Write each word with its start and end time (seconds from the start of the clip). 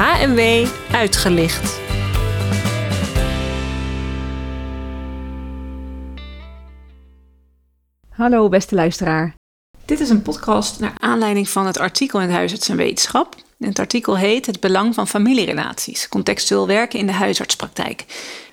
HMW 0.00 0.66
uitgelicht. 0.92 1.80
Hallo 8.10 8.48
beste 8.48 8.74
luisteraar. 8.74 9.34
Dit 9.84 10.00
is 10.00 10.10
een 10.10 10.22
podcast 10.22 10.80
naar 10.80 10.92
aanleiding 10.98 11.48
van 11.48 11.66
het 11.66 11.78
artikel 11.78 12.20
in 12.20 12.26
de 12.26 12.32
Huisarts 12.32 12.68
en 12.68 12.76
Wetenschap. 12.76 13.34
Het 13.58 13.78
artikel 13.78 14.16
heet 14.16 14.46
Het 14.46 14.60
belang 14.60 14.94
van 14.94 15.08
familierelaties, 15.08 16.08
contextueel 16.08 16.66
werken 16.66 16.98
in 16.98 17.06
de 17.06 17.12
huisartspraktijk. 17.12 18.04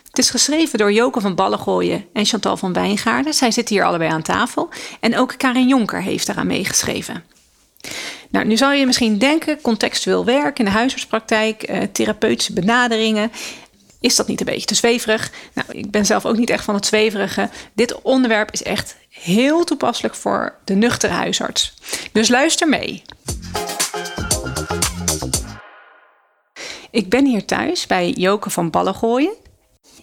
Het 0.07 0.17
is 0.17 0.29
geschreven 0.29 0.79
door 0.79 0.91
Joke 0.91 1.21
van 1.21 1.35
Ballengooien 1.35 2.05
en 2.13 2.25
Chantal 2.25 2.57
van 2.57 2.73
Wijngaarden. 2.73 3.33
Zij 3.33 3.51
zitten 3.51 3.75
hier 3.75 3.85
allebei 3.85 4.11
aan 4.11 4.21
tafel. 4.21 4.69
En 4.99 5.17
ook 5.17 5.33
Karin 5.37 5.67
Jonker 5.67 6.01
heeft 6.01 6.27
daaraan 6.27 6.47
meegeschreven. 6.47 7.23
Nou, 8.29 8.45
nu 8.45 8.57
zou 8.57 8.73
je 8.73 8.85
misschien 8.85 9.17
denken, 9.17 9.61
contextueel 9.61 10.25
werk 10.25 10.59
in 10.59 10.65
de 10.65 10.71
huisartspraktijk, 10.71 11.63
eh, 11.63 11.81
therapeutische 11.91 12.53
benaderingen. 12.53 13.31
Is 13.99 14.15
dat 14.15 14.27
niet 14.27 14.39
een 14.39 14.45
beetje 14.45 14.65
te 14.65 14.75
zweverig? 14.75 15.31
Nou, 15.53 15.67
ik 15.71 15.91
ben 15.91 16.05
zelf 16.05 16.25
ook 16.25 16.37
niet 16.37 16.49
echt 16.49 16.63
van 16.63 16.75
het 16.75 16.85
zweverige. 16.85 17.49
Dit 17.73 18.01
onderwerp 18.01 18.51
is 18.51 18.63
echt 18.63 18.95
heel 19.09 19.63
toepasselijk 19.63 20.15
voor 20.15 20.55
de 20.63 20.75
nuchtere 20.75 21.13
huisarts. 21.13 21.73
Dus 22.11 22.27
luister 22.29 22.69
mee. 22.69 23.01
Ik 26.91 27.09
ben 27.09 27.25
hier 27.25 27.45
thuis 27.45 27.87
bij 27.87 28.09
Joke 28.09 28.49
van 28.49 28.69
Ballengooien. 28.69 29.33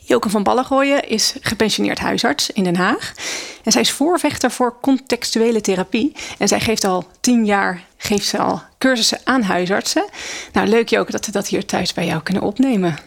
Joke 0.07 0.31
van 0.31 0.43
Ballengooien 0.43 1.09
is 1.09 1.35
gepensioneerd 1.41 1.99
huisarts 1.99 2.51
in 2.51 2.65
Den 2.65 2.77
Haag. 2.77 3.13
En 3.63 3.73
zij 3.73 3.81
is 3.81 3.91
voorvechter 3.91 4.51
voor 4.51 4.77
contextuele 4.81 5.61
therapie. 5.61 6.13
En 6.39 6.49
zij 6.49 6.61
geeft 6.61 6.85
al 6.85 7.07
tien 7.21 7.45
jaar 7.45 7.85
geeft 7.97 8.27
ze 8.27 8.39
al 8.39 8.63
cursussen 8.79 9.21
aan 9.25 9.43
huisartsen. 9.43 10.05
Nou, 10.53 10.69
leuk 10.69 10.89
Joke 10.89 11.11
dat 11.11 11.27
we 11.27 11.33
dat 11.33 11.49
hier 11.49 11.67
thuis 11.67 11.93
bij 11.93 12.07
jou 12.07 12.23
kunnen 12.23 12.43
opnemen. 12.43 12.99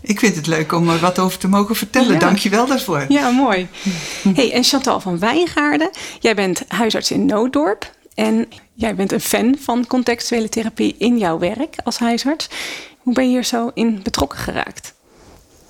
Ik 0.00 0.18
vind 0.18 0.36
het 0.36 0.46
leuk 0.46 0.72
om 0.72 0.88
er 0.88 0.98
wat 0.98 1.18
over 1.18 1.38
te 1.38 1.48
mogen 1.48 1.76
vertellen. 1.76 2.12
Ja. 2.12 2.18
Dank 2.18 2.38
je 2.38 2.48
wel 2.48 2.66
daarvoor. 2.66 3.04
Ja, 3.08 3.30
mooi. 3.30 3.68
Hey, 4.34 4.52
en 4.52 4.64
Chantal 4.64 5.00
van 5.00 5.18
Wijngaarden, 5.18 5.90
jij 6.20 6.34
bent 6.34 6.62
huisarts 6.68 7.10
in 7.10 7.26
Nooddorp. 7.26 7.90
En 8.14 8.48
jij 8.74 8.94
bent 8.94 9.12
een 9.12 9.20
fan 9.20 9.56
van 9.60 9.86
contextuele 9.86 10.48
therapie 10.48 10.94
in 10.98 11.18
jouw 11.18 11.38
werk 11.38 11.74
als 11.84 11.98
huisarts. 11.98 12.48
Hoe 12.98 13.14
ben 13.14 13.24
je 13.24 13.30
hier 13.30 13.44
zo 13.44 13.70
in 13.74 14.00
betrokken 14.02 14.38
geraakt? 14.38 14.94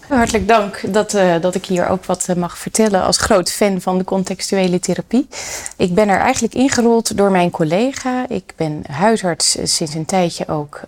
Hartelijk 0.09 0.49
dank 0.49 0.93
dat, 0.93 1.15
eh, 1.15 1.41
dat 1.41 1.55
ik 1.55 1.67
hier 1.67 1.89
ook 1.89 2.05
wat 2.05 2.29
eh, 2.29 2.37
mag 2.37 2.59
vertellen 2.59 3.03
als 3.03 3.17
groot 3.17 3.51
fan 3.51 3.81
van 3.81 3.99
de 3.99 4.05
contextuele 4.05 4.79
therapie. 4.81 5.29
Ik 5.77 5.95
ben 5.95 6.09
er 6.09 6.19
eigenlijk 6.19 6.55
ingerold 6.55 7.17
door 7.17 7.31
mijn 7.31 7.51
collega. 7.51 8.29
Ik 8.29 8.53
ben 8.57 8.83
huisarts 8.91 9.57
eh, 9.57 9.67
sinds 9.67 9.95
een 9.95 10.05
tijdje 10.05 10.49
ook 10.49 10.81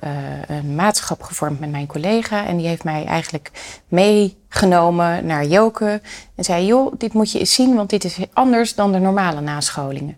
een 0.47 0.75
maatschap 0.75 1.23
gevormd 1.23 1.61
met 1.61 1.71
mijn 1.71 1.87
collega. 1.87 2.47
En 2.47 2.57
die 2.57 2.67
heeft 2.67 2.85
mij 2.85 3.05
eigenlijk 3.05 3.51
meegenomen 3.89 5.27
naar 5.27 5.45
Joke. 5.45 6.01
En 6.35 6.45
zei, 6.45 6.67
joh, 6.67 6.93
dit 6.99 7.13
moet 7.13 7.33
je 7.33 7.39
eens 7.39 7.55
zien, 7.55 7.75
want 7.75 7.91
dit 7.91 8.05
is 8.05 8.17
anders 8.33 8.75
dan 8.75 8.93
de 8.93 8.99
normale 8.99 9.41
nascholingen. 9.41 10.17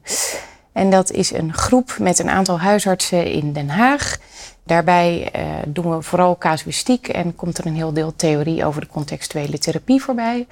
En 0.72 0.90
dat 0.90 1.10
is 1.10 1.32
een 1.32 1.54
groep 1.54 1.96
met 2.00 2.18
een 2.18 2.30
aantal 2.30 2.60
huisartsen 2.60 3.26
in 3.26 3.52
Den 3.52 3.68
Haag. 3.68 4.18
Daarbij 4.66 5.28
eh, 5.32 5.42
doen 5.66 5.96
we 5.96 6.02
vooral 6.02 6.38
casuïstiek 6.38 7.08
en 7.08 7.34
komt 7.34 7.58
er 7.58 7.66
een 7.66 7.74
heel 7.74 7.92
deel 7.92 8.12
theorie 8.16 8.64
over 8.64 8.80
de 8.80 8.86
contextuele 8.86 9.58
therapie 9.58 10.02
voorbij. 10.02 10.46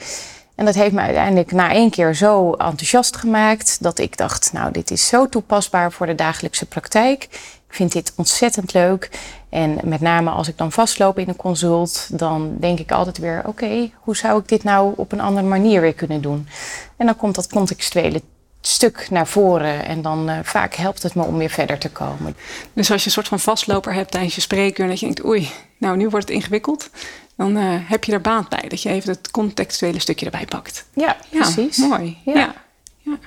En 0.55 0.65
dat 0.65 0.75
heeft 0.75 0.93
me 0.93 1.01
uiteindelijk 1.01 1.53
na 1.53 1.73
één 1.73 1.91
keer 1.91 2.15
zo 2.15 2.53
enthousiast 2.53 3.17
gemaakt 3.17 3.83
dat 3.83 3.98
ik 3.98 4.17
dacht, 4.17 4.53
nou, 4.53 4.73
dit 4.73 4.91
is 4.91 5.09
zo 5.09 5.29
toepasbaar 5.29 5.92
voor 5.92 6.07
de 6.07 6.15
dagelijkse 6.15 6.67
praktijk. 6.67 7.23
Ik 7.69 7.81
vind 7.81 7.92
dit 7.92 8.12
ontzettend 8.17 8.73
leuk. 8.73 9.11
En 9.48 9.79
met 9.85 10.01
name 10.01 10.31
als 10.31 10.48
ik 10.48 10.59
dan 10.59 10.73
vastloop 10.73 11.19
in 11.19 11.29
een 11.29 11.37
consult, 11.37 12.19
dan 12.19 12.57
denk 12.61 12.79
ik 12.79 12.92
altijd 12.92 13.19
weer, 13.19 13.42
oké, 13.47 13.91
hoe 13.95 14.17
zou 14.17 14.41
ik 14.41 14.48
dit 14.48 14.65
nou 14.65 14.92
op 14.97 15.12
een 15.12 15.20
andere 15.20 15.47
manier 15.47 15.81
weer 15.81 15.95
kunnen 15.95 16.23
doen? 16.23 16.48
En 16.97 17.07
dan 17.07 17.17
komt 17.17 17.35
dat 17.35 17.48
contextuele 17.48 18.23
stuk 18.67 19.07
naar 19.11 19.27
voren 19.27 19.85
en 19.85 20.02
dan 20.02 20.29
eh, 20.29 20.39
vaak 20.42 20.75
helpt 20.75 21.02
het 21.02 21.14
me 21.14 21.23
om 21.23 21.36
weer 21.36 21.51
verder 21.51 21.79
te 21.79 21.91
komen. 21.91 22.36
Dus 22.73 22.91
als 22.91 23.01
je 23.01 23.07
een 23.07 23.13
soort 23.13 23.29
van 23.29 23.41
vastloper 23.41 23.95
hebt 23.95 24.11
tijdens 24.11 24.35
je 24.35 24.41
spreekuur 24.41 24.85
en 24.85 24.91
dat 24.91 25.01
je 25.01 25.07
denkt, 25.07 25.25
oei, 25.25 25.51
nou 25.79 25.97
nu 25.97 26.08
wordt 26.08 26.29
het 26.29 26.36
ingewikkeld. 26.36 26.91
Dan 27.36 27.57
eh, 27.57 27.64
heb 27.69 28.05
je 28.05 28.13
er 28.13 28.20
baat 28.20 28.48
bij 28.48 28.64
dat 28.69 28.83
je 28.83 28.89
even 28.89 29.11
het 29.11 29.30
contextuele 29.30 29.98
stukje 29.98 30.24
erbij 30.24 30.45
pakt. 30.45 30.85
Ja, 30.95 31.17
Ja, 31.30 31.39
precies. 31.39 31.77
mooi. 31.77 32.17
Ja. 32.24 32.55
Ja. 33.03 33.19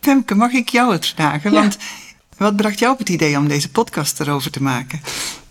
Femke, 0.00 0.34
mag 0.34 0.52
ik 0.52 0.68
jou 0.68 0.92
het 0.92 1.06
vragen? 1.06 1.52
Ja. 1.52 1.60
Want 1.60 1.76
wat 2.36 2.56
bracht 2.56 2.78
jou 2.78 2.92
op 2.92 2.98
het 2.98 3.08
idee 3.08 3.36
om 3.36 3.48
deze 3.48 3.70
podcast 3.70 4.20
erover 4.20 4.50
te 4.50 4.62
maken? 4.62 5.00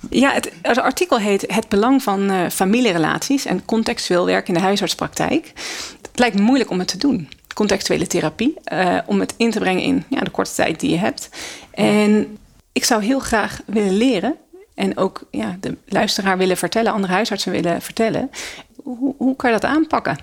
Ja, 0.10 0.32
het, 0.32 0.52
het 0.62 0.78
artikel 0.78 1.20
heet 1.20 1.44
Het 1.48 1.70
belang 1.70 2.04
van 2.04 2.30
eh, 2.30 2.50
familierelaties 2.50 3.46
en 3.46 3.66
contextueel 3.66 4.26
werk 4.26 4.48
in 4.48 4.54
de 4.54 4.60
huisartspraktijk. 4.60 5.52
Het 6.02 6.20
lijkt 6.20 6.36
me 6.36 6.42
moeilijk 6.42 6.70
om 6.70 6.80
het 6.80 6.88
te 6.88 6.98
doen. 6.98 7.30
Contextuele 7.54 8.08
therapie, 8.08 8.54
eh, 8.64 8.98
om 9.06 9.20
het 9.20 9.34
in 9.38 9.52
te 9.52 9.60
brengen 9.60 9.84
in 9.84 10.04
ja, 10.10 10.20
de 10.20 10.30
korte 10.30 10.54
tijd 10.54 10.80
die 10.80 10.90
je 10.90 10.98
hebt. 10.98 11.30
En 11.72 12.38
ik 12.72 12.84
zou 12.84 13.04
heel 13.04 13.20
graag 13.20 13.62
willen 13.66 13.98
leren 13.98 14.36
en 14.76 14.98
ook 14.98 15.22
ja, 15.32 15.58
de 15.60 15.78
luisteraar 15.86 16.38
willen 16.38 16.58
vertellen, 16.58 16.94
andere 16.94 17.14
huisartsen 17.14 17.52
willen 17.52 17.82
vertellen. 17.82 18.32
Hoe, 18.84 19.16
hoe 19.18 19.36
kan 19.36 19.52
je 19.52 19.60
dat 19.60 19.70
aanpakken? 19.70 20.18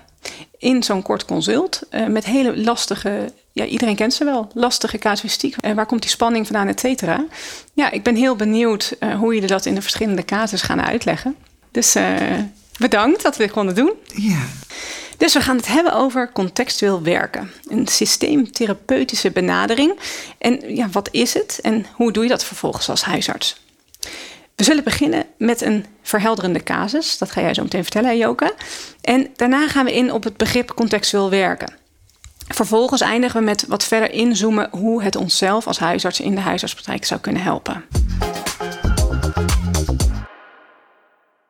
In 0.57 0.83
zo'n 0.83 1.01
kort 1.01 1.25
consult 1.25 1.81
eh, 1.89 2.05
met 2.05 2.25
hele 2.25 2.57
lastige, 2.57 3.33
ja, 3.51 3.65
iedereen 3.65 3.95
kent 3.95 4.13
ze 4.13 4.23
wel, 4.25 4.51
lastige 4.53 4.97
casuïstiek. 4.97 5.55
En 5.59 5.75
waar 5.75 5.85
komt 5.85 6.01
die 6.01 6.09
spanning 6.09 6.45
vandaan, 6.45 6.67
et 6.67 6.79
cetera? 6.79 7.25
Ja, 7.73 7.91
ik 7.91 8.03
ben 8.03 8.15
heel 8.15 8.35
benieuwd 8.35 8.95
eh, 8.99 9.15
hoe 9.15 9.33
jullie 9.33 9.49
dat 9.49 9.65
in 9.65 9.75
de 9.75 9.81
verschillende 9.81 10.25
casus 10.25 10.61
gaan 10.61 10.81
uitleggen. 10.81 11.35
Dus 11.71 11.95
eh, 11.95 12.13
bedankt 12.77 13.23
dat 13.23 13.37
we 13.37 13.43
dit 13.43 13.51
konden 13.51 13.75
doen. 13.75 13.93
Ja, 14.13 14.41
Dus 15.19 15.33
we 15.33 15.41
gaan 15.41 15.55
het 15.55 15.67
hebben 15.67 15.93
over 15.93 16.31
contextueel 16.31 17.01
werken. 17.01 17.51
Een 17.67 17.87
systeemtherapeutische 17.87 19.31
benadering. 19.31 19.99
En 20.37 20.75
ja, 20.75 20.89
wat 20.89 21.09
is 21.11 21.33
het 21.33 21.59
en 21.61 21.85
hoe 21.93 22.11
doe 22.11 22.23
je 22.23 22.29
dat 22.29 22.43
vervolgens 22.43 22.89
als 22.89 23.03
huisarts? 23.03 23.61
We 24.55 24.63
zullen 24.63 24.83
beginnen 24.83 25.25
met 25.37 25.61
een 25.61 25.85
verhelderende 26.01 26.63
casus. 26.63 27.17
Dat 27.17 27.31
ga 27.31 27.41
jij 27.41 27.53
zo 27.53 27.63
meteen 27.63 27.81
vertellen, 27.81 28.17
Joke. 28.17 28.53
En 29.01 29.27
daarna 29.35 29.67
gaan 29.67 29.85
we 29.85 29.95
in 29.95 30.11
op 30.11 30.23
het 30.23 30.37
begrip 30.37 30.73
contextueel 30.73 31.29
werken. 31.29 31.73
Vervolgens 32.47 33.01
eindigen 33.01 33.39
we 33.39 33.45
met 33.45 33.65
wat 33.67 33.83
verder 33.83 34.11
inzoomen 34.11 34.67
hoe 34.71 35.03
het 35.03 35.15
onszelf 35.15 35.67
als 35.67 35.79
huisarts 35.79 36.19
in 36.19 36.35
de 36.35 36.41
huisartspraktijk 36.41 37.05
zou 37.05 37.19
kunnen 37.19 37.41
helpen. 37.41 37.85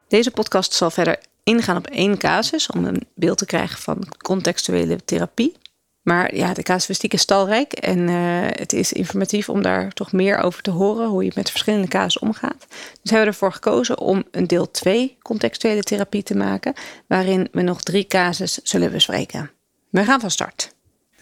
Deze 0.07 0.31
podcast 0.31 0.73
zal 0.73 0.91
verder 0.91 1.19
ingaan 1.49 1.77
op 1.77 1.87
één 1.87 2.17
casus 2.17 2.67
om 2.67 2.85
een 2.85 3.05
beeld 3.15 3.37
te 3.37 3.45
krijgen 3.45 3.79
van 3.79 4.03
contextuele 4.17 5.05
therapie. 5.05 5.55
Maar 6.01 6.35
ja, 6.35 6.53
de 6.53 6.63
casuïstiek 6.63 7.13
is 7.13 7.25
talrijk 7.25 7.73
en 7.73 8.09
eh, 8.09 8.15
het 8.49 8.73
is 8.73 8.93
informatief 8.93 9.49
om 9.49 9.61
daar 9.61 9.91
toch 9.93 10.11
meer 10.11 10.37
over 10.37 10.61
te 10.61 10.71
horen 10.71 11.07
hoe 11.07 11.23
je 11.23 11.31
met 11.35 11.49
verschillende 11.49 11.87
casus 11.87 12.19
omgaat. 12.19 12.65
Dus 13.01 13.11
hebben 13.11 13.21
we 13.21 13.25
ervoor 13.25 13.53
gekozen 13.53 13.99
om 13.99 14.23
een 14.31 14.47
deel 14.47 14.71
2 14.71 15.17
contextuele 15.21 15.83
therapie 15.83 16.23
te 16.23 16.35
maken, 16.35 16.73
waarin 17.07 17.47
we 17.51 17.61
nog 17.61 17.81
drie 17.81 18.07
casus 18.07 18.59
zullen 18.63 18.91
bespreken. 18.91 19.51
We 19.89 20.03
gaan 20.03 20.19
van 20.19 20.31
start. 20.31 20.73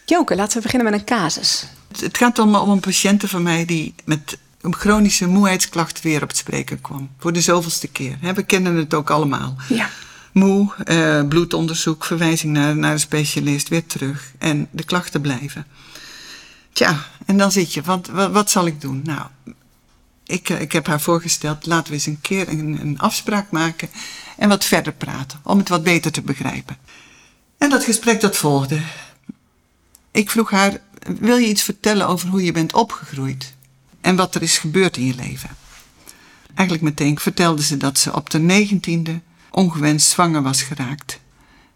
Joke, 0.06 0.36
laten 0.36 0.58
we 0.58 0.64
beginnen 0.64 0.92
met 0.92 1.00
een 1.00 1.06
casus. 1.06 1.66
het, 2.02 2.18
gaat 2.18 2.40
om, 2.40 2.56
om 2.56 2.70
een 2.70 2.80
patiënte 2.80 3.28
van 3.28 3.44
mij 3.44 3.66
die 3.66 3.96
met 4.06 4.38
een 4.62 4.76
chronische 4.76 5.28
moeheidsklacht 5.28 6.02
weer 6.02 6.22
op 6.22 6.28
het 6.28 6.38
spreken 6.38 6.82
kwam. 6.82 7.10
Voor 7.18 7.34
de 7.34 7.42
zoveelste 7.42 7.88
keer. 7.88 8.18
We 8.36 8.44
kennen 8.44 8.76
het 8.76 8.94
ook 8.94 9.10
allemaal. 9.10 9.56
Ja. 9.70 9.90
Moe, 10.38 10.74
eh, 10.84 11.28
bloedonderzoek, 11.28 12.06
verwijzing 12.06 12.54
naar, 12.54 12.76
naar 12.78 12.92
een 12.92 13.00
specialist, 13.00 13.68
weer 13.68 13.86
terug. 13.86 14.32
En 14.38 14.68
de 14.72 14.84
klachten 14.84 15.22
blijven. 15.22 15.66
Tja, 16.74 17.06
en 17.26 17.38
dan 17.38 17.52
zit 17.52 17.74
je, 17.74 17.82
wat, 17.82 18.08
wat, 18.08 18.32
wat 18.32 18.52
zal 18.52 18.66
ik 18.66 18.82
doen? 18.82 19.02
Nou, 19.04 19.28
ik, 20.26 20.50
eh, 20.50 20.62
ik 20.62 20.72
heb 20.72 20.88
haar 20.88 21.02
voorgesteld, 21.02 21.66
laten 21.66 21.88
we 21.88 21.94
eens 21.94 22.06
een 22.06 22.22
keer 22.22 22.48
een, 22.48 22.78
een 22.82 23.00
afspraak 23.00 23.52
maken 23.52 23.90
en 24.38 24.50
wat 24.50 24.66
verder 24.66 24.94
praten, 24.94 25.40
om 25.44 25.58
het 25.58 25.70
wat 25.70 25.84
beter 25.84 26.12
te 26.12 26.22
begrijpen. 26.22 26.78
En 27.58 27.70
dat 27.70 27.84
gesprek 27.84 28.22
dat 28.22 28.38
volgde. 28.38 28.82
Ik 30.12 30.30
vroeg 30.30 30.52
haar, 30.52 30.82
wil 31.20 31.38
je 31.38 31.48
iets 31.48 31.64
vertellen 31.64 32.08
over 32.08 32.30
hoe 32.30 32.44
je 32.44 32.52
bent 32.52 32.74
opgegroeid? 32.74 33.54
En 34.02 34.16
wat 34.16 34.36
er 34.36 34.42
is 34.42 34.58
gebeurd 34.58 34.98
in 34.98 35.06
je 35.06 35.16
leven? 35.16 35.50
Eigenlijk 36.54 36.82
meteen 36.82 37.20
vertelde 37.20 37.64
ze 37.64 37.78
dat 37.78 37.98
ze 37.98 38.14
op 38.14 38.30
de 38.30 38.40
negentiende 38.40 39.22
ongewenst 39.52 40.10
zwanger 40.10 40.42
was 40.42 40.62
geraakt. 40.62 41.20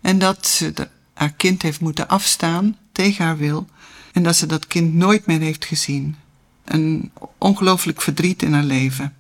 En 0.02 0.20
dat 0.20 0.48
ze 0.48 0.74
haar 1.14 1.34
kind 1.34 1.62
heeft 1.62 1.80
moeten 1.80 2.08
afstaan 2.08 2.78
tegen 2.92 3.26
haar 3.26 3.38
wil. 3.38 3.68
En 4.14 4.24
dat 4.24 4.36
ze 4.36 4.46
dat 4.46 4.68
kind 4.68 4.94
nooit 4.94 5.26
meer 5.26 5.40
heeft 5.40 5.66
gezien. 5.66 6.16
Een 6.66 7.12
ongelooflijk 7.38 8.02
verdriet 8.02 8.42
in 8.42 8.54
haar 8.54 8.64
leven. 8.64 9.16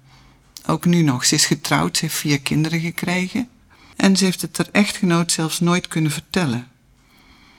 Ook 0.65 0.85
nu 0.85 1.01
nog. 1.01 1.25
Ze 1.25 1.35
is 1.35 1.45
getrouwd, 1.45 1.97
ze 1.97 2.05
heeft 2.05 2.17
vier 2.17 2.41
kinderen 2.41 2.79
gekregen. 2.79 3.49
En 3.95 4.17
ze 4.17 4.23
heeft 4.23 4.41
het 4.41 4.57
haar 4.57 4.69
echtgenoot 4.71 5.31
zelfs 5.31 5.59
nooit 5.59 5.87
kunnen 5.87 6.11
vertellen. 6.11 6.67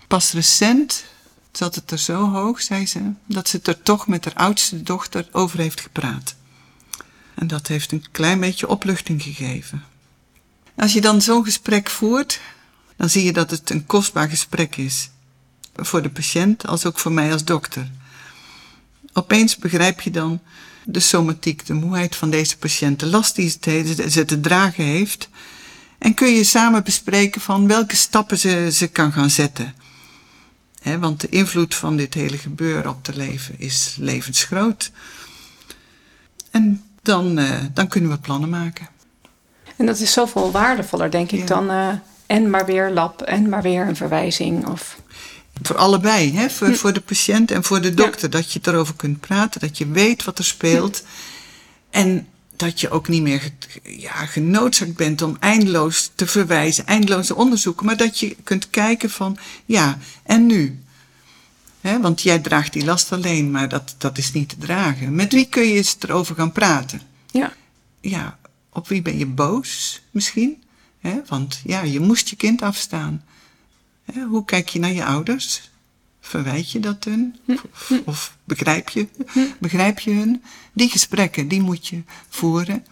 Pas 0.09 0.33
recent 0.33 1.05
zat 1.53 1.75
het 1.75 1.91
er 1.91 1.99
zo 1.99 2.31
hoog, 2.31 2.63
zei 2.63 2.87
ze, 2.87 3.13
dat 3.27 3.49
ze 3.49 3.57
het 3.57 3.67
er 3.67 3.83
toch 3.83 4.07
met 4.07 4.25
haar 4.25 4.35
oudste 4.35 4.83
dochter 4.83 5.29
over 5.33 5.59
heeft 5.59 5.81
gepraat. 5.81 6.35
En 7.35 7.47
dat 7.47 7.67
heeft 7.67 7.93
een 7.93 8.05
klein 8.11 8.41
beetje 8.41 8.69
opluchting 8.69 9.23
gegeven. 9.23 9.85
Als 10.77 10.93
je 10.93 11.01
dan 11.01 11.23
zo'n 11.23 11.45
gesprek 11.45 11.91
voert, 11.91 12.41
dan 12.97 13.09
zie 13.09 13.25
je 13.25 13.33
dat 13.33 13.51
het 13.51 13.71
een 13.71 13.87
kostbaar 13.87 14.29
gesprek 14.29 14.77
is. 14.77 15.11
Voor 15.75 16.03
de 16.03 16.11
patiënt 16.11 16.67
als 16.67 16.87
ook 16.87 16.99
voor 16.99 17.13
mij 17.13 17.33
als 17.33 17.45
dokter. 17.45 17.91
Opeens 19.13 19.57
begrijp 19.57 20.01
je 20.01 20.11
dan 20.11 20.41
de 20.85 21.01
somatiek, 21.01 21.67
de 21.67 21.75
moeheid 21.75 22.17
van 22.17 22.31
deze 22.31 22.59
patiënt, 22.59 23.01
de 23.01 23.07
last 23.07 23.35
die 23.35 23.49
ze 24.09 24.25
te 24.27 24.41
dragen 24.41 24.85
heeft. 24.85 25.29
En 25.99 26.15
kun 26.15 26.29
je 26.29 26.45
samen 26.45 26.85
bespreken 26.85 27.41
van 27.41 27.67
welke 27.67 27.97
stappen 27.97 28.39
ze, 28.39 28.69
ze 28.73 28.87
kan 28.87 29.13
gaan 29.13 29.31
zetten. 29.31 29.75
want 30.99 31.21
de 31.21 31.29
invloed 31.29 31.75
van 31.75 31.97
dit 31.97 32.15
hele 32.15 32.39
gebeuren 32.39 32.91
op 32.91 33.07
het 33.07 33.17
leven 33.17 33.61
is 33.61 33.97
levensgroot. 33.99 34.91
En 36.51 36.85
dan, 37.03 37.39
uh, 37.39 37.61
dan 37.75 37.89
kunnen 37.89 38.11
we 38.11 38.19
plannen 38.19 38.49
maken. 38.49 38.89
En 39.83 39.89
dat 39.89 40.01
is 40.01 40.13
zoveel 40.13 40.51
waardevoller, 40.51 41.11
denk 41.11 41.31
ik, 41.33 41.47
dan 41.47 41.71
uh, 41.71 41.89
en 42.27 42.51
maar 42.51 42.67
weer 42.67 42.91
lab 42.91 43.23
en 43.23 43.49
maar 43.49 43.63
weer 43.63 43.89
een 43.89 43.97
verwijzing. 43.97 44.67
Of... 44.67 44.99
Voor 45.63 45.77
allebei, 45.77 46.37
hè? 46.37 46.51
Voor, 46.51 46.67
hm. 46.67 46.75
voor 46.75 46.93
de 46.93 47.01
patiënt 47.01 47.51
en 47.51 47.65
voor 47.65 47.81
de 47.81 47.95
dokter. 47.95 48.31
Dat 48.31 48.53
je 48.53 48.61
erover 48.63 48.95
kunt 48.95 49.21
praten, 49.21 49.61
dat 49.61 49.79
je 49.79 49.87
weet 49.87 50.25
wat 50.25 50.39
er 50.39 50.45
speelt. 50.45 51.03
En 51.91 52.29
dat 52.57 52.81
je 52.81 52.91
ook 52.91 53.09
niet 53.09 53.23
meer 53.23 53.51
ja, 53.83 54.27
genoodzaakt 54.27 54.97
bent 54.97 55.23
om 55.23 55.37
eindeloos 55.41 56.11
te 56.15 56.27
verwijzen, 56.27 56.87
eindeloos 56.87 57.27
te 57.27 57.37
onderzoeken. 57.37 57.87
Maar 57.87 57.97
dat 57.97 58.19
je 58.19 58.37
kunt 58.45 58.71
kijken 58.71 59.11
van, 59.11 59.37
ja, 59.65 59.99
en 60.23 60.47
nu? 60.47 60.83
He, 61.81 62.01
want 62.01 62.23
jij 62.23 62.39
draagt 62.39 62.73
die 62.73 62.85
last 62.85 63.13
alleen, 63.13 63.51
maar 63.51 63.69
dat, 63.69 63.95
dat 63.99 64.19
is 64.19 64.33
niet 64.33 64.49
te 64.49 64.57
dragen. 64.59 65.15
Met 65.15 65.33
wie 65.33 65.47
kun 65.47 65.63
je 65.63 65.75
eens 65.75 65.97
erover 66.01 66.35
gaan 66.35 66.53
praten? 66.53 67.01
Ja. 67.31 67.53
Ja, 68.01 68.39
op 68.73 68.89
wie 68.89 69.03
ben 69.03 69.19
je 69.19 69.27
boos 69.27 70.03
misschien? 70.11 70.63
Want 71.27 71.61
ja, 71.65 71.83
je 71.83 72.01
moest 72.01 72.29
je 72.29 72.37
kind 72.37 72.63
afstaan. 72.63 73.25
hoe 74.29 74.45
kijk 74.45 74.69
je 74.69 74.79
naar 74.79 74.93
je 74.93 75.05
ouders? 75.05 75.71
Verwijt 76.21 76.71
je 76.71 76.81
dat 76.81 77.05
hun? 77.05 77.37
Of, 78.05 78.37
begrijp, 78.45 78.89
je, 78.89 79.09
begrijp 79.61 79.99
je 79.99 80.11
hun? 80.11 80.43
Die 80.73 80.89
gesprekken, 80.89 81.49
die 81.49 81.61
moet 81.61 81.87
je 81.87 82.03
voeren. 82.29 82.87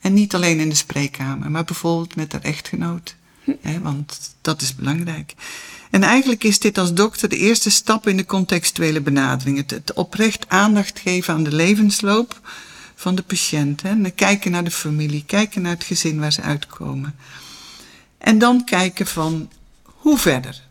En 0.00 0.12
niet 0.12 0.34
alleen 0.34 0.60
in 0.60 0.68
de 0.68 0.74
spreekkamer, 0.74 1.50
maar 1.50 1.64
bijvoorbeeld 1.64 2.16
met 2.16 2.32
haar 2.32 2.42
echtgenoot. 2.42 3.14
Want 3.82 4.34
dat 4.40 4.62
is 4.62 4.74
belangrijk. 4.74 5.34
En 5.90 6.02
eigenlijk 6.02 6.44
is 6.44 6.58
dit 6.58 6.78
als 6.78 6.94
dokter 6.94 7.28
de 7.28 7.36
eerste 7.36 7.70
stap 7.70 8.06
in 8.08 8.16
de 8.16 8.24
contextuele 8.24 9.00
benadering. 9.00 9.70
Het 9.70 9.92
oprecht 9.92 10.48
aandacht 10.48 10.98
geven 10.98 11.34
aan 11.34 11.42
de 11.42 11.54
levensloop 11.54 12.40
van 13.02 13.14
de 13.14 13.22
patiënt. 13.22 13.82
Hè. 13.82 13.88
En 13.88 14.14
kijken 14.14 14.50
naar 14.50 14.64
de 14.64 14.70
familie, 14.70 15.24
kijken 15.26 15.62
naar 15.62 15.72
het 15.72 15.84
gezin 15.84 16.20
waar 16.20 16.32
ze 16.32 16.40
uitkomen. 16.40 17.14
En 18.18 18.38
dan 18.38 18.64
kijken 18.64 19.06
van 19.06 19.50
hoe 19.84 20.18
verder. 20.18 20.62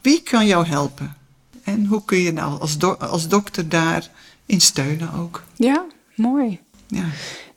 Wie 0.00 0.22
kan 0.22 0.46
jou 0.46 0.66
helpen? 0.66 1.16
En 1.64 1.86
hoe 1.86 2.04
kun 2.04 2.18
je 2.18 2.32
nou 2.32 2.60
als, 2.60 2.76
als 2.98 3.28
dokter 3.28 3.68
daarin 3.68 4.60
steunen 4.60 5.12
ook? 5.12 5.42
Ja, 5.56 5.84
mooi. 6.14 6.60
Ja. 6.86 7.04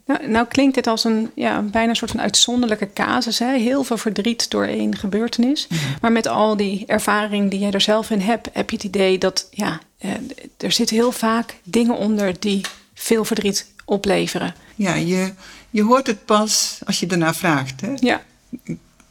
Nou, 0.05 0.27
nou, 0.29 0.47
klinkt 0.47 0.75
dit 0.75 0.87
als 0.87 1.03
een 1.03 1.31
ja, 1.35 1.61
bijna 1.61 1.89
een 1.89 1.95
soort 1.95 2.11
van 2.11 2.21
uitzonderlijke 2.21 2.93
casus. 2.93 3.39
Hè? 3.39 3.57
Heel 3.57 3.83
veel 3.83 3.97
verdriet 3.97 4.49
door 4.49 4.65
één 4.65 4.95
gebeurtenis. 4.95 5.67
Maar 6.01 6.11
met 6.11 6.27
al 6.27 6.57
die 6.57 6.85
ervaring 6.85 7.49
die 7.51 7.59
jij 7.59 7.71
er 7.71 7.81
zelf 7.81 8.09
in 8.09 8.19
hebt, 8.19 8.49
heb 8.53 8.69
je 8.69 8.75
het 8.75 8.85
idee 8.85 9.17
dat 9.17 9.47
ja, 9.51 9.79
eh, 9.97 10.11
er 10.57 10.71
zitten 10.71 10.95
heel 10.95 11.11
vaak 11.11 11.59
dingen 11.63 11.97
onder 11.97 12.39
die 12.39 12.61
veel 12.93 13.25
verdriet 13.25 13.73
opleveren. 13.85 14.55
Ja, 14.75 14.93
je, 14.93 15.33
je 15.69 15.83
hoort 15.83 16.07
het 16.07 16.25
pas 16.25 16.79
als 16.85 16.99
je 16.99 17.07
ernaar 17.07 17.35
vraagt. 17.35 17.81
Hè? 17.81 17.93
Ja. 17.99 18.23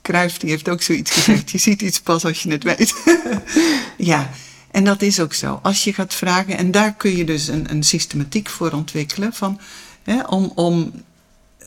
Kruijf 0.02 0.36
die 0.36 0.50
heeft 0.50 0.68
ook 0.68 0.82
zoiets 0.82 1.10
gezegd. 1.10 1.50
Je 1.50 1.58
ziet 1.58 1.82
iets 1.82 2.00
pas 2.00 2.24
als 2.24 2.42
je 2.42 2.50
het 2.50 2.64
weet. 2.64 2.94
ja, 4.12 4.30
en 4.70 4.84
dat 4.84 5.02
is 5.02 5.20
ook 5.20 5.34
zo. 5.34 5.60
Als 5.62 5.84
je 5.84 5.92
gaat 5.92 6.14
vragen, 6.14 6.56
en 6.56 6.70
daar 6.70 6.94
kun 6.94 7.16
je 7.16 7.24
dus 7.24 7.48
een, 7.48 7.70
een 7.70 7.82
systematiek 7.82 8.48
voor 8.48 8.70
ontwikkelen 8.72 9.32
van 9.32 9.60
Hè, 10.04 10.22
om, 10.22 10.52
om 10.54 10.92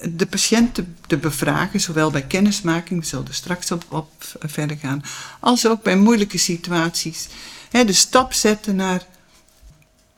de 0.01 0.25
patiënt 0.25 0.73
te, 0.73 0.83
te, 1.07 1.17
bevragen, 1.17 1.81
zowel 1.81 2.11
bij 2.11 2.21
kennismaking, 2.21 2.99
we 2.99 3.05
zullen 3.05 3.27
er 3.27 3.33
straks 3.33 3.71
op, 3.71 3.85
op 3.89 4.09
verder 4.39 4.77
gaan, 4.77 5.03
als 5.39 5.67
ook 5.67 5.83
bij 5.83 5.97
moeilijke 5.97 6.37
situaties. 6.37 7.27
Hè, 7.69 7.85
de 7.85 7.93
stap 7.93 8.33
zetten 8.33 8.75
naar 8.75 9.05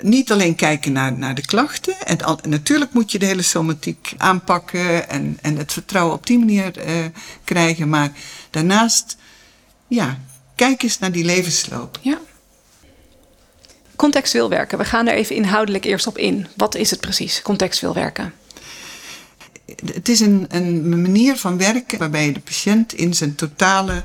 niet 0.02 0.32
alleen 0.32 0.56
kijken 0.56 0.92
naar, 0.92 1.14
naar 1.18 1.36
de 1.36 1.46
klachten. 1.46 1.96
En, 2.06 2.18
natuurlijk 2.50 2.94
moet 2.94 3.12
je 3.12 3.20
de 3.20 3.26
hele 3.26 3.42
somatiek 3.42 4.14
aanpakken 4.18 5.10
en, 5.10 5.38
en 5.42 5.58
het 5.58 5.74
vertrouwen 5.74 6.16
op 6.16 6.28
die 6.28 6.40
manier 6.40 6.88
uh, 6.88 7.06
krijgen. 7.44 7.90
Maar 7.90 8.12
daarnaast, 8.50 9.18
ja, 9.88 10.20
kijk 10.56 10.84
eens 10.84 11.00
naar 11.00 11.12
die 11.12 11.26
levensloop. 11.26 12.00
Ja. 12.02 12.20
Contextueel 13.96 14.50
werken. 14.50 14.78
We 14.78 14.86
gaan 14.86 15.08
er 15.08 15.14
even 15.14 15.36
inhoudelijk 15.36 15.86
eerst 15.86 16.08
op 16.08 16.18
in. 16.18 16.48
Wat 16.56 16.76
is 16.76 16.92
het 16.92 17.00
precies, 17.00 17.42
contextueel 17.42 17.94
werken? 17.94 18.34
Het 19.86 20.10
is 20.10 20.20
een, 20.20 20.46
een 20.50 21.02
manier 21.02 21.38
van 21.38 21.58
werken 21.58 22.00
waarbij 22.00 22.26
je 22.26 22.34
de 22.34 22.40
patiënt 22.40 22.94
in 22.94 23.14
zijn 23.14 23.36
totale 23.36 24.04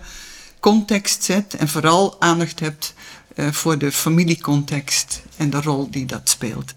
context 0.61 1.25
zet 1.25 1.55
en 1.55 1.69
vooral 1.69 2.21
aandacht 2.21 2.61
hebt 2.61 2.95
uh, 3.35 3.53
voor 3.53 3.79
de 3.79 3.93
familiecontext 3.93 5.23
en 5.37 5.51
de 5.51 5.61
rol 5.61 5.91
die 5.91 6.07
dat 6.07 6.29
speelt. 6.29 6.73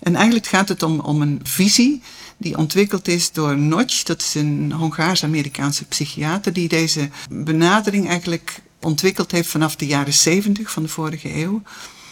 En 0.00 0.14
eigenlijk 0.14 0.46
gaat 0.46 0.68
het 0.68 0.82
om, 0.82 1.00
om 1.00 1.22
een 1.22 1.40
visie 1.42 2.02
die 2.36 2.56
ontwikkeld 2.56 3.08
is 3.08 3.32
door 3.32 3.58
Notch, 3.58 4.02
dat 4.02 4.20
is 4.20 4.34
een 4.34 4.72
Hongaars-Amerikaanse 4.72 5.84
psychiater, 5.84 6.52
die 6.52 6.68
deze 6.68 7.08
benadering 7.30 8.08
eigenlijk 8.08 8.60
ontwikkeld 8.80 9.30
heeft 9.30 9.48
vanaf 9.48 9.76
de 9.76 9.86
jaren 9.86 10.12
70 10.12 10.70
van 10.70 10.82
de 10.82 10.88
vorige 10.88 11.34
eeuw. 11.34 11.62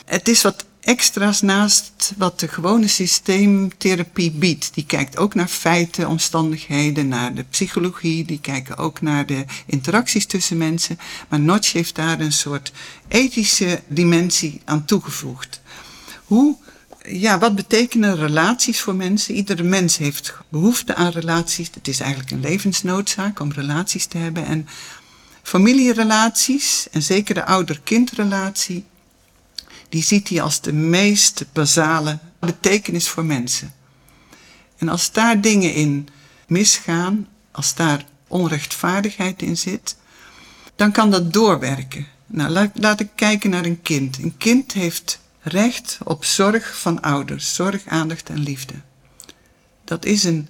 Het 0.05 0.29
is 0.29 0.43
wat 0.43 0.65
extra's 0.83 1.41
naast 1.41 2.13
wat 2.17 2.41
de 2.41 2.49
gewone 2.49 2.87
systeemtherapie 2.87 4.31
biedt. 4.31 4.75
Die 4.75 4.87
kijkt 4.87 5.19
ook 5.19 5.35
naar 5.35 5.49
feiten, 5.49 6.09
omstandigheden, 6.09 7.09
naar 7.09 7.35
de 7.35 7.45
psychologie. 7.51 8.25
Die 8.25 8.41
kijken 8.41 8.77
ook 8.77 9.01
naar 9.01 9.27
de 9.27 9.45
interacties 9.67 10.27
tussen 10.27 10.57
mensen. 10.57 10.99
Maar 11.29 11.41
Notch 11.41 11.73
heeft 11.73 11.95
daar 11.95 12.21
een 12.21 12.33
soort 12.33 12.73
ethische 13.09 13.83
dimensie 13.87 14.61
aan 14.65 14.85
toegevoegd. 14.85 15.61
Hoe, 16.25 16.57
ja, 17.07 17.39
wat 17.39 17.55
betekenen 17.55 18.17
relaties 18.17 18.81
voor 18.81 18.95
mensen? 18.95 19.35
Iedere 19.35 19.63
mens 19.63 19.97
heeft 19.97 20.35
behoefte 20.49 20.95
aan 20.95 21.11
relaties. 21.11 21.71
Het 21.75 21.89
is 21.89 22.01
eigenlijk 22.01 22.31
een 22.31 22.41
levensnoodzaak 22.41 23.41
om 23.41 23.53
relaties 23.53 24.07
te 24.07 24.19
hebben. 24.19 24.47
En 24.47 24.69
familierelaties, 25.43 26.87
en 26.91 27.03
zeker 27.03 27.35
de 27.35 27.45
ouder-kindrelatie, 27.45 28.85
die 29.93 30.03
ziet 30.03 30.29
hij 30.29 30.43
als 30.43 30.61
de 30.61 30.73
meest 30.73 31.45
basale 31.53 32.19
betekenis 32.39 33.09
voor 33.09 33.25
mensen. 33.25 33.73
En 34.77 34.89
als 34.89 35.13
daar 35.13 35.41
dingen 35.41 35.75
in 35.75 36.09
misgaan, 36.47 37.29
als 37.51 37.75
daar 37.75 38.05
onrechtvaardigheid 38.29 39.43
in 39.43 39.57
zit, 39.57 39.97
dan 40.77 40.93
kan 40.93 41.11
dat 41.11 41.33
doorwerken. 41.33 42.07
Nou, 42.27 42.51
laat, 42.51 42.71
laat 42.75 43.01
ik 43.01 43.09
kijken 43.15 43.51
naar 43.51 43.65
een 43.65 43.83
kind. 43.83 44.19
Een 44.19 44.37
kind 44.37 44.73
heeft 44.73 45.19
recht 45.41 45.99
op 46.05 46.25
zorg 46.25 46.79
van 46.79 47.01
ouders, 47.01 47.55
zorg, 47.55 47.87
aandacht 47.87 48.29
en 48.29 48.39
liefde. 48.39 48.75
Dat 49.85 50.05
is 50.05 50.25
een, 50.25 50.49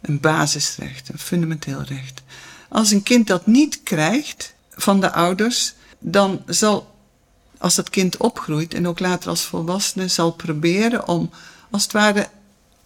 een 0.00 0.20
basisrecht, 0.20 1.08
een 1.08 1.18
fundamenteel 1.18 1.82
recht. 1.82 2.22
Als 2.68 2.90
een 2.90 3.02
kind 3.02 3.26
dat 3.26 3.46
niet 3.46 3.82
krijgt 3.82 4.54
van 4.70 5.00
de 5.00 5.12
ouders, 5.12 5.74
dan 5.98 6.42
zal 6.46 6.96
als 7.58 7.74
dat 7.74 7.90
kind 7.90 8.16
opgroeit 8.16 8.74
en 8.74 8.86
ook 8.86 8.98
later 8.98 9.28
als 9.28 9.42
volwassene 9.42 10.08
zal 10.08 10.32
proberen 10.32 11.08
om 11.08 11.30
als 11.70 11.82
het 11.82 11.92
ware 11.92 12.28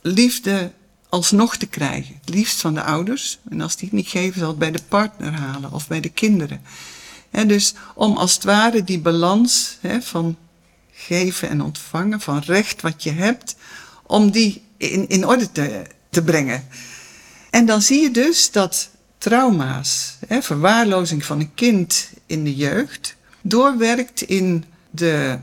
liefde 0.01 0.73
alsnog 1.09 1.57
te 1.57 1.67
krijgen. 1.67 2.15
Het 2.21 2.35
liefst 2.35 2.61
van 2.61 2.75
de 2.75 2.83
ouders. 2.83 3.39
En 3.49 3.61
als 3.61 3.77
die 3.77 3.89
het 3.89 3.97
niet 3.97 4.09
geven, 4.09 4.39
zal 4.39 4.49
het 4.49 4.59
bij 4.59 4.71
de 4.71 4.83
partner 4.89 5.33
halen 5.33 5.73
of 5.73 5.89
bij 5.89 6.01
de 6.01 6.09
kinderen. 6.09 6.63
dus 7.31 7.75
om 7.95 8.17
als 8.17 8.35
het 8.35 8.45
ware 8.45 8.85
die 8.85 9.01
balans 9.01 9.79
van 10.01 10.37
geven 10.93 11.49
en 11.49 11.63
ontvangen, 11.63 12.21
van 12.21 12.39
recht 12.39 12.83
wat 12.83 13.03
je 13.03 13.11
hebt, 13.11 13.57
om 14.07 14.31
die 14.31 14.63
in, 14.77 15.09
in 15.09 15.27
orde 15.27 15.53
te, 15.53 15.83
te 16.11 16.23
brengen. 16.23 16.65
En 17.51 17.67
dan 17.67 17.83
zie 17.83 18.01
je 18.01 18.11
dus 18.11 18.51
dat 18.51 18.91
trauma's, 19.19 20.17
verwaarlozing 20.29 21.25
van 21.25 21.41
een 21.41 21.55
kind 21.55 22.11
in 22.27 22.45
de 22.45 22.55
jeugd, 22.55 23.17
doorwerkt 23.43 24.23
in 24.23 24.65
de 24.91 25.39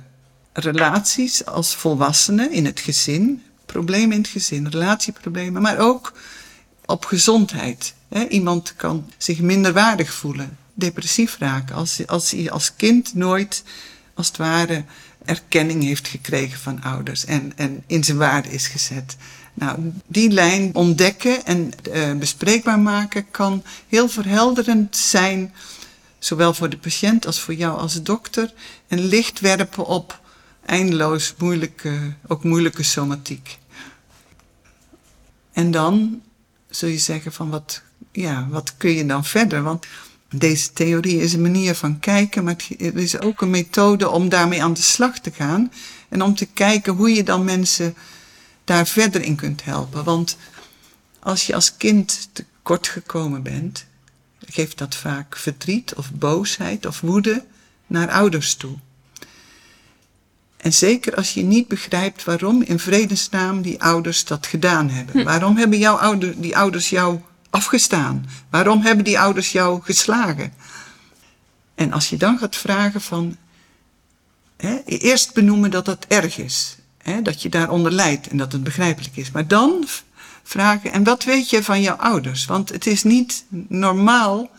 relaties 0.54 1.46
als 1.46 1.76
volwassenen 1.76 2.52
in 2.52 2.66
het 2.66 2.80
gezin, 2.80 3.44
problemen 3.66 4.12
in 4.12 4.22
het 4.22 4.32
gezin, 4.32 4.68
relatieproblemen, 4.68 5.62
maar 5.62 5.80
ook 5.80 6.14
op 6.86 7.06
gezondheid. 7.06 7.94
Iemand 8.30 8.74
kan 8.76 9.12
zich 9.18 9.40
minder 9.40 9.74
waardig 9.74 10.14
voelen, 10.14 10.58
depressief 10.74 11.38
raken, 11.40 11.76
als, 11.76 12.08
als 12.08 12.32
hij 12.32 12.52
als 12.52 12.76
kind 12.76 13.14
nooit, 13.14 13.64
als 14.14 14.28
het 14.28 14.38
ware, 14.38 14.84
erkenning 15.26 15.84
heeft 15.84 16.08
gekregen 16.08 16.60
van 16.60 16.82
ouders 16.82 17.26
en, 17.26 17.52
en 17.56 17.84
in 17.88 18.04
zijn 18.04 18.18
waarde 18.18 18.50
is 18.50 18.68
gezet. 18.68 19.16
Nou, 19.54 19.92
die 20.08 20.30
lijn 20.30 20.76
ontdekken 20.76 21.46
en 21.46 21.72
uh, 21.94 22.14
bespreekbaar 22.14 22.80
maken 22.80 23.32
kan 23.32 23.64
heel 23.88 24.10
verhelderend 24.10 24.98
zijn, 24.98 25.54
zowel 26.20 26.54
voor 26.54 26.70
de 26.70 26.78
patiënt 26.78 27.26
als 27.26 27.40
voor 27.40 27.54
jou 27.54 27.80
als 27.80 28.04
dokter, 28.04 28.54
en 28.88 29.00
licht 29.00 29.40
werpen 29.40 29.86
op 29.86 30.20
eindeloos 30.66 31.34
moeilijke, 31.38 32.14
ook 32.28 32.44
moeilijke 32.44 32.84
somatiek. 32.84 33.58
En 35.52 35.72
dan 35.72 36.22
zul 36.70 36.90
je 36.90 36.98
zeggen 36.98 37.34
van 37.34 37.50
wat, 37.50 37.82
ja, 38.12 38.48
wat 38.50 38.78
kun 38.78 38.92
je 38.92 39.06
dan 39.06 39.26
verder? 39.26 39.64
Want 39.64 39.86
deze 40.30 40.74
theorie 40.74 41.22
is 41.22 41.34
een 41.34 41.42
manier 41.42 41.76
van 41.76 42.00
kijken, 42.00 42.44
maar 42.44 42.56
het 42.78 42.96
is 42.96 43.20
ook 43.20 43.42
een 43.42 43.50
methode 43.50 44.10
om 44.10 44.30
daarmee 44.30 44.64
aan 44.64 44.74
de 44.74 44.82
slag 44.82 45.20
te 45.20 45.32
gaan. 45.32 45.72
En 46.10 46.22
om 46.22 46.36
te 46.36 46.46
kijken 46.46 46.94
hoe 46.94 47.14
je 47.14 47.24
dan 47.24 47.44
mensen 47.44 47.96
daar 48.64 48.88
verder 48.88 49.22
in 49.22 49.36
kunt 49.36 49.64
helpen. 49.64 50.04
Want 50.04 50.38
als 51.20 51.48
je 51.48 51.56
als 51.56 51.78
kind 51.78 52.30
tekort 52.32 52.88
gekomen 52.88 53.44
bent, 53.44 53.86
geeft 54.50 54.78
dat 54.78 54.96
vaak 54.96 55.38
verdriet 55.38 55.94
of 55.94 56.12
boosheid 56.14 56.86
of 56.86 57.02
woede 57.02 57.46
naar 57.88 58.12
ouders 58.12 58.56
toe. 58.56 58.78
En 60.58 60.74
zeker 60.74 61.16
als 61.16 61.34
je 61.34 61.42
niet 61.42 61.68
begrijpt 61.68 62.24
waarom 62.24 62.62
in 62.62 62.80
vredesnaam 62.80 63.62
die 63.62 63.82
ouders 63.82 64.26
dat 64.26 64.48
gedaan 64.48 64.90
hebben. 64.90 65.20
Hm. 65.20 65.24
Waarom 65.24 65.58
hebben 65.58 65.80
jouw 65.80 65.96
ouder, 65.96 66.42
die 66.42 66.58
ouders 66.58 66.90
jou 66.90 67.20
afgestaan? 67.50 68.26
Waarom 68.50 68.82
hebben 68.82 69.06
die 69.06 69.20
ouders 69.20 69.52
jou 69.52 69.82
geslagen? 69.82 70.54
En 71.76 71.92
als 71.92 72.10
je 72.10 72.18
dan 72.18 72.38
gaat 72.38 72.56
vragen 72.56 73.02
van, 73.02 73.38
hè, 74.58 74.82
eerst 74.86 75.34
benoemen 75.34 75.72
dat 75.72 75.86
dat 75.86 76.06
erg 76.08 76.38
is. 76.38 76.78
Hè, 76.98 77.22
dat 77.22 77.42
je 77.42 77.50
daaronder 77.50 77.92
lijdt 77.92 78.28
en 78.28 78.38
dat 78.38 78.52
het 78.52 78.64
begrijpelijk 78.64 79.18
is. 79.18 79.32
Maar 79.32 79.48
dan 79.48 79.86
vragen, 80.50 80.92
en 80.92 81.04
wat 81.04 81.24
weet 81.24 81.50
je 81.50 81.64
van 81.64 81.82
jouw 81.82 81.96
ouders? 81.96 82.46
Want 82.46 82.70
het 82.70 82.86
is 82.86 83.04
niet 83.04 83.46
normaal 83.68 84.50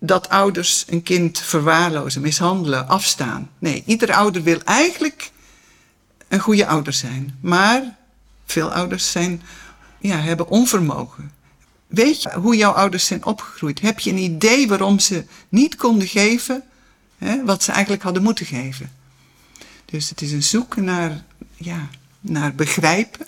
dat 0.00 0.28
ouders 0.28 0.84
een 0.88 1.02
kind 1.02 1.38
verwaarlozen, 1.38 2.22
mishandelen, 2.22 2.88
afstaan. 2.88 3.50
Nee, 3.58 3.82
ieder 3.86 4.12
ouder 4.12 4.42
wil 4.42 4.60
eigenlijk 4.64 5.30
een 6.28 6.40
goede 6.40 6.66
ouder 6.66 6.92
zijn. 6.92 7.38
Maar 7.40 7.96
veel 8.44 8.72
ouders 8.72 9.10
zijn, 9.10 9.42
ja, 9.98 10.16
hebben 10.16 10.48
onvermogen. 10.48 11.32
Weet 11.86 12.22
je 12.22 12.32
hoe 12.34 12.56
jouw 12.56 12.72
ouders 12.72 13.06
zijn 13.06 13.24
opgegroeid? 13.24 13.80
Heb 13.80 14.00
je 14.00 14.10
een 14.10 14.18
idee 14.18 14.68
waarom 14.68 14.98
ze 14.98 15.24
niet 15.48 15.76
konden 15.76 16.08
geven 16.08 16.62
hè, 17.18 17.44
wat 17.44 17.62
ze 17.62 17.72
eigenlijk 17.72 18.02
hadden 18.02 18.22
moeten 18.22 18.46
geven? 18.46 18.92
Dus 19.84 20.08
het 20.08 20.22
is 20.22 20.32
een 20.32 20.42
zoeken 20.42 20.84
naar, 20.84 21.24
ja, 21.56 21.88
naar 22.20 22.54
begrijpen 22.54 23.26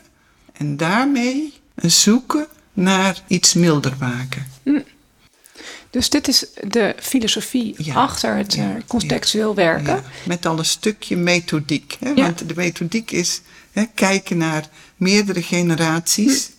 en 0.52 0.76
daarmee 0.76 1.62
een 1.74 1.90
zoeken 1.90 2.46
naar 2.72 3.22
iets 3.26 3.54
milder 3.54 3.94
maken. 3.98 4.46
Hm. 4.62 4.80
Dus 5.90 6.10
dit 6.10 6.28
is 6.28 6.46
de 6.68 6.94
filosofie 7.00 7.92
achter 7.92 8.36
het 8.36 8.54
ja, 8.54 8.74
eh, 8.74 8.82
contextueel 8.86 9.54
werken. 9.54 10.02
met 10.24 10.46
al 10.46 10.58
een 10.58 10.64
stukje 10.64 11.16
methodiek. 11.16 11.96
Hè? 12.00 12.14
Want 12.14 12.48
de 12.48 12.54
methodiek 12.54 13.10
is 13.10 13.40
hè, 13.72 13.84
kijken 13.94 14.36
naar 14.36 14.68
meerdere 14.96 15.42
generaties. 15.42 16.50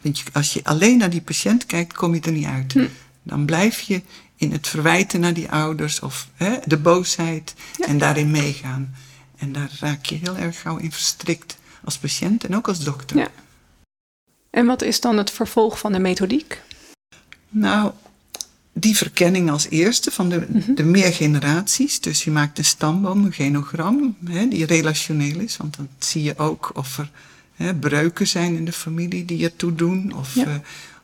Hm. 0.00 0.08
je, 0.12 0.22
als 0.32 0.52
je 0.52 0.60
alleen 0.64 0.98
naar 0.98 1.10
die 1.10 1.20
patiënt 1.20 1.66
kijkt, 1.66 1.92
kom 1.92 2.14
je 2.14 2.20
er 2.20 2.32
niet 2.32 2.46
uit. 2.46 2.72
Hm. 2.72 2.86
Dan 3.22 3.44
blijf 3.44 3.80
je 3.80 4.02
in 4.36 4.52
het 4.52 4.68
verwijten 4.68 5.20
naar 5.20 5.34
die 5.34 5.50
ouders 5.50 6.00
of 6.00 6.28
hè, 6.34 6.56
de 6.64 6.78
boosheid 6.78 7.54
en 7.86 7.98
daarin 7.98 8.30
meegaan. 8.30 8.94
En 9.36 9.52
daar 9.52 9.70
raak 9.80 10.04
je 10.04 10.14
heel 10.14 10.36
erg 10.36 10.60
gauw 10.60 10.76
in 10.76 10.92
verstrikt 10.92 11.56
als 11.84 11.98
patiënt 11.98 12.44
en 12.44 12.56
ook 12.56 12.68
als 12.68 12.84
dokter. 12.84 13.30
En 14.52 14.66
wat 14.66 14.82
is 14.82 15.00
dan 15.00 15.18
het 15.18 15.30
vervolg 15.30 15.78
van 15.78 15.92
de 15.92 15.98
methodiek? 15.98 16.60
Nou, 17.48 17.92
die 18.72 18.96
verkenning 18.96 19.50
als 19.50 19.68
eerste 19.68 20.10
van 20.10 20.28
de, 20.28 20.46
mhm. 20.48 20.74
de 20.74 20.84
meer 20.84 21.12
generaties. 21.12 22.00
Dus 22.00 22.24
je 22.24 22.30
maakt 22.30 22.58
een 22.58 22.64
stamboom, 22.64 23.24
een 23.24 23.32
genogram, 23.32 24.16
hè, 24.24 24.48
die 24.48 24.66
relationeel 24.66 25.38
is. 25.38 25.56
Want 25.56 25.76
dan 25.76 25.88
zie 25.98 26.22
je 26.22 26.38
ook 26.38 26.70
of 26.74 26.98
er 26.98 27.10
hè, 27.54 27.74
breuken 27.74 28.26
zijn 28.26 28.56
in 28.56 28.64
de 28.64 28.72
familie 28.72 29.24
die 29.24 29.44
ertoe 29.44 29.74
doen. 29.74 30.12
Of 30.16 30.34
ja. 30.34 30.46
uh, 30.46 30.54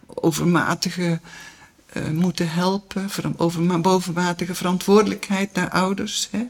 overmatige 0.06 1.20
uh, 1.92 2.08
moeten 2.08 2.50
helpen, 2.50 3.10
over, 3.36 3.80
bovenmatige 3.80 4.54
verantwoordelijkheid 4.54 5.54
naar 5.54 5.70
ouders. 5.70 6.28
Hè. 6.30 6.46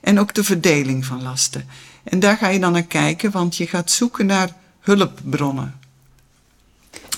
En 0.00 0.20
ook 0.20 0.34
de 0.34 0.44
verdeling 0.44 1.04
van 1.04 1.22
lasten. 1.22 1.64
En 2.02 2.20
daar 2.20 2.36
ga 2.36 2.48
je 2.48 2.58
dan 2.58 2.72
naar 2.72 2.82
kijken, 2.82 3.30
want 3.30 3.56
je 3.56 3.66
gaat 3.66 3.90
zoeken 3.90 4.26
naar 4.26 4.54
hulpbronnen. 4.80 5.82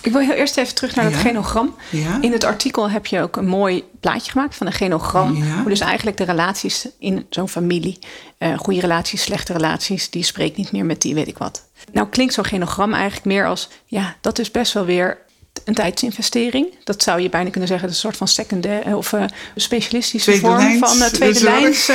Ik 0.07 0.13
wil 0.13 0.21
heel 0.21 0.35
eerst 0.35 0.57
even 0.57 0.75
terug 0.75 0.95
naar 0.95 1.05
het 1.05 1.15
genogram. 1.15 1.75
In 2.21 2.33
het 2.33 2.45
artikel 2.45 2.91
heb 2.91 3.07
je 3.07 3.21
ook 3.21 3.37
een 3.37 3.47
mooi 3.47 3.85
plaatje 4.01 4.31
gemaakt 4.31 4.55
van 4.55 4.67
een 4.67 4.73
genogram. 4.73 5.43
Hoe 5.43 5.69
dus 5.69 5.81
eigenlijk 5.81 6.17
de 6.17 6.25
relaties 6.25 6.89
in 6.99 7.27
zo'n 7.31 7.49
familie, 7.49 7.99
uh, 8.39 8.59
goede 8.59 8.81
relaties, 8.81 9.23
slechte 9.23 9.53
relaties, 9.53 10.11
die 10.11 10.23
spreekt 10.23 10.57
niet 10.57 10.73
meer 10.73 10.85
met 10.85 11.03
die, 11.03 11.15
weet 11.15 11.29
ik 11.29 11.39
wat. 11.39 11.63
Nou 11.93 12.09
klinkt 12.09 12.35
zo'n 12.35 12.45
genogram 12.45 12.93
eigenlijk 12.93 13.25
meer 13.25 13.47
als, 13.47 13.69
ja, 13.87 14.17
dat 14.21 14.39
is 14.39 14.51
best 14.51 14.73
wel 14.73 14.85
weer 14.85 15.19
een 15.65 15.75
tijdsinvestering. 15.75 16.67
Dat 16.85 17.03
zou 17.03 17.21
je 17.21 17.29
bijna 17.29 17.51
kunnen 17.51 17.69
zeggen, 17.69 17.89
een 17.89 17.95
soort 17.95 18.17
van 18.17 18.29
secundaire 18.29 18.97
of 18.97 19.13
uh, 19.13 19.25
specialistische 19.57 20.31
tweede 20.31 20.47
vorm 20.47 20.59
lijns, 20.59 20.79
van 20.79 20.99
uh, 20.99 21.07
tweede 21.07 21.43
lijns 21.43 21.91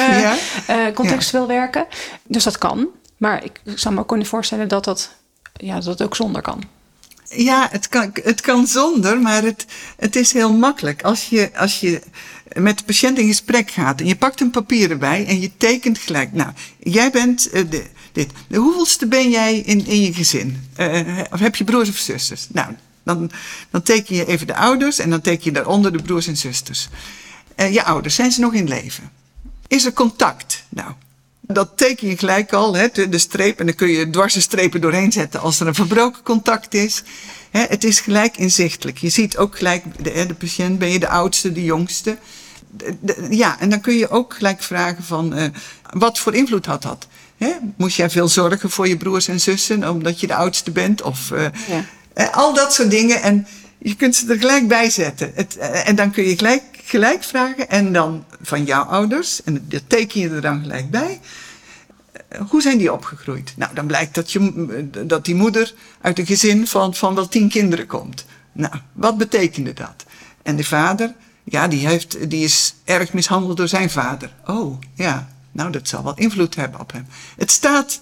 contextueel 0.99 1.47
werken. 1.47 1.85
Dus 2.27 2.43
dat 2.43 2.57
kan. 2.57 2.87
Maar 3.17 3.43
ik 3.43 3.61
zou 3.75 3.93
me 3.93 3.99
ook 3.99 4.07
kunnen 4.07 4.27
voorstellen 4.27 4.67
dat 4.67 4.83
dat, 4.83 5.11
ja, 5.53 5.79
dat 5.79 6.03
ook 6.03 6.15
zonder 6.15 6.41
kan. 6.41 6.79
Ja, 7.35 7.67
het 7.71 7.87
kan, 7.87 8.11
het 8.23 8.41
kan 8.41 8.67
zonder, 8.67 9.21
maar 9.21 9.43
het, 9.43 9.65
het 9.97 10.15
is 10.15 10.33
heel 10.33 10.53
makkelijk. 10.53 11.01
Als 11.01 11.29
je, 11.29 11.51
als 11.55 11.79
je 11.79 12.01
met 12.53 12.77
de 12.77 12.83
patiënt 12.83 13.17
in 13.17 13.27
gesprek 13.27 13.71
gaat 13.71 13.99
en 13.99 14.07
je 14.07 14.15
pakt 14.15 14.41
een 14.41 14.49
papier 14.49 14.91
erbij 14.91 15.25
en 15.25 15.39
je 15.39 15.51
tekent 15.57 15.97
gelijk. 15.97 16.33
Nou, 16.33 16.51
jij 16.79 17.11
bent 17.11 17.47
uh, 17.53 17.69
de, 17.69 17.85
dit. 18.11 18.31
De 18.47 18.57
hoeveelste 18.57 19.07
ben 19.07 19.29
jij 19.29 19.57
in, 19.57 19.85
in 19.85 20.01
je 20.01 20.13
gezin? 20.13 20.69
Uh, 20.79 21.19
of 21.31 21.39
heb 21.39 21.55
je 21.55 21.63
broers 21.63 21.89
of 21.89 21.97
zusters? 21.97 22.47
Nou, 22.51 22.75
dan, 23.03 23.31
dan 23.69 23.81
teken 23.81 24.15
je 24.15 24.25
even 24.25 24.47
de 24.47 24.55
ouders 24.55 24.99
en 24.99 25.09
dan 25.09 25.21
teken 25.21 25.43
je 25.43 25.51
daaronder 25.51 25.91
de 25.91 26.03
broers 26.03 26.27
en 26.27 26.37
zusters. 26.37 26.87
Uh, 27.55 27.73
je 27.73 27.83
ouders, 27.83 28.15
zijn 28.15 28.31
ze 28.31 28.39
nog 28.39 28.53
in 28.53 28.67
leven? 28.67 29.11
Is 29.67 29.85
er 29.85 29.93
contact? 29.93 30.63
Nou, 30.69 30.91
dat 31.53 31.69
teken 31.75 32.07
je 32.07 32.17
gelijk 32.17 32.53
al, 32.53 32.75
hè, 32.75 32.87
de, 33.09 33.17
streep. 33.17 33.59
En 33.59 33.65
dan 33.65 33.75
kun 33.75 33.89
je 33.89 34.09
dwarse 34.09 34.41
strepen 34.41 34.81
doorheen 34.81 35.11
zetten 35.11 35.39
als 35.39 35.59
er 35.59 35.67
een 35.67 35.75
verbroken 35.75 36.23
contact 36.23 36.73
is. 36.73 37.03
Hè, 37.51 37.65
het 37.67 37.83
is 37.83 37.99
gelijk 37.99 38.37
inzichtelijk. 38.37 38.97
Je 38.97 39.09
ziet 39.09 39.37
ook 39.37 39.57
gelijk, 39.57 39.83
de, 40.03 40.25
de 40.25 40.33
patiënt, 40.33 40.79
ben 40.79 40.89
je 40.89 40.99
de 40.99 41.07
oudste, 41.07 41.51
de 41.51 41.63
jongste? 41.63 42.17
ja, 43.29 43.59
en 43.59 43.69
dan 43.69 43.81
kun 43.81 43.93
je 43.93 44.09
ook 44.09 44.33
gelijk 44.33 44.63
vragen 44.63 45.03
van, 45.03 45.37
uh, 45.37 45.43
wat 45.93 46.19
voor 46.19 46.33
invloed 46.33 46.65
had 46.65 46.81
dat? 46.81 47.07
Hè? 47.37 47.51
Moest 47.77 47.97
jij 47.97 48.09
veel 48.09 48.27
zorgen 48.27 48.69
voor 48.69 48.87
je 48.87 48.97
broers 48.97 49.27
en 49.27 49.39
zussen, 49.39 49.89
omdat 49.89 50.19
je 50.19 50.27
de 50.27 50.35
oudste 50.35 50.71
bent? 50.71 51.01
Of 51.01 51.29
uh, 51.33 51.45
ja. 52.15 52.25
al 52.25 52.53
dat 52.53 52.73
soort 52.73 52.91
dingen. 52.91 53.21
En 53.21 53.47
je 53.77 53.95
kunt 53.95 54.15
ze 54.15 54.31
er 54.31 54.37
gelijk 54.37 54.67
bij 54.67 54.89
zetten. 54.89 55.31
Het, 55.35 55.57
en 55.57 55.95
dan 55.95 56.11
kun 56.11 56.23
je 56.23 56.37
gelijk, 56.37 56.63
gelijk 56.91 57.23
vragen. 57.23 57.69
En 57.69 57.93
dan 57.93 58.25
van 58.41 58.63
jouw 58.63 58.83
ouders, 58.83 59.43
en 59.43 59.65
dat 59.67 59.83
teken 59.87 60.19
je 60.19 60.29
er 60.29 60.41
dan 60.41 60.61
gelijk 60.61 60.89
bij. 60.89 61.19
Eh, 62.27 62.41
hoe 62.49 62.61
zijn 62.61 62.77
die 62.77 62.93
opgegroeid? 62.93 63.53
Nou, 63.57 63.73
dan 63.73 63.87
blijkt 63.87 64.15
dat, 64.15 64.31
je, 64.31 64.89
dat 65.05 65.25
die 65.25 65.35
moeder 65.35 65.73
uit 66.01 66.19
een 66.19 66.25
gezin 66.25 66.67
van, 66.67 66.95
van 66.95 67.15
wel 67.15 67.27
tien 67.27 67.49
kinderen 67.49 67.87
komt. 67.87 68.25
Nou, 68.51 68.73
wat 68.93 69.17
betekende 69.17 69.73
dat? 69.73 70.05
En 70.43 70.55
de 70.55 70.63
vader, 70.63 71.13
ja, 71.43 71.67
die, 71.67 71.87
heeft, 71.87 72.29
die 72.29 72.43
is 72.43 72.75
erg 72.83 73.13
mishandeld 73.13 73.57
door 73.57 73.67
zijn 73.67 73.89
vader. 73.89 74.33
Oh, 74.45 74.81
ja, 74.93 75.29
nou, 75.51 75.71
dat 75.71 75.87
zal 75.87 76.03
wel 76.03 76.15
invloed 76.15 76.55
hebben 76.55 76.79
op 76.79 76.91
hem. 76.91 77.07
Het 77.37 77.51
staat, 77.51 78.01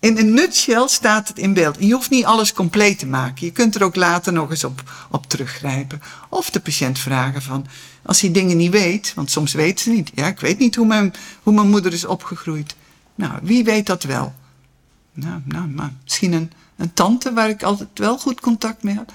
in 0.00 0.18
een 0.18 0.34
nutshell 0.34 0.88
staat 0.88 1.28
het 1.28 1.38
in 1.38 1.54
beeld. 1.54 1.78
En 1.78 1.86
je 1.86 1.94
hoeft 1.94 2.10
niet 2.10 2.24
alles 2.24 2.52
compleet 2.52 2.98
te 2.98 3.06
maken. 3.06 3.46
Je 3.46 3.52
kunt 3.52 3.74
er 3.74 3.84
ook 3.84 3.96
later 3.96 4.32
nog 4.32 4.50
eens 4.50 4.64
op, 4.64 4.82
op 5.10 5.26
teruggrijpen. 5.26 6.02
Of 6.28 6.50
de 6.50 6.60
patiënt 6.60 6.98
vragen 6.98 7.42
van, 7.42 7.66
als 8.10 8.20
hij 8.20 8.32
dingen 8.32 8.56
niet 8.56 8.70
weet, 8.70 9.12
want 9.14 9.30
soms 9.30 9.52
weet 9.52 9.80
ze 9.80 9.90
niet. 9.90 10.10
Ja, 10.14 10.26
ik 10.26 10.40
weet 10.40 10.58
niet 10.58 10.74
hoe 10.74 10.86
mijn, 10.86 11.14
hoe 11.42 11.54
mijn 11.54 11.68
moeder 11.68 11.92
is 11.92 12.04
opgegroeid. 12.04 12.74
Nou, 13.14 13.32
wie 13.42 13.64
weet 13.64 13.86
dat 13.86 14.02
wel? 14.02 14.34
Nou, 15.12 15.40
nou, 15.44 15.68
maar 15.68 15.92
misschien 16.02 16.32
een, 16.32 16.52
een 16.76 16.92
tante 16.92 17.32
waar 17.32 17.48
ik 17.48 17.62
altijd 17.62 17.88
wel 17.94 18.18
goed 18.18 18.40
contact 18.40 18.82
mee 18.82 18.94
had. 18.94 19.12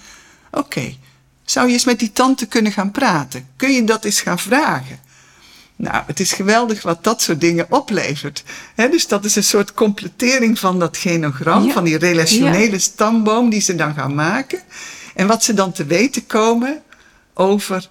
Oké, 0.51 0.95
zou 1.43 1.67
je 1.67 1.73
eens 1.73 1.85
met 1.85 1.99
die 1.99 2.11
tante 2.11 2.45
kunnen 2.45 2.71
gaan 2.71 2.91
praten? 2.91 3.47
Kun 3.55 3.71
je 3.71 3.83
dat 3.83 4.05
eens 4.05 4.21
gaan 4.21 4.39
vragen? 4.39 4.99
Nou, 5.75 6.03
het 6.07 6.19
is 6.19 6.31
geweldig 6.31 6.81
wat 6.81 7.03
dat 7.03 7.21
soort 7.21 7.41
dingen 7.41 7.65
oplevert. 7.69 8.43
dus 8.75 9.07
dat 9.07 9.25
is 9.25 9.35
een 9.35 9.43
soort 9.43 9.73
completering 9.73 10.59
van 10.59 10.79
dat 10.79 10.97
genogram, 10.97 11.71
van 11.71 11.83
die 11.83 11.97
relationele 11.97 12.79
stamboom 12.79 13.49
die 13.49 13.61
ze 13.61 13.75
dan 13.75 13.93
gaan 13.93 14.15
maken. 14.15 14.59
En 15.15 15.27
wat 15.27 15.43
ze 15.43 15.53
dan 15.53 15.71
te 15.71 15.85
weten 15.85 16.27
komen 16.27 16.81
over 17.33 17.89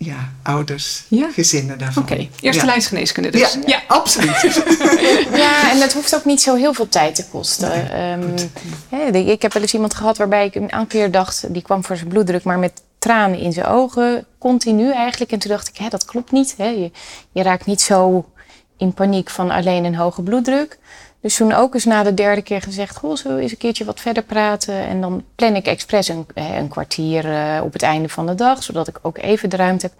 ja, 0.00 0.32
ouders, 0.42 1.04
Ja? 1.08 1.30
gezinnen 1.32 1.78
daarvan. 1.78 2.02
Oké, 2.02 2.28
eerste 2.40 2.64
ja. 2.64 2.70
lijnsgeneeskunde 2.70 3.30
dus. 3.30 3.52
Ja, 3.52 3.60
ja, 3.66 3.82
absoluut. 3.86 4.40
Ja, 5.42 5.70
en 5.70 5.80
het 5.80 5.92
hoeft 5.92 6.14
ook 6.14 6.24
niet 6.24 6.40
zo 6.40 6.54
heel 6.54 6.74
veel 6.74 6.88
tijd 6.88 7.14
te 7.14 7.28
kosten. 7.28 7.90
Ehm, 7.90 9.16
ik 9.16 9.42
heb 9.42 9.52
wel 9.52 9.62
eens 9.62 9.74
iemand 9.74 9.94
gehad 9.94 10.18
waarbij 10.18 10.46
ik 10.46 10.54
een 10.54 10.72
aantal 10.72 10.86
keer 10.86 11.10
dacht, 11.10 11.54
die 11.54 11.62
kwam 11.62 11.84
voor 11.84 11.96
zijn 11.96 12.08
bloeddruk, 12.08 12.44
maar 12.44 12.58
met 12.58 12.82
tranen 12.98 13.38
in 13.38 13.52
zijn 13.52 13.66
ogen, 13.66 14.26
continu 14.38 14.92
eigenlijk. 14.92 15.32
En 15.32 15.38
toen 15.38 15.50
dacht 15.50 15.68
ik, 15.68 15.76
hè, 15.76 15.88
dat 15.88 16.04
klopt 16.04 16.32
niet. 16.32 16.54
Hè. 16.56 16.68
Je, 16.68 16.90
je 17.32 17.42
raakt 17.42 17.66
niet 17.66 17.80
zo 17.80 18.28
in 18.76 18.94
paniek 18.94 19.30
van 19.30 19.50
alleen 19.50 19.84
een 19.84 19.96
hoge 19.96 20.22
bloeddruk. 20.22 20.78
Dus 21.20 21.36
toen 21.36 21.52
ook 21.52 21.74
eens 21.74 21.84
na 21.84 22.02
de 22.02 22.14
derde 22.14 22.42
keer 22.42 22.62
gezegd, 22.62 22.96
goh, 22.96 23.16
zullen 23.16 23.36
we 23.36 23.42
eens 23.42 23.50
een 23.50 23.58
keertje 23.58 23.84
wat 23.84 24.00
verder 24.00 24.22
praten? 24.22 24.74
En 24.74 25.00
dan 25.00 25.24
plan 25.34 25.56
ik 25.56 25.66
expres 25.66 26.08
een, 26.08 26.26
hè, 26.34 26.58
een 26.58 26.68
kwartier 26.68 27.32
eh, 27.32 27.62
op 27.64 27.72
het 27.72 27.82
einde 27.82 28.08
van 28.08 28.26
de 28.26 28.34
dag, 28.34 28.62
zodat 28.62 28.88
ik 28.88 28.98
ook 29.02 29.18
even 29.18 29.50
de 29.50 29.56
ruimte 29.56 29.86
heb. 29.86 29.94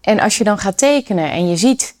En 0.00 0.20
als 0.20 0.38
je 0.38 0.44
dan 0.44 0.58
gaat 0.58 0.78
tekenen 0.78 1.30
en 1.30 1.48
je 1.48 1.56
ziet 1.56 1.94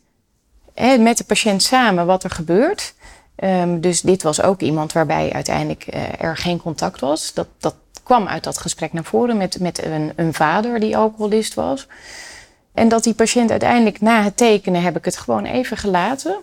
hè, 0.74 0.98
met 0.98 1.18
de 1.18 1.24
patiënt 1.24 1.62
samen 1.62 2.06
wat 2.06 2.24
er 2.24 2.30
gebeurt. 2.30 2.94
Ehm, 3.36 3.80
dus 3.80 4.00
dit 4.00 4.22
was 4.22 4.42
ook 4.42 4.60
iemand 4.60 4.92
waarbij 4.92 5.32
uiteindelijk 5.32 5.86
eh, 5.86 6.02
er 6.18 6.36
geen 6.36 6.60
contact 6.60 7.00
was. 7.00 7.34
Dat, 7.34 7.46
dat 7.58 7.74
kwam 8.02 8.26
uit 8.26 8.44
dat 8.44 8.58
gesprek 8.58 8.92
naar 8.92 9.04
voren 9.04 9.36
met, 9.36 9.60
met 9.60 9.84
een, 9.84 10.12
een 10.16 10.34
vader 10.34 10.80
die 10.80 10.96
alcoholist 10.96 11.54
was. 11.54 11.86
En 12.74 12.88
dat 12.88 13.04
die 13.04 13.14
patiënt 13.14 13.50
uiteindelijk 13.50 14.00
na 14.00 14.22
het 14.22 14.36
tekenen 14.36 14.82
heb 14.82 14.96
ik 14.96 15.04
het 15.04 15.16
gewoon 15.16 15.44
even 15.44 15.76
gelaten. 15.76 16.36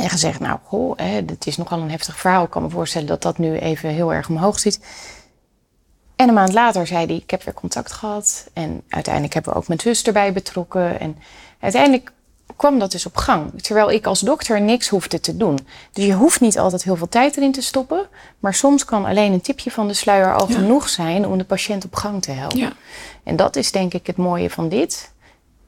En 0.00 0.10
gezegd, 0.10 0.40
nou, 0.40 0.58
goh, 0.64 0.98
hè, 0.98 1.24
is 1.44 1.56
nogal 1.56 1.80
een 1.80 1.90
heftig 1.90 2.18
verhaal. 2.18 2.44
Ik 2.44 2.50
kan 2.50 2.62
me 2.62 2.70
voorstellen 2.70 3.06
dat 3.06 3.22
dat 3.22 3.38
nu 3.38 3.56
even 3.58 3.88
heel 3.88 4.12
erg 4.12 4.28
omhoog 4.28 4.58
zit. 4.58 4.80
En 6.16 6.28
een 6.28 6.34
maand 6.34 6.52
later 6.52 6.86
zei 6.86 7.06
hij, 7.06 7.14
ik 7.16 7.30
heb 7.30 7.42
weer 7.42 7.54
contact 7.54 7.92
gehad. 7.92 8.48
En 8.52 8.82
uiteindelijk 8.88 9.34
hebben 9.34 9.52
we 9.52 9.58
ook 9.58 9.68
mijn 9.68 9.80
zus 9.80 10.02
erbij 10.02 10.32
betrokken. 10.32 11.00
En 11.00 11.16
uiteindelijk 11.60 12.12
kwam 12.56 12.78
dat 12.78 12.90
dus 12.90 13.06
op 13.06 13.16
gang. 13.16 13.62
Terwijl 13.62 13.90
ik 13.90 14.06
als 14.06 14.20
dokter 14.20 14.60
niks 14.60 14.88
hoefde 14.88 15.20
te 15.20 15.36
doen. 15.36 15.58
Dus 15.92 16.04
je 16.04 16.12
hoeft 16.14 16.40
niet 16.40 16.58
altijd 16.58 16.82
heel 16.84 16.96
veel 16.96 17.08
tijd 17.08 17.36
erin 17.36 17.52
te 17.52 17.62
stoppen. 17.62 18.06
Maar 18.38 18.54
soms 18.54 18.84
kan 18.84 19.04
alleen 19.04 19.32
een 19.32 19.40
tipje 19.40 19.70
van 19.70 19.88
de 19.88 19.94
sluier 19.94 20.34
al 20.34 20.48
Ja. 20.48 20.54
genoeg 20.54 20.88
zijn 20.88 21.26
om 21.26 21.38
de 21.38 21.44
patiënt 21.44 21.84
op 21.84 21.94
gang 21.94 22.22
te 22.22 22.30
helpen. 22.30 22.58
Ja. 22.58 22.72
En 23.24 23.36
dat 23.36 23.56
is 23.56 23.72
denk 23.72 23.94
ik 23.94 24.06
het 24.06 24.16
mooie 24.16 24.50
van 24.50 24.68
dit. 24.68 25.12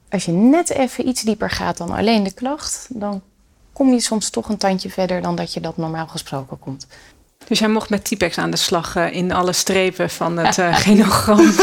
Als 0.09 0.25
je 0.25 0.31
net 0.31 0.69
even 0.69 1.07
iets 1.07 1.21
dieper 1.21 1.49
gaat 1.49 1.77
dan 1.77 1.91
alleen 1.91 2.23
de 2.23 2.33
klacht, 2.33 2.87
dan 2.89 3.21
kom 3.73 3.93
je 3.93 3.99
soms 3.99 4.29
toch 4.29 4.49
een 4.49 4.57
tandje 4.57 4.89
verder 4.89 5.21
dan 5.21 5.35
dat 5.35 5.53
je 5.53 5.59
dat 5.59 5.77
normaal 5.77 6.07
gesproken 6.07 6.59
komt. 6.59 6.87
Dus 7.47 7.59
jij 7.59 7.67
mocht 7.67 7.89
met 7.89 8.03
Typex 8.03 8.37
aan 8.37 8.51
de 8.51 8.57
slag 8.57 8.95
eh, 8.95 9.15
in 9.15 9.31
alle 9.31 9.53
strepen 9.53 10.09
van 10.09 10.37
het 10.37 10.57
eh, 10.57 10.75
genogram. 10.85 11.39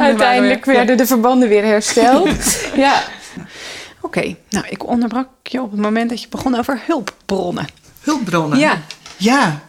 Uiteindelijk 0.00 0.64
weer- 0.64 0.74
werden 0.74 0.96
de 0.96 1.06
verbanden 1.06 1.48
weer 1.48 1.64
hersteld. 1.64 2.28
ja. 2.76 3.02
Oké, 4.00 4.36
nou 4.50 4.66
ik 4.68 4.86
onderbrak 4.86 5.28
je 5.42 5.62
op 5.62 5.70
het 5.70 5.80
moment 5.80 6.10
dat 6.10 6.22
je 6.22 6.28
begon 6.28 6.58
over 6.58 6.82
hulpbronnen. 6.86 7.66
Hulpbronnen. 8.00 8.58
Ja. 8.58 8.82
Ja. 9.16 9.60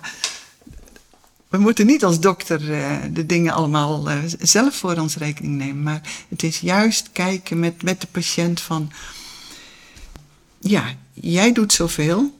We 1.48 1.58
moeten 1.58 1.86
niet 1.86 2.04
als 2.04 2.20
dokter 2.20 2.74
eh, 2.74 2.98
de 3.12 3.26
dingen 3.26 3.54
allemaal 3.54 4.10
eh, 4.10 4.18
zelf 4.40 4.76
voor 4.76 4.96
ons 4.96 5.16
rekening 5.16 5.58
nemen. 5.58 5.84
Maar 5.84 6.02
het 6.30 6.44
is 6.44 6.60
juist 6.60 7.10
kijken 7.12 7.60
met, 7.60 7.84
met 7.84 8.02
de 8.02 8.08
patiënt 8.12 8.62
van... 8.62 8.92
Ja, 10.60 10.94
jij 11.14 11.54
doet 11.54 11.74
zoveel. 11.74 12.38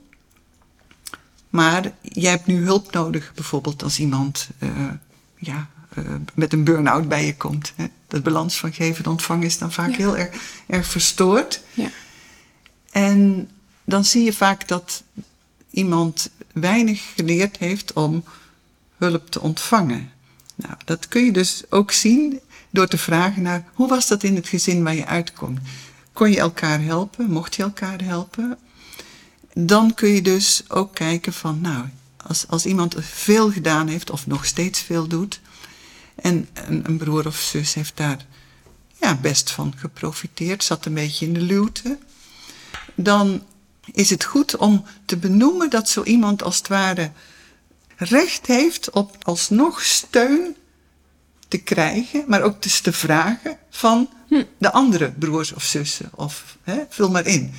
Maar 1.50 1.92
jij 2.02 2.30
hebt 2.30 2.46
nu 2.46 2.64
hulp 2.64 2.92
nodig. 2.92 3.32
Bijvoorbeeld 3.34 3.82
als 3.82 3.98
iemand 3.98 4.48
eh, 4.58 4.68
ja, 5.36 5.68
eh, 5.94 6.04
met 6.34 6.52
een 6.52 6.64
burn-out 6.64 7.08
bij 7.08 7.26
je 7.26 7.36
komt. 7.36 7.72
Hè. 7.76 7.86
De 8.08 8.20
balans 8.20 8.56
van 8.56 8.72
geven 8.72 9.04
en 9.04 9.10
ontvangen 9.10 9.46
is 9.46 9.58
dan 9.58 9.72
vaak 9.72 9.90
Ja. 9.90 9.96
heel 9.96 10.16
erg, 10.16 10.36
erg 10.66 10.86
verstoord. 10.86 11.60
Ja. 11.74 11.90
En 12.90 13.48
dan 13.84 14.04
zie 14.04 14.24
je 14.24 14.32
vaak 14.32 14.68
dat 14.68 15.02
iemand 15.70 16.30
weinig 16.52 17.12
geleerd 17.16 17.56
heeft 17.56 17.92
om 17.92 18.24
hulp 18.96 19.30
te 19.30 19.40
ontvangen. 19.40 20.10
Nou, 20.54 20.74
dat 20.84 21.08
kun 21.08 21.24
je 21.24 21.32
dus 21.32 21.62
ook 21.68 21.92
zien 21.92 22.40
door 22.70 22.86
te 22.88 22.98
vragen 22.98 23.42
naar 23.42 23.64
hoe 23.74 23.88
was 23.88 24.08
dat 24.08 24.22
in 24.22 24.34
het 24.34 24.48
gezin 24.48 24.82
waar 24.82 24.94
je 24.94 25.06
uitkomt. 25.06 25.60
Kon 26.12 26.30
je 26.30 26.38
elkaar 26.38 26.82
helpen? 26.82 27.30
Mocht 27.30 27.54
je 27.54 27.62
elkaar 27.62 28.02
helpen? 28.02 28.58
Dan 29.54 29.94
kun 29.94 30.08
je 30.08 30.22
dus 30.22 30.62
ook 30.68 30.94
kijken 30.94 31.32
van, 31.32 31.60
nou, 31.60 31.86
als, 32.26 32.44
als 32.48 32.66
iemand 32.66 32.94
veel 32.98 33.52
gedaan 33.52 33.88
heeft 33.88 34.10
of 34.10 34.26
nog 34.26 34.44
steeds 34.44 34.80
veel 34.80 35.06
doet, 35.06 35.40
en 36.14 36.48
een, 36.54 36.82
een 36.86 36.96
broer 36.96 37.26
of 37.26 37.36
zus 37.36 37.74
heeft 37.74 37.96
daar 37.96 38.26
ja, 39.00 39.14
best 39.14 39.50
van 39.50 39.74
geprofiteerd, 39.76 40.64
zat 40.64 40.86
een 40.86 40.94
beetje 40.94 41.26
in 41.26 41.32
de 41.32 41.40
luwte, 41.40 41.98
dan 42.94 43.42
is 43.92 44.10
het 44.10 44.24
goed 44.24 44.56
om 44.56 44.84
te 45.04 45.16
benoemen 45.16 45.70
dat 45.70 45.88
zo 45.88 46.02
iemand 46.02 46.42
als 46.42 46.56
het 46.58 46.68
ware 46.68 47.10
recht 47.96 48.46
heeft 48.46 48.90
op 48.90 49.16
alsnog 49.22 49.82
steun 49.82 50.56
te 51.48 51.58
krijgen, 51.58 52.24
maar 52.26 52.42
ook 52.42 52.62
dus 52.62 52.80
te 52.80 52.92
vragen 52.92 53.58
van 53.70 54.08
de 54.58 54.72
andere 54.72 55.10
broers 55.10 55.52
of 55.52 55.62
zussen. 55.62 56.10
Of 56.14 56.56
hè, 56.62 56.82
vul 56.88 57.10
maar 57.10 57.26
in. 57.26 57.54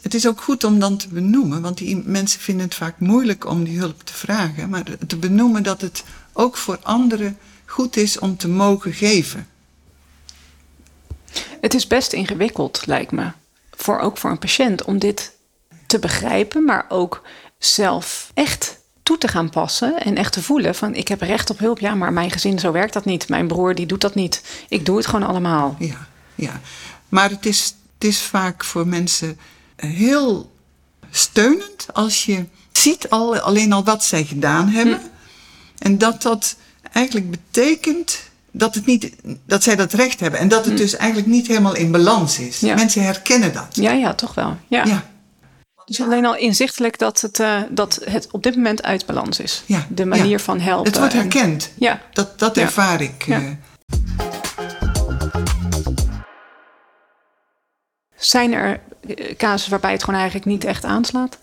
Het 0.00 0.14
is 0.14 0.26
ook 0.26 0.40
goed 0.40 0.64
om 0.64 0.78
dan 0.78 0.96
te 0.96 1.08
benoemen, 1.08 1.62
want 1.62 1.78
die 1.78 1.96
mensen 1.96 2.40
vinden 2.40 2.64
het 2.64 2.74
vaak 2.74 2.98
moeilijk 2.98 3.46
om 3.46 3.64
die 3.64 3.78
hulp 3.78 4.02
te 4.02 4.12
vragen, 4.12 4.68
maar 4.68 4.84
te 5.06 5.16
benoemen 5.16 5.62
dat 5.62 5.80
het 5.80 6.04
ook 6.32 6.56
voor 6.56 6.78
anderen 6.82 7.38
goed 7.64 7.96
is 7.96 8.18
om 8.18 8.36
te 8.36 8.48
mogen 8.48 8.92
geven. 8.92 9.48
Het 11.60 11.74
is 11.74 11.86
best 11.86 12.12
ingewikkeld, 12.12 12.86
lijkt 12.86 13.12
me. 13.12 13.30
Voor, 13.70 13.98
ook 13.98 14.18
voor 14.18 14.30
een 14.30 14.38
patiënt 14.38 14.84
om 14.84 14.98
dit 14.98 15.32
te 15.86 15.98
begrijpen, 15.98 16.64
maar 16.64 16.84
ook 16.88 17.22
zelf 17.58 18.30
echt 18.34 18.78
toe 19.04 19.18
te 19.18 19.28
gaan 19.28 19.50
passen 19.50 20.00
en 20.00 20.16
echt 20.16 20.32
te 20.32 20.42
voelen 20.42 20.74
van 20.74 20.94
ik 20.94 21.08
heb 21.08 21.20
recht 21.20 21.50
op 21.50 21.58
hulp. 21.58 21.78
Ja, 21.78 21.94
maar 21.94 22.12
mijn 22.12 22.30
gezin, 22.30 22.58
zo 22.58 22.72
werkt 22.72 22.92
dat 22.92 23.04
niet. 23.04 23.28
Mijn 23.28 23.46
broer, 23.46 23.74
die 23.74 23.86
doet 23.86 24.00
dat 24.00 24.14
niet. 24.14 24.42
Ik 24.68 24.86
doe 24.86 24.96
het 24.96 25.06
gewoon 25.06 25.28
allemaal. 25.28 25.76
Ja, 25.78 26.06
ja. 26.34 26.60
Maar 27.08 27.30
het 27.30 27.46
is, 27.46 27.74
het 27.94 28.08
is 28.08 28.22
vaak 28.22 28.64
voor 28.64 28.86
mensen 28.86 29.38
heel 29.76 30.52
steunend 31.10 31.86
als 31.92 32.24
je 32.24 32.44
ziet 32.72 33.10
al, 33.10 33.38
alleen 33.38 33.72
al 33.72 33.84
wat 33.84 34.04
zij 34.04 34.24
gedaan 34.24 34.68
hebben. 34.68 35.00
En 35.78 35.98
dat 35.98 36.22
dat 36.22 36.56
eigenlijk 36.92 37.30
betekent 37.30 38.18
dat, 38.50 38.74
het 38.74 38.86
niet, 38.86 39.12
dat 39.46 39.62
zij 39.62 39.76
dat 39.76 39.92
recht 39.92 40.20
hebben. 40.20 40.40
En 40.40 40.48
dat 40.48 40.64
het 40.64 40.76
dus 40.76 40.96
eigenlijk 40.96 41.30
niet 41.30 41.46
helemaal 41.46 41.76
in 41.76 41.90
balans 41.90 42.38
is. 42.38 42.60
Ja. 42.60 42.74
Mensen 42.74 43.02
herkennen 43.02 43.52
dat. 43.52 43.68
Ja, 43.70 43.92
ja, 43.92 44.14
toch 44.14 44.34
wel. 44.34 44.56
Ja. 44.68 44.84
Ja, 44.84 45.10
Dus 45.84 46.00
alleen 46.00 46.24
al 46.24 46.36
inzichtelijk 46.36 46.98
dat 46.98 47.20
het, 47.20 47.40
eh, 47.40 47.62
dat 47.70 48.00
het 48.04 48.28
op 48.30 48.42
dit 48.42 48.56
moment 48.56 48.82
uit 48.82 49.06
balans 49.06 49.40
is. 49.40 49.62
Ja, 49.66 49.86
De 49.88 50.04
manier 50.06 50.26
ja. 50.26 50.38
van 50.38 50.60
helpen. 50.60 50.90
het 50.90 50.98
wordt 50.98 51.14
en- 51.14 51.20
herkend. 51.20 51.70
Ja. 51.78 52.02
Dat, 52.12 52.38
dat 52.38 52.56
ervaar 52.56 53.00
ik. 53.00 53.24
Eh. 53.28 53.38
Zijn 58.16 58.52
er 58.52 58.80
eh, 59.06 59.36
casussen 59.36 59.70
waarbij 59.70 59.92
het 59.92 60.04
gewoon 60.04 60.20
eigenlijk 60.20 60.48
niet 60.50 60.64
echt 60.64 60.84
aanslaat? 60.84 61.38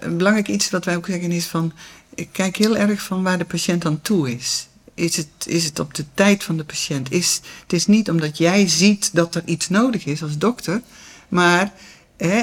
een 0.00 0.16
belangrijk 0.16 0.48
iets 0.48 0.70
wat 0.70 0.84
wij 0.84 0.96
ook 0.96 1.06
zeggen 1.06 1.32
is 1.32 1.46
van... 1.46 1.72
Ik 2.14 2.28
kijk 2.32 2.56
heel 2.56 2.76
erg 2.76 3.02
van 3.02 3.22
waar 3.22 3.38
de 3.38 3.44
patiënt 3.44 3.84
aan 3.84 4.00
toe 4.02 4.30
is. 4.34 4.66
Is 4.94 5.16
het, 5.16 5.28
is 5.46 5.64
het 5.64 5.78
op 5.78 5.94
de 5.94 6.04
tijd 6.14 6.44
van 6.44 6.56
de 6.56 6.64
patiënt? 6.64 7.12
Is, 7.12 7.40
het 7.62 7.72
is 7.72 7.86
niet 7.86 8.10
omdat 8.10 8.38
jij 8.38 8.68
ziet 8.68 9.10
dat 9.14 9.34
er 9.34 9.42
iets 9.44 9.68
nodig 9.68 10.04
is 10.04 10.22
als 10.22 10.38
dokter. 10.38 10.82
Maar 11.28 11.72
hè, 12.16 12.42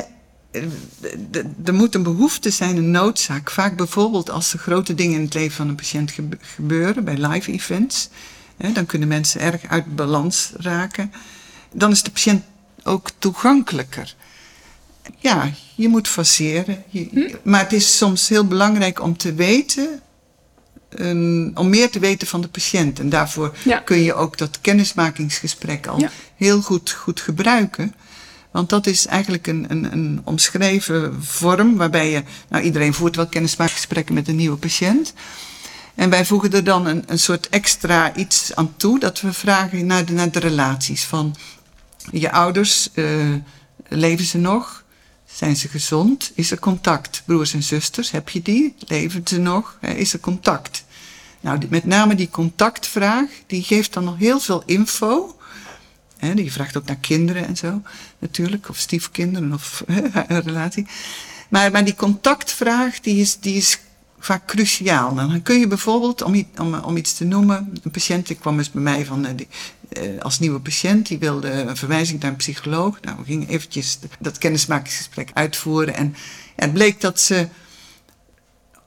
er 1.66 1.74
moet 1.74 1.96
een 1.96 2.04
behoefte 2.04 2.50
zijn, 2.50 2.78
een 2.78 2.92
noodzaak. 2.92 3.52
Vaak 3.52 3.78
bijvoorbeeld 3.78 4.30
als 4.30 4.54
er 4.54 4.60
grote 4.60 4.94
dingen 4.94 5.16
in 5.18 5.24
het 5.26 5.34
leven 5.34 5.56
van 5.56 5.68
een 5.68 5.76
patiënt 5.76 6.12
gebe- 6.12 6.38
gebeuren, 6.42 7.04
bij 7.04 7.18
live 7.28 7.52
events. 7.52 8.10
Hè, 8.58 8.72
dan 8.72 8.86
kunnen 8.86 9.08
mensen 9.08 9.42
erg 9.42 9.62
uit 9.68 9.96
balans 9.96 10.52
raken. 10.58 11.12
Dan 11.72 11.92
is 11.92 12.04
de 12.04 12.12
patiënt 12.12 12.44
ook 12.84 13.10
toegankelijker 13.18 14.16
ja, 15.20 15.52
je 15.76 15.88
moet 15.88 16.08
faceren. 16.08 16.84
Je- 16.90 17.38
Maar 17.44 17.60
het 17.60 17.74
is 17.74 17.98
soms 17.98 18.30
heel 18.30 18.48
belangrijk 18.48 19.02
om 19.02 19.18
te 19.18 19.34
weten, 19.34 20.02
om 21.56 21.70
meer 21.70 21.90
te 21.90 22.00
weten 22.00 22.28
van 22.28 22.42
de 22.42 22.48
patiënt. 22.48 23.00
En 23.00 23.10
daarvoor 23.10 23.56
Ja. 23.64 23.78
kun 23.78 23.98
je 23.98 24.14
ook 24.14 24.38
dat 24.38 24.62
kennismakingsgesprek 24.62 25.88
al 25.88 26.00
Ja. 26.00 26.10
heel 26.36 26.62
goed, 26.62 26.92
goed 26.92 27.22
gebruiken. 27.22 27.94
Want 28.54 28.70
dat 28.70 28.88
is 28.88 29.06
eigenlijk 29.06 29.48
een, 29.48 29.66
een, 29.70 29.94
een 29.94 30.22
omschreven 30.24 31.24
vorm 31.24 31.76
waarbij 31.76 32.12
je, 32.12 32.24
nou 32.50 32.64
iedereen 32.64 32.94
voert 32.94 33.16
wel 33.16 33.28
kennismakingsgesprekken 33.28 34.14
met 34.14 34.28
een 34.28 34.36
nieuwe 34.36 34.58
patiënt. 34.58 35.14
En 35.96 36.10
wij 36.10 36.26
voegen 36.26 36.52
er 36.52 36.64
dan 36.64 36.86
een, 36.86 37.04
een 37.08 37.20
soort 37.20 37.50
extra 37.50 38.16
iets 38.16 38.56
aan 38.56 38.74
toe, 38.78 39.00
dat 39.00 39.22
we 39.22 39.34
vragen 39.34 39.86
naar 39.86 40.06
de, 40.06 40.14
naar 40.14 40.32
de 40.32 40.40
relaties 40.40 41.04
van 41.04 41.36
je 42.12 42.32
ouders, 42.32 42.90
eh, 42.94 43.06
leven 43.88 44.26
ze 44.26 44.38
nog? 44.38 44.84
Zijn 45.26 45.56
ze 45.56 45.68
gezond? 45.68 46.32
Is 46.36 46.52
er 46.52 46.60
contact? 46.60 47.22
Broers 47.26 47.54
en 47.54 47.64
zusters, 47.64 48.12
heb 48.12 48.30
je 48.30 48.42
die? 48.42 48.76
Leven 48.80 49.22
ze 49.26 49.40
nog? 49.40 49.78
Is 49.82 50.14
er 50.14 50.20
contact? 50.20 50.84
Nou, 51.40 51.60
met 51.70 51.86
name 51.86 52.16
die 52.16 52.30
contactvraag, 52.30 53.30
die 53.48 53.64
geeft 53.64 53.94
dan 53.94 54.04
nog 54.04 54.18
heel 54.18 54.40
veel 54.40 54.64
info. 54.66 55.38
He, 56.18 56.34
die 56.34 56.52
vraagt 56.52 56.78
ook 56.78 56.86
naar 56.86 56.96
kinderen 56.96 57.48
en 57.48 57.58
zo, 57.58 57.82
natuurlijk, 58.24 58.70
of 58.70 58.78
stiefkinderen 58.78 59.54
of 59.54 59.84
een 60.28 60.42
relatie. 60.42 60.88
Maar, 61.50 61.72
maar 61.72 61.86
die 61.86 61.96
contactvraag, 61.96 63.00
die 63.00 63.22
is, 63.22 63.40
die 63.40 63.56
is 63.56 63.80
vaak 64.20 64.48
cruciaal. 64.48 65.16
Dan 65.16 65.42
kun 65.42 65.60
je 65.60 65.68
bijvoorbeeld, 65.68 66.22
om, 66.22 66.46
om, 66.58 66.76
om 66.76 66.98
iets 66.98 67.14
te 67.14 67.26
noemen, 67.26 67.74
een 67.84 67.92
patiënt 67.92 68.28
die 68.28 68.36
kwam 68.36 68.58
eens 68.58 68.72
bij 68.72 68.82
mij 68.82 69.06
van, 69.06 69.28
die, 69.36 69.48
eh, 69.90 70.22
als 70.22 70.40
nieuwe 70.40 70.60
patiënt, 70.60 71.08
die 71.08 71.20
wilde 71.20 71.52
een 71.52 71.78
verwijzing 71.78 72.22
naar 72.22 72.32
een 72.32 72.38
psycholoog. 72.38 73.02
Nou, 73.02 73.18
we 73.18 73.24
gingen 73.26 73.48
eventjes 73.48 74.00
dat 74.20 74.38
kennismakingsgesprek 74.38 75.32
uitvoeren 75.34 75.96
en 75.96 76.16
het 76.56 76.74
bleek 76.74 77.02
dat 77.02 77.20
ze 77.20 77.48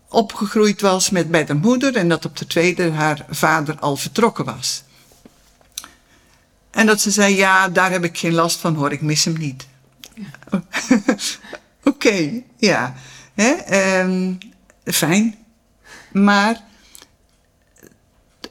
opgegroeid 0.09 0.81
was 0.81 1.11
met 1.11 1.31
bij 1.31 1.45
de 1.45 1.55
moeder 1.55 1.97
en 1.97 2.09
dat 2.09 2.25
op 2.25 2.37
de 2.37 2.47
tweede 2.47 2.91
haar 2.91 3.27
vader 3.29 3.79
al 3.79 3.97
vertrokken 3.97 4.45
was. 4.45 4.83
En 6.77 6.87
dat 6.87 7.01
ze 7.01 7.11
zei, 7.11 7.37
ja, 7.37 7.69
daar 7.69 7.91
heb 7.91 8.05
ik 8.05 8.19
geen 8.19 8.33
last 8.33 8.59
van 8.59 8.75
hoor, 8.75 8.93
ik 8.93 9.01
mis 9.01 9.25
hem 9.25 9.39
niet. 9.39 9.67
Ja. 10.15 10.63
Oké, 11.91 12.43
ja. 12.57 12.95
Hè? 13.35 13.51
Ehm, 13.51 14.33
fijn. 14.85 15.37
Maar 16.13 16.63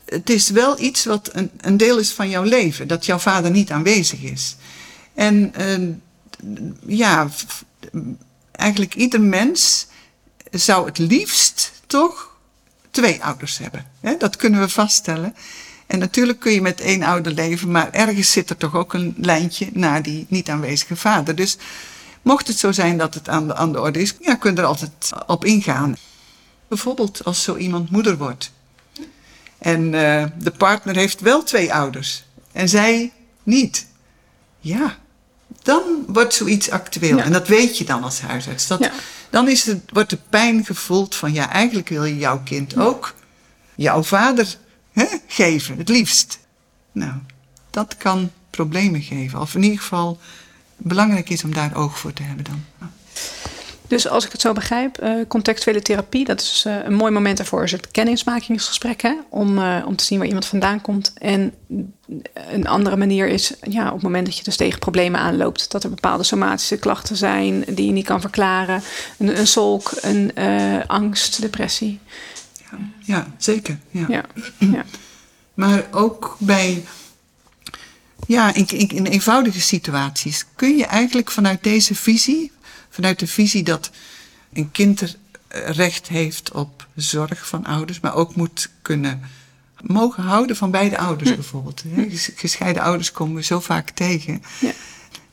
het 0.05 0.29
is 0.29 0.49
wel 0.49 0.79
iets 0.79 1.05
wat 1.05 1.29
een, 1.33 1.51
een, 1.57 1.77
deel 1.77 1.97
is 1.97 2.11
van 2.11 2.29
jouw 2.29 2.43
leven, 2.43 2.88
dat 2.88 3.05
jouw 3.05 3.17
vader 3.17 3.51
niet 3.51 3.71
aanwezig 3.71 4.21
is. 4.21 4.55
En 5.13 5.53
uh, 5.59 5.89
ja, 6.85 7.29
eigenlijk 8.51 8.95
ieder 8.95 9.21
mens 9.21 9.88
zou 10.51 10.85
het 10.85 10.97
liefst 10.97 11.71
toch 11.88 12.38
twee 12.91 13.23
ouders 13.23 13.57
hebben. 13.57 13.85
Hè? 13.99 14.17
Dat 14.17 14.35
kunnen 14.35 14.59
we 14.59 14.69
vaststellen. 14.69 15.35
En 15.85 15.99
natuurlijk 15.99 16.39
kun 16.39 16.51
je 16.51 16.61
met 16.61 16.81
één 16.81 17.03
ouder 17.03 17.31
leven, 17.31 17.71
maar 17.71 17.91
ergens 17.91 18.31
zit 18.31 18.49
er 18.49 18.57
toch 18.57 18.75
ook 18.75 18.93
een 18.93 19.15
lijntje 19.17 19.69
naar 19.73 20.01
die 20.01 20.25
niet 20.29 20.49
aanwezige 20.49 20.95
vader. 20.95 21.35
Dus 21.35 21.57
mocht 22.21 22.47
het 22.47 22.57
zo 22.57 22.71
zijn 22.71 22.97
dat 22.97 23.13
het 23.13 23.29
aan 23.29 23.47
de, 23.47 23.55
aan 23.55 23.71
de 23.71 23.81
orde 23.81 24.01
is, 24.01 24.15
ja, 24.19 24.35
kun 24.35 24.55
je 24.55 24.61
er 24.61 24.67
altijd 24.67 24.91
op 25.27 25.45
ingaan. 25.45 25.97
Bijvoorbeeld 26.67 27.23
als 27.23 27.43
zo 27.43 27.55
iemand 27.55 27.89
moeder 27.89 28.17
wordt. 28.17 28.51
En 29.57 29.81
uh, 29.81 30.25
de 30.39 30.51
partner 30.57 30.95
heeft 30.95 31.21
wel 31.21 31.43
twee 31.43 31.73
ouders 31.73 32.23
en 32.51 32.69
zij 32.69 33.11
niet. 33.43 33.87
Ja, 34.59 34.97
dan 35.63 35.81
wordt 36.07 36.33
zoiets 36.33 36.69
actueel. 36.69 37.19
En 37.19 37.31
dat 37.31 37.47
weet 37.47 37.77
je 37.77 37.85
dan 37.85 38.03
als 38.03 38.21
huisarts. 38.21 38.67
Dat, 38.67 38.89
Dan 39.29 39.49
is 39.49 39.65
het, 39.65 39.81
wordt 39.93 40.09
de 40.09 40.19
pijn 40.29 40.65
gevoeld 40.65 41.15
van 41.15 41.33
ja, 41.33 41.49
eigenlijk 41.49 41.89
wil 41.89 42.03
je 42.03 42.17
jouw 42.17 42.41
kind 42.43 42.77
ook 42.77 43.13
jouw 43.75 44.03
vader 44.03 44.57
hè, 44.95 45.05
geven, 45.27 45.77
het 45.77 45.89
liefst. 45.89 46.39
Nou, 46.91 47.13
dat 47.69 47.97
kan 47.97 48.31
problemen 48.49 49.01
geven. 49.01 49.39
Of 49.39 49.55
in 49.55 49.63
ieder 49.63 49.79
geval 49.79 50.19
belangrijk 50.77 51.29
is 51.29 51.43
om 51.43 51.53
daar 51.53 51.75
oog 51.75 51.99
voor 51.99 52.13
te 52.13 52.23
hebben 52.23 52.45
dan. 52.45 52.63
Dus 53.88 54.08
als 54.08 54.25
ik 54.25 54.31
het 54.31 54.41
zo 54.41 54.53
begrijp, 54.53 55.03
uh, 55.03 55.25
contextuele 55.27 55.81
therapie, 55.81 56.25
dat 56.25 56.41
is 56.41 56.63
uh, 56.67 56.75
een 56.84 56.93
mooi 56.93 57.12
moment 57.12 57.38
daarvoor, 57.38 57.63
is 57.63 57.71
het 57.71 57.91
kennismakingsgesprek, 57.91 59.01
hè? 59.01 59.13
Om, 59.29 59.58
uh, 59.58 59.84
om 59.86 59.95
te 59.95 60.03
zien 60.03 60.17
waar 60.17 60.27
iemand 60.27 60.45
vandaan 60.45 60.81
komt. 60.81 61.13
En 61.17 61.53
een 62.34 62.67
andere 62.67 62.95
manier 62.95 63.27
is, 63.27 63.53
ja, 63.62 63.88
op 63.88 63.93
het 63.93 64.01
moment 64.01 64.25
dat 64.25 64.38
je 64.38 64.43
dus 64.43 64.55
tegen 64.55 64.79
problemen 64.79 65.19
aanloopt, 65.19 65.71
dat 65.71 65.84
er 65.84 65.89
bepaalde 65.89 66.23
somatische 66.23 66.77
klachten 66.77 67.15
zijn 67.15 67.63
die 67.67 67.86
je 67.86 67.91
niet 67.91 68.05
kan 68.05 68.21
verklaren. 68.21 68.81
Een, 69.17 69.39
een 69.39 69.47
solk, 69.47 69.91
een 70.01 70.31
angst, 70.88 71.41
depressie. 71.41 71.99
Ja, 72.99 73.15
ja 73.15 73.27
zeker. 73.38 73.79
Ja. 73.91 74.05
Ja, 74.07 74.25
ja. 74.77 74.85
Maar 75.53 75.85
ook 75.91 76.35
bij 76.39 76.83
ja, 78.27 78.53
in, 78.53 78.67
in, 78.67 78.89
in, 78.89 79.05
eenvoudige 79.05 79.61
situaties 79.61 80.45
kun 80.55 80.77
je 80.77 80.85
eigenlijk 80.85 81.31
vanuit 81.31 81.63
deze 81.63 81.95
visie 81.95 82.51
vanuit 82.95 83.19
de 83.19 83.27
visie 83.27 83.63
dat 83.63 83.91
een 84.53 84.71
kind 84.71 85.17
eh, 85.47 85.69
recht 85.69 86.07
heeft 86.07 86.51
op 86.51 86.88
zorg 86.95 87.47
van 87.47 87.65
ouders, 87.65 87.99
maar 87.99 88.13
ook 88.13 88.35
moet 88.35 88.69
kunnen 88.81 89.21
mogen 89.81 90.23
houden 90.23 90.55
van 90.55 90.71
beide 90.71 90.97
ouders 90.97 91.29
hm. 91.29 91.35
bijvoorbeeld. 91.35 91.83
Hm. 91.93 92.09
Gescheiden 92.35 92.83
ouders 92.83 93.11
komen 93.11 93.35
we 93.35 93.43
zo 93.43 93.59
vaak 93.59 93.89
tegen. 93.89 94.43
Ja. 94.59 94.71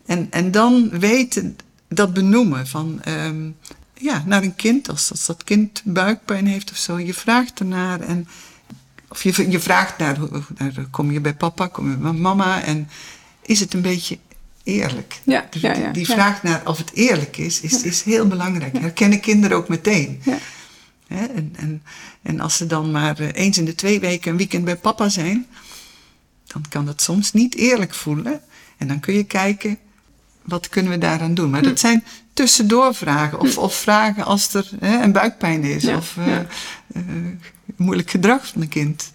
En, 0.06 0.26
en 0.30 0.50
dan 0.50 0.90
weten, 0.98 1.56
dat 1.88 2.12
benoemen 2.12 2.66
van, 2.66 3.00
um, 3.08 3.56
ja, 4.02 4.22
naar 4.26 4.42
een 4.42 4.56
kind, 4.56 4.88
als, 4.88 5.10
als 5.10 5.26
dat 5.26 5.44
kind 5.44 5.82
buikpijn 5.84 6.46
heeft 6.46 6.70
of 6.70 6.76
zo, 6.76 6.98
je 6.98 7.14
vraagt 7.14 7.60
ernaar 7.60 8.00
en, 8.00 8.28
of 9.08 9.22
je, 9.22 9.50
je 9.50 9.60
vraagt 9.60 9.98
naar, 9.98 10.18
naar, 10.56 10.86
kom 10.90 11.10
je 11.10 11.20
bij 11.20 11.34
papa, 11.34 11.66
kom 11.66 11.90
je 11.90 11.96
bij 11.96 12.12
mama 12.12 12.62
en 12.62 12.88
is 13.42 13.60
het 13.60 13.74
een 13.74 13.82
beetje 13.82 14.18
eerlijk. 14.64 15.20
Ja, 15.24 15.46
dus 15.50 15.60
ja, 15.60 15.76
ja, 15.76 15.90
die 15.90 16.06
vraag 16.06 16.42
naar 16.42 16.62
of 16.64 16.78
het 16.78 16.92
eerlijk 16.92 17.36
is, 17.36 17.60
is, 17.60 17.82
is 17.82 18.02
heel 18.02 18.28
belangrijk. 18.28 18.78
Herkennen 18.78 19.20
kinderen 19.20 19.56
ook 19.56 19.68
meteen. 19.68 20.22
En, 21.08 21.54
en, 21.56 21.82
en 22.22 22.40
als 22.40 22.56
ze 22.56 22.66
dan 22.66 22.90
maar 22.90 23.18
eh, 23.18 23.28
eens 23.32 23.58
in 23.58 23.64
de 23.64 23.74
twee 23.74 24.00
weken 24.00 24.30
een 24.30 24.36
weekend 24.36 24.64
bij 24.64 24.76
papa 24.76 25.08
zijn, 25.08 25.46
dan 26.46 26.64
kan 26.68 26.84
dat 26.84 27.02
soms 27.02 27.32
niet 27.32 27.54
eerlijk 27.54 27.94
voelen. 27.94 28.40
En 28.76 28.88
dan 28.88 29.00
kun 29.00 29.14
je 29.14 29.24
kijken, 29.24 29.78
wat 30.42 30.68
kunnen 30.68 30.92
we 30.92 30.98
daaraan 30.98 31.34
doen? 31.34 31.50
Maar 31.50 31.62
dat 31.62 31.80
hm. 31.80 31.86
zijn 31.86 32.04
tussendoor 32.32 32.94
vragen. 32.94 33.40
Of, 33.40 33.54
hm. 33.54 33.60
of 33.60 33.74
vragen 33.74 34.24
als 34.24 34.54
er 34.54 34.70
hè, 34.80 35.02
een 35.02 35.12
buikpijn 35.12 35.64
is. 35.64 35.86
Of 35.86 36.16
uh, 36.18 36.26
uh, 36.96 37.02
moeilijk 37.76 38.10
gedrag 38.10 38.46
van 38.46 38.62
een 38.62 38.68
kind. 38.68 39.10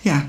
Ja. 0.00 0.28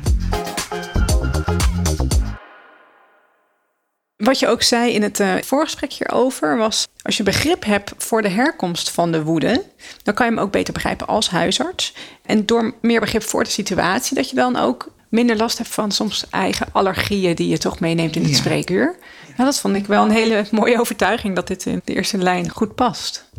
Wat 4.15 4.39
je 4.39 4.48
ook 4.48 4.62
zei 4.62 4.91
in 4.91 5.02
het 5.02 5.19
uh, 5.19 5.34
voorgesprek 5.41 5.93
hierover 5.93 6.58
was... 6.58 6.88
als 7.02 7.17
je 7.17 7.24
begrip 7.24 7.65
hebt 7.65 7.93
voor 7.98 8.22
de 8.22 8.30
herkomst 8.30 8.91
van 8.91 9.12
de 9.12 9.24
woede... 9.24 9.65
dan 10.04 10.13
kan 10.13 10.26
je 10.26 10.32
hem 10.32 10.41
ook 10.41 10.52
beter 10.52 10.74
begrijpen 10.74 11.08
als 11.08 11.30
huisarts. 11.30 11.93
En 12.26 12.46
door 12.46 12.74
meer 12.82 13.00
begrip 13.00 13.24
voor 13.24 13.43
de 13.43 13.50
situatie... 13.50 14.15
dat 14.15 14.30
je 14.30 14.36
dan 14.36 14.56
ook 14.56 14.88
minder 15.10 15.36
last 15.36 15.58
hebt 15.58 15.69
van 15.69 15.91
soms 15.91 16.26
eigen 16.30 16.67
allergieën... 16.72 17.36
die 17.36 17.48
je 17.48 17.58
toch 17.58 17.80
meeneemt 17.80 18.15
in 18.15 18.24
het 18.24 18.36
spreekuur. 18.36 18.96
Nou, 19.38 19.50
dat 19.50 19.60
vond 19.60 19.76
ik 19.76 19.88
wel 19.88 20.04
een 20.04 20.12
hele 20.12 20.46
mooie 20.52 20.80
overtuiging... 20.80 21.36
dat 21.36 21.48
dit 21.48 21.65
in 21.65 21.82
de 21.84 21.93
eerste 21.93 22.17
lijn 22.17 22.50
goed 22.50 22.76
past. 22.76 23.30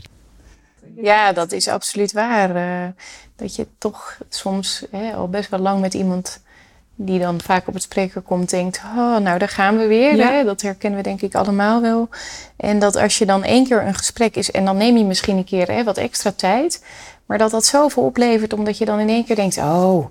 Ja, 0.97 1.33
dat 1.33 1.53
is 1.53 1.69
absoluut 1.69 2.13
waar. 2.13 2.57
Uh, 2.57 2.89
dat 3.37 3.55
je 3.57 3.67
toch 3.79 4.19
soms 4.29 4.85
hè, 4.91 5.13
al 5.13 5.29
best 5.29 5.51
wel 5.51 5.61
lang 5.61 5.81
met 5.81 5.95
iemand 5.95 6.43
die 6.97 7.19
dan 7.19 7.41
vaak 7.41 7.69
op 7.69 7.75
het 7.75 7.83
spreker 7.83 8.21
komt, 8.21 8.51
denkt: 8.51 8.81
Oh, 8.97 9.17
nou 9.17 9.39
daar 9.39 9.49
gaan 9.49 9.79
we 9.79 9.87
weer. 9.87 10.27
Hè? 10.27 10.45
Dat 10.45 10.63
herkennen 10.63 10.99
we 10.99 11.05
denk 11.05 11.23
ik 11.23 11.35
allemaal 11.35 11.81
wel. 11.81 12.09
En 12.57 12.79
dat 12.79 12.97
als 12.97 13.19
je 13.19 13.27
dan 13.27 13.45
één 13.45 13.67
keer 13.67 13.87
een 13.87 13.95
gesprek 13.95 14.37
is 14.37 14.51
en 14.51 14.65
dan 14.65 14.77
neem 14.77 14.97
je 14.97 15.05
misschien 15.05 15.37
een 15.37 15.45
keer 15.45 15.71
hè, 15.71 15.85
wat 15.85 15.97
extra 15.97 16.33
tijd, 16.33 16.85
maar 17.27 17.39
dat 17.39 17.51
dat 17.51 17.65
zoveel 17.65 18.03
oplevert 18.03 18.53
omdat 18.53 18.79
je 18.79 18.85
dan 18.85 19.01
in 19.01 19.09
één 19.09 19.25
keer 19.25 19.37
denkt: 19.37 19.57
Oh, 19.57 20.07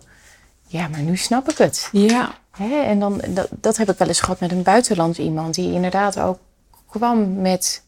ja, 0.68 0.88
maar 0.88 1.02
nu 1.02 1.18
snap 1.18 1.50
ik 1.50 1.58
het. 1.58 1.90
Ja. 1.92 2.42
Hè? 2.58 2.82
En 2.82 3.00
dan, 3.00 3.22
dat, 3.30 3.48
dat 3.52 3.78
heb 3.78 3.90
ik 3.90 3.98
wel 3.98 4.08
eens 4.08 4.22
gehad 4.22 4.40
met 4.40 4.52
een 4.52 4.64
buitenlands 4.64 5.20
iemand 5.20 5.56
die 5.56 5.74
inderdaad 5.74 6.20
ook 6.20 6.38
kwam 6.90 7.42
met, 7.42 7.84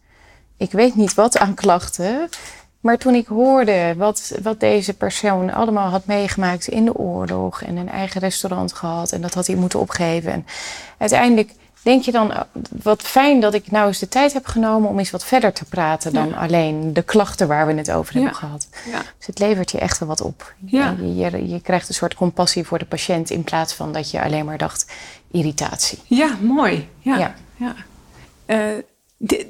ik 0.58 0.72
weet 0.72 0.96
niet 0.96 1.14
wat 1.14 1.38
aan 1.38 1.54
klachten. 1.54 2.30
Maar 2.80 2.98
toen 2.98 3.16
ik 3.16 3.28
hoorde 3.28 3.94
wat, 3.98 4.38
wat 4.42 4.60
deze 4.60 4.94
persoon 4.94 5.54
allemaal 5.54 5.90
had 5.90 6.06
meegemaakt 6.06 6.68
in 6.68 6.86
de 6.86 6.96
oorlog 6.96 7.62
en 7.62 7.78
een 7.78 7.90
eigen 7.90 8.22
restaurant 8.22 8.74
gehad 8.74 9.12
en 9.12 9.22
dat 9.22 9.34
had 9.34 9.48
hij 9.48 9.56
moeten 9.56 9.80
opgeven. 9.80 10.32
En 10.32 10.46
uiteindelijk 10.98 11.52
denk 11.86 12.04
je 12.04 12.12
dan, 12.12 12.34
wat 12.84 13.02
fijn 13.02 13.40
dat 13.40 13.54
ik 13.54 13.72
nou 13.72 13.88
eens 13.88 14.00
de 14.00 14.08
tijd 14.08 14.34
heb 14.34 14.46
genomen 14.46 14.90
om 14.90 15.00
eens 15.00 15.12
wat 15.12 15.26
verder 15.26 15.54
te 15.54 15.66
praten 15.66 16.14
dan 16.14 16.34
alleen 16.34 16.94
de 16.94 17.02
klachten 17.02 17.48
waar 17.48 17.68
we 17.68 17.74
het 17.74 17.92
over 17.92 18.14
hebben 18.14 18.36
gehad. 18.36 18.68
Ja. 18.92 19.02
Dus 19.18 19.28
het 19.28 19.40
levert 19.40 19.72
je 19.72 19.80
echt 19.80 20.00
wel 20.00 20.08
wat 20.08 20.22
op. 20.22 20.54
Je, 20.66 21.14
je, 21.16 21.48
je, 21.48 21.62
krijgt 21.62 21.88
een 21.88 21.94
soort 21.94 22.16
compassie 22.16 22.66
voor 22.66 22.80
de 22.80 22.86
patiënt 22.86 23.30
in 23.30 23.44
plaats 23.44 23.74
van 23.74 23.92
dat 23.92 24.12
je 24.12 24.22
alleen 24.22 24.46
maar 24.46 24.58
dacht 24.58 24.92
irritatie. 25.32 26.00
Ja, 26.06 26.38
mooi. 26.42 26.90
Ja. 27.00 27.36
ja. 27.58 27.76
Uh, 28.46 28.84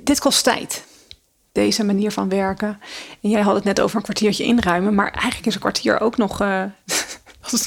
dit 0.04 0.20
kost 0.20 0.44
tijd 0.44 0.84
deze 1.52 1.84
manier 1.84 2.12
van 2.12 2.30
werken. 2.30 2.80
En 3.22 3.30
jij 3.30 3.42
had 3.42 3.56
het 3.56 3.64
net 3.64 3.80
over 3.82 3.98
een 3.98 4.04
kwartiertje 4.04 4.44
inruimen, 4.44 4.96
maar 4.96 5.12
eigenlijk 5.12 5.46
is 5.46 5.54
een 5.54 5.60
kwartier 5.60 6.00
ook 6.00 6.18
nog. 6.18 6.42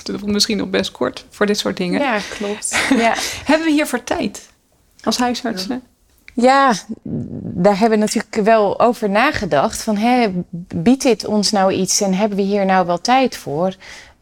Uh, 0.09 0.23
misschien 0.23 0.57
nog 0.57 0.71
best 0.71 0.91
kort 0.91 1.25
voor 1.31 1.47
dit 1.47 1.59
soort 1.59 1.77
dingen. 1.77 2.01
Ja, 2.01 2.19
klopt. 2.31 2.81
Ja. 3.05 3.15
hebben 3.45 3.67
we 3.67 3.73
hiervoor 3.73 4.05
tijd 4.05 4.49
als 5.05 5.19
huisartsen? 5.19 5.83
Ja, 6.35 6.73
daar 7.43 7.79
hebben 7.79 7.99
we 7.99 8.05
natuurlijk 8.05 8.35
wel 8.35 8.81
over 8.81 9.11
nagedacht. 9.11 9.83
Van, 9.83 9.97
hè, 9.97 10.29
biedt 10.75 11.03
dit 11.03 11.27
ons 11.27 11.51
nou 11.51 11.73
iets 11.73 12.01
en 12.01 12.15
hebben 12.15 12.37
we 12.37 12.45
hier 12.45 12.65
nou 12.65 12.87
wel 12.87 13.01
tijd 13.01 13.37
voor? 13.37 13.75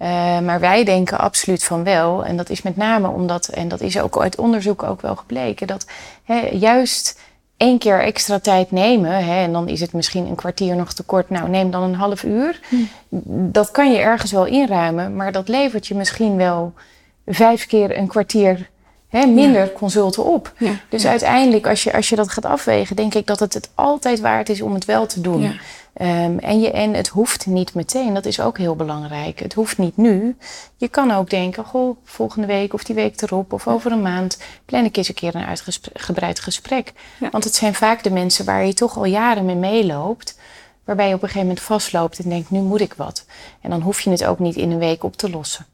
Uh, 0.03 0.41
maar 0.41 0.61
wij 0.61 0.85
denken 0.85 1.19
absoluut 1.19 1.65
van 1.65 1.85
wel. 1.85 2.25
En 2.25 2.37
dat 2.37 2.51
is 2.51 2.63
met 2.63 2.77
name 2.77 3.09
omdat, 3.09 3.49
en 3.49 3.69
dat 3.69 3.81
is 3.81 4.01
ook 4.01 4.21
uit 4.21 4.39
onderzoek 4.39 4.83
ook 4.83 5.01
wel 5.01 5.17
gebleken, 5.17 5.67
dat 5.67 5.87
hè, 6.25 6.49
juist 6.53 7.21
één 7.57 7.79
keer 7.79 8.01
extra 8.01 8.39
tijd 8.39 8.71
nemen, 8.71 9.25
hè, 9.25 9.43
en 9.43 9.53
dan 9.53 9.69
is 9.69 9.81
het 9.81 9.93
misschien 9.93 10.27
een 10.27 10.35
kwartier 10.35 10.77
nog 10.77 10.93
te 10.93 11.03
kort, 11.03 11.31
nou 11.31 11.49
neem 11.49 11.71
dan 11.71 11.83
een 11.83 11.95
half 11.95 12.23
uur. 12.25 12.61
Hm. 12.69 12.77
Dat 13.51 13.71
kan 13.71 13.93
je 13.93 13.99
ergens 13.99 14.33
wel 14.33 14.45
inruimen, 14.45 15.17
maar 15.17 15.33
dat 15.33 15.49
levert 15.49 15.87
je 15.87 15.95
misschien 15.95 16.37
wel 16.37 16.73
vijf 17.27 17.67
keer 17.67 17.99
een 17.99 18.07
kwartier 18.07 18.71
hè, 19.17 19.27
minder 19.27 19.73
consulten 19.73 20.25
op. 20.25 20.53
dus 20.89 21.07
uiteindelijk, 21.07 21.67
als 21.67 21.83
je, 21.83 21.93
als 21.93 22.09
je 22.09 22.17
dat 22.17 22.31
gaat 22.31 22.45
afwegen, 22.45 22.97
denk 22.97 23.15
ik 23.15 23.27
dat 23.27 23.41
het 23.41 23.55
het 23.55 23.71
altijd 23.75 24.21
waard 24.21 24.49
is 24.49 24.61
om 24.61 24.75
het 24.75 24.85
wel 24.85 25.07
te 25.07 25.21
doen. 25.21 25.59
Um, 26.01 26.39
en, 26.39 26.61
je, 26.61 26.71
en 26.71 26.95
het 26.95 27.09
hoeft 27.09 27.47
niet 27.47 27.75
meteen, 27.75 28.15
dat 28.15 28.27
is 28.27 28.41
ook 28.41 28.59
heel 28.59 28.77
belangrijk. 28.77 29.39
Het 29.39 29.53
hoeft 29.53 29.79
niet 29.79 29.97
nu. 29.97 30.37
Je 30.77 30.89
kan 30.89 31.11
ook 31.11 31.31
denken, 31.31 31.65
goh, 31.65 31.97
volgende 32.05 32.47
week 32.47 32.75
of 32.75 32.85
die 32.85 32.95
week 32.95 33.23
erop 33.23 33.53
of 33.53 33.67
over 33.67 33.93
een 33.93 34.03
maand 34.03 34.39
plan 34.65 34.85
ik 34.85 34.97
eens 34.97 35.09
een 35.09 35.15
keer 35.15 35.35
een 35.35 35.47
uitgebreid 35.47 36.41
gesprek. 36.41 36.93
Want 37.31 37.45
het 37.45 37.55
zijn 37.55 37.75
vaak 37.75 38.03
de 38.03 38.11
mensen 38.11 38.45
waar 38.45 38.67
je 38.67 38.75
toch 38.75 38.97
al 38.97 39.05
jaren 39.05 39.45
mee 39.45 39.57
meeloopt, 39.57 40.39
waarbij 40.85 41.09
je 41.09 41.15
op 41.15 41.23
een 41.23 41.29
gegeven 41.29 41.49
moment 41.49 41.65
vastloopt 41.65 42.19
en 42.19 42.29
denkt, 42.29 42.51
nu 42.51 42.61
moet 42.61 42.81
ik 42.81 42.95
wat. 42.95 43.25
En 43.61 43.71
dan 43.71 43.81
hoef 43.81 44.01
je 44.01 44.11
het 44.11 44.25
ook 44.25 44.39
niet 44.39 44.57
in 44.57 44.71
een 44.71 44.79
week 44.79 45.05
op 45.05 45.17
te 45.17 45.31
lossen. 45.31 45.67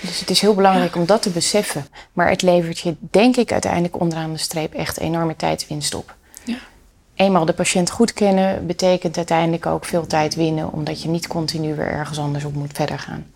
Dus 0.00 0.20
het 0.20 0.30
is 0.30 0.40
heel 0.40 0.54
belangrijk 0.54 0.96
om 0.96 1.06
dat 1.06 1.22
te 1.22 1.30
beseffen. 1.30 1.86
Maar 2.12 2.28
het 2.28 2.42
levert 2.42 2.78
je, 2.78 2.94
denk 3.00 3.36
ik, 3.36 3.52
uiteindelijk 3.52 4.00
onderaan 4.00 4.32
de 4.32 4.38
streep 4.38 4.74
echt 4.74 4.98
enorme 4.98 5.36
tijdswinst 5.36 5.94
op. 5.94 6.14
Ja. 6.44 6.58
Eenmaal 7.14 7.44
de 7.44 7.52
patiënt 7.52 7.90
goed 7.90 8.12
kennen, 8.12 8.66
betekent 8.66 9.16
uiteindelijk 9.16 9.66
ook 9.66 9.84
veel 9.84 10.06
tijd 10.06 10.34
winnen, 10.34 10.72
omdat 10.72 11.02
je 11.02 11.08
niet 11.08 11.26
continu 11.26 11.74
weer 11.74 11.90
ergens 11.90 12.18
anders 12.18 12.44
op 12.44 12.54
moet 12.54 12.72
verder 12.72 12.98
gaan. 12.98 13.26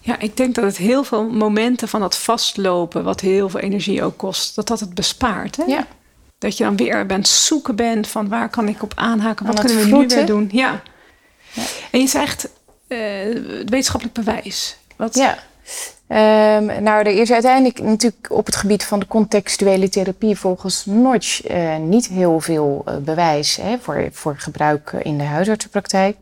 Ja, 0.00 0.18
ik 0.18 0.36
denk 0.36 0.54
dat 0.54 0.64
het 0.64 0.76
heel 0.76 1.04
veel 1.04 1.30
momenten 1.30 1.88
van 1.88 2.00
dat 2.00 2.16
vastlopen, 2.16 3.04
wat 3.04 3.20
heel 3.20 3.48
veel 3.48 3.60
energie 3.60 4.02
ook 4.02 4.16
kost, 4.16 4.54
dat 4.54 4.66
dat 4.66 4.80
het 4.80 4.94
bespaart. 4.94 5.56
Hè? 5.56 5.64
Ja. 5.64 5.86
Dat 6.38 6.56
je 6.56 6.64
dan 6.64 6.76
weer 6.76 7.06
bent 7.06 7.28
zoeken 7.28 7.76
bent 7.76 8.08
van 8.08 8.28
waar 8.28 8.48
kan 8.48 8.68
ik 8.68 8.82
op 8.82 8.92
aanhaken, 8.96 9.46
wat 9.46 9.60
kunnen 9.60 9.90
we 9.90 9.96
nu 9.96 10.06
weer 10.06 10.26
doen. 10.26 10.48
Ja. 10.52 10.82
ja. 11.52 11.62
En 11.90 12.00
je 12.00 12.06
zegt 12.06 12.48
uh, 12.88 12.98
wetenschappelijk 13.64 14.14
bewijs. 14.14 14.76
Ja. 15.12 15.38
Um, 16.10 16.82
nou, 16.82 16.98
er 16.98 17.20
is 17.20 17.32
uiteindelijk 17.32 17.80
natuurlijk 17.80 18.26
op 18.30 18.46
het 18.46 18.56
gebied 18.56 18.84
van 18.84 18.98
de 18.98 19.06
contextuele 19.06 19.88
therapie 19.88 20.38
volgens 20.38 20.86
Notch 20.86 21.50
uh, 21.50 21.76
niet 21.76 22.08
heel 22.08 22.40
veel 22.40 22.84
uh, 22.88 22.96
bewijs 22.96 23.56
hè, 23.56 23.78
voor, 23.78 24.08
voor 24.12 24.36
gebruik 24.38 24.92
in 24.92 25.18
de 25.18 25.24
huisartsenpraktijk. 25.24 26.16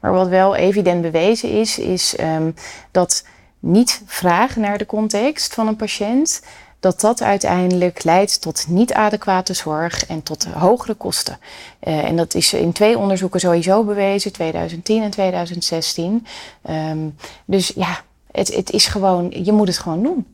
Maar 0.00 0.12
wat 0.12 0.28
wel 0.28 0.56
evident 0.56 1.02
bewezen 1.02 1.50
is, 1.50 1.78
is 1.78 2.14
um, 2.20 2.54
dat 2.90 3.24
niet 3.58 4.02
vragen 4.06 4.60
naar 4.60 4.78
de 4.78 4.86
context 4.86 5.54
van 5.54 5.66
een 5.66 5.76
patiënt, 5.76 6.42
dat 6.80 7.00
dat 7.00 7.22
uiteindelijk 7.22 8.04
leidt 8.04 8.40
tot 8.40 8.64
niet 8.68 8.92
adequate 8.92 9.54
zorg 9.54 10.06
en 10.06 10.22
tot 10.22 10.44
hogere 10.44 10.94
kosten. 10.94 11.38
Uh, 11.82 12.04
en 12.04 12.16
dat 12.16 12.34
is 12.34 12.52
in 12.52 12.72
twee 12.72 12.98
onderzoeken 12.98 13.40
sowieso 13.40 13.84
bewezen, 13.84 14.32
2010 14.32 15.02
en 15.02 15.10
2016. 15.10 16.26
Um, 16.70 17.16
dus 17.44 17.72
ja, 17.74 18.00
het, 18.36 18.54
het 18.54 18.70
is 18.70 18.86
gewoon, 18.86 19.32
je 19.44 19.52
moet 19.52 19.66
het 19.66 19.78
gewoon 19.78 20.02
doen. 20.02 20.26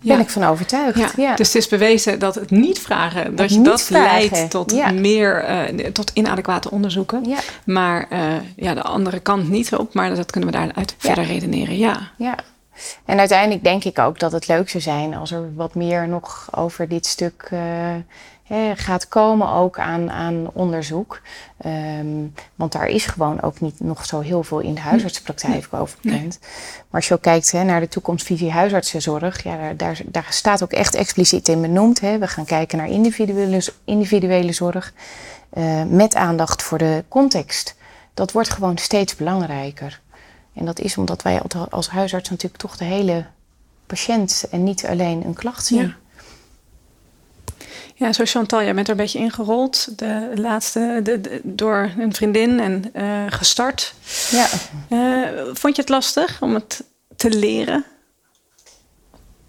Ben 0.00 0.20
ik 0.20 0.30
van 0.30 0.44
overtuigd. 0.44 1.16
Ja. 1.16 1.34
Dus 1.34 1.46
het 1.46 1.56
is 1.56 1.68
bewezen 1.68 2.18
dat 2.18 2.34
het 2.34 2.50
niet 2.50 2.78
vragen, 2.78 3.36
dat 3.36 3.52
je 3.52 3.62
dat 3.62 3.90
leidt 3.90 4.50
tot 4.50 4.92
meer, 4.92 5.48
uh, 5.74 5.86
tot 5.86 6.10
inadequate 6.14 6.70
onderzoeken. 6.70 7.34
Maar 7.64 8.06
uh, 8.12 8.34
ja, 8.56 8.74
de 8.74 8.82
andere 8.82 9.20
kant 9.20 9.48
niet 9.48 9.74
op, 9.74 9.94
maar 9.94 10.14
dat 10.14 10.30
kunnen 10.30 10.50
we 10.50 10.56
daaruit 10.56 10.94
verder 10.98 11.24
redeneren. 11.24 11.78
Ja. 11.78 12.10
ja. 12.16 12.36
En 13.04 13.18
uiteindelijk 13.18 13.64
denk 13.64 13.84
ik 13.84 13.98
ook 13.98 14.18
dat 14.18 14.32
het 14.32 14.48
leuk 14.48 14.68
zou 14.70 14.82
zijn 14.82 15.14
als 15.14 15.30
er 15.30 15.54
wat 15.54 15.74
meer 15.74 16.08
nog 16.08 16.48
over 16.50 16.88
dit 16.88 17.06
stuk 17.06 17.48
uh, 17.52 17.60
gaat 18.74 19.08
komen 19.08 19.48
ook 19.48 19.78
aan, 19.78 20.10
aan 20.10 20.50
onderzoek. 20.52 21.20
Um, 21.66 22.34
want 22.54 22.72
daar 22.72 22.86
is 22.86 23.06
gewoon 23.06 23.40
ook 23.40 23.60
niet 23.60 23.80
nog 23.80 24.06
zo 24.06 24.20
heel 24.20 24.42
veel 24.42 24.58
in 24.58 24.74
de 24.74 24.80
huisartsenpraktijk 24.80 25.68
over 25.70 25.98
bekend. 26.02 26.38
Maar 26.40 27.00
als 27.00 27.08
je 27.08 27.14
ook 27.14 27.22
kijkt 27.22 27.52
hè, 27.52 27.64
naar 27.64 27.80
de 27.80 27.88
toekomstvisie 27.88 28.50
huisartsenzorg, 28.50 29.42
ja, 29.42 29.72
daar, 29.72 30.00
daar, 30.06 30.26
staat 30.30 30.62
ook 30.62 30.72
echt 30.72 30.94
expliciet 30.94 31.48
in 31.48 31.60
benoemd. 31.60 32.00
Hè. 32.00 32.18
We 32.18 32.26
gaan 32.26 32.44
kijken 32.44 32.78
naar 32.78 32.88
individuele, 32.88 33.62
individuele 33.84 34.52
zorg 34.52 34.92
uh, 35.52 35.82
met 35.84 36.14
aandacht 36.14 36.62
voor 36.62 36.78
de 36.78 37.04
context. 37.08 37.76
Dat 38.14 38.32
wordt 38.32 38.50
gewoon 38.50 38.78
steeds 38.78 39.16
belangrijker. 39.16 40.00
En 40.54 40.64
dat 40.64 40.78
is 40.78 40.96
omdat 40.96 41.22
wij 41.22 41.40
als 41.70 41.88
huisarts 41.88 42.30
natuurlijk 42.30 42.62
toch 42.62 42.76
de 42.76 42.84
hele 42.84 43.26
patiënt 43.86 44.44
en 44.50 44.62
niet 44.62 44.86
alleen 44.86 45.24
een 45.24 45.34
klacht 45.34 45.66
zien. 45.66 45.80
Ja. 45.80 45.96
Ja, 48.02 48.12
zo 48.12 48.22
Chantal, 48.24 48.62
jij 48.62 48.74
bent 48.74 48.86
er 48.86 48.92
een 48.92 49.00
beetje 49.00 49.18
ingerold. 49.18 49.98
De 49.98 50.30
laatste 50.34 51.00
de, 51.02 51.40
door 51.42 51.90
een 51.98 52.14
vriendin 52.14 52.60
en 52.60 52.84
uh, 52.96 53.24
gestart. 53.28 53.94
Ja. 54.30 54.46
Uh, 54.88 55.28
vond 55.52 55.76
je 55.76 55.82
het 55.82 55.90
lastig 55.90 56.42
om 56.42 56.54
het 56.54 56.84
te 57.16 57.30
leren? 57.30 57.84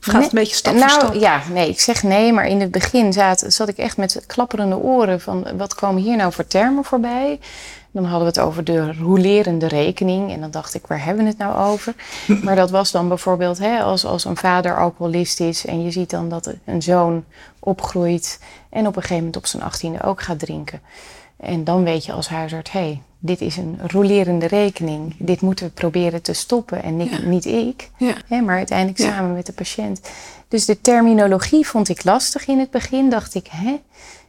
Of 0.08 0.14
gaat 0.14 0.24
het 0.24 0.32
een 0.32 0.40
beetje 0.40 0.56
stap 0.56 0.74
nou, 0.74 0.90
voor 0.90 1.00
stap? 1.00 1.14
Ja, 1.14 1.42
nee, 1.52 1.70
ik 1.70 1.80
zeg 1.80 2.04
nee. 2.04 2.34
Maar 2.34 2.48
in 2.48 2.62
het 2.62 2.72
begin 2.72 3.14
zat, 3.14 3.44
zat 3.48 3.68
ik 3.68 3.78
echt 3.78 3.98
met 3.98 4.24
klapperende 4.28 4.78
oren 4.78 5.22
van... 5.22 5.48
wat 5.58 5.76
komen 5.76 6.02
hier 6.02 6.18
nou 6.18 6.34
voor 6.34 6.48
termen 6.48 6.84
voorbij? 6.84 7.40
Dan 7.92 8.04
hadden 8.04 8.20
we 8.20 8.40
het 8.40 8.40
over 8.40 8.64
de 8.64 8.94
rolerende 8.94 9.68
rekening. 9.68 10.32
En 10.32 10.42
dan 10.42 10.52
dacht 10.52 10.74
ik, 10.74 10.88
waar 10.88 11.04
hebben 11.04 11.24
we 11.24 11.30
het 11.30 11.38
nou 11.38 11.72
over? 11.72 11.96
Maar 12.44 12.56
dat 12.56 12.70
was 12.70 12.92
dan 12.92 13.08
bijvoorbeeld 13.08 13.58
hè, 13.58 13.80
als, 13.80 14.06
als 14.06 14.26
een 14.26 14.38
vader 14.38 14.78
alcoholist 14.78 15.40
is 15.40 15.66
en 15.66 15.84
je 15.84 15.92
ziet 15.92 16.10
dan 16.10 16.30
dat 16.30 16.54
een 16.66 16.82
zoon 16.82 17.24
opgroeit 17.60 18.40
en 18.70 18.88
op 18.88 18.96
een 18.96 19.02
gegeven 19.02 19.16
moment 19.16 19.38
op 19.38 19.46
zijn 19.46 19.64
achttiende 19.64 20.02
ook 20.02 20.22
gaat 20.22 20.40
drinken. 20.40 20.82
En 21.38 21.64
dan 21.64 21.84
weet 21.84 22.06
je 22.06 22.12
als 22.12 22.30
huisarts, 22.30 22.72
hé, 22.72 22.80
hey, 22.80 23.02
dit 23.26 23.42
is 23.42 23.58
een 23.58 23.80
rolerende 23.88 24.48
rekening. 24.48 25.16
Dit 25.18 25.42
moeten 25.42 25.66
we 25.66 25.72
proberen 25.72 26.22
te 26.22 26.34
stoppen 26.34 26.84
en 26.84 26.98
niet, 26.98 27.26
niet 27.26 27.46
ik, 27.46 27.90
ja. 27.98 28.14
hè, 28.28 28.42
maar 28.42 28.58
uiteindelijk 28.58 29.00
samen 29.00 29.34
met 29.34 29.46
de 29.46 29.54
patiënt. 29.54 30.02
Dus 30.48 30.66
de 30.66 30.82
terminologie 30.82 31.68
vond 31.68 31.90
ik 31.90 32.04
lastig 32.04 32.48
in 32.48 32.60
het 32.60 32.72
begin. 32.72 33.10
Dacht 33.10 33.36
ik, 33.36 33.48
hè, 33.52 33.80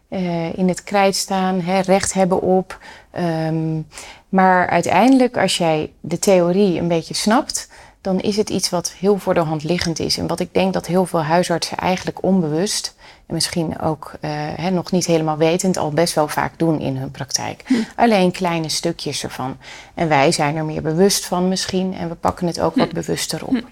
uh, 0.08 0.58
in 0.58 0.68
het 0.68 0.82
krijt 0.84 1.16
staan, 1.16 1.60
hè, 1.60 1.80
recht 1.80 2.12
hebben 2.12 2.40
op. 2.40 2.78
Um, 3.18 3.86
maar 4.28 4.68
uiteindelijk, 4.68 5.36
als 5.36 5.56
jij 5.56 5.92
de 6.00 6.18
theorie 6.18 6.78
een 6.78 6.88
beetje 6.88 7.14
snapt, 7.14 7.68
dan 8.00 8.20
is 8.20 8.36
het 8.36 8.50
iets 8.50 8.70
wat 8.70 8.92
heel 8.92 9.18
voor 9.18 9.34
de 9.34 9.40
hand 9.40 9.62
liggend 9.62 9.98
is. 9.98 10.18
En 10.18 10.26
wat 10.26 10.40
ik 10.40 10.54
denk 10.54 10.72
dat 10.72 10.86
heel 10.86 11.06
veel 11.06 11.22
huisartsen 11.22 11.76
eigenlijk 11.76 12.22
onbewust 12.22 12.94
en 13.26 13.34
misschien 13.34 13.80
ook 13.80 14.12
uh, 14.14 14.30
hè, 14.32 14.70
nog 14.70 14.92
niet 14.92 15.06
helemaal 15.06 15.36
wetend 15.36 15.76
al 15.76 15.90
best 15.90 16.14
wel 16.14 16.28
vaak 16.28 16.58
doen 16.58 16.80
in 16.80 16.96
hun 16.96 17.10
praktijk. 17.10 17.62
Hm. 17.66 17.74
Alleen 17.96 18.30
kleine 18.30 18.68
stukjes 18.68 19.22
ervan. 19.22 19.56
En 19.94 20.08
wij 20.08 20.32
zijn 20.32 20.56
er 20.56 20.64
meer 20.64 20.82
bewust 20.82 21.26
van 21.26 21.48
misschien 21.48 21.94
en 21.94 22.08
we 22.08 22.14
pakken 22.14 22.46
het 22.46 22.60
ook 22.60 22.74
wat 22.74 22.88
hm. 22.88 22.94
bewuster 22.94 23.46
op. 23.46 23.54
Hm. 23.54 23.62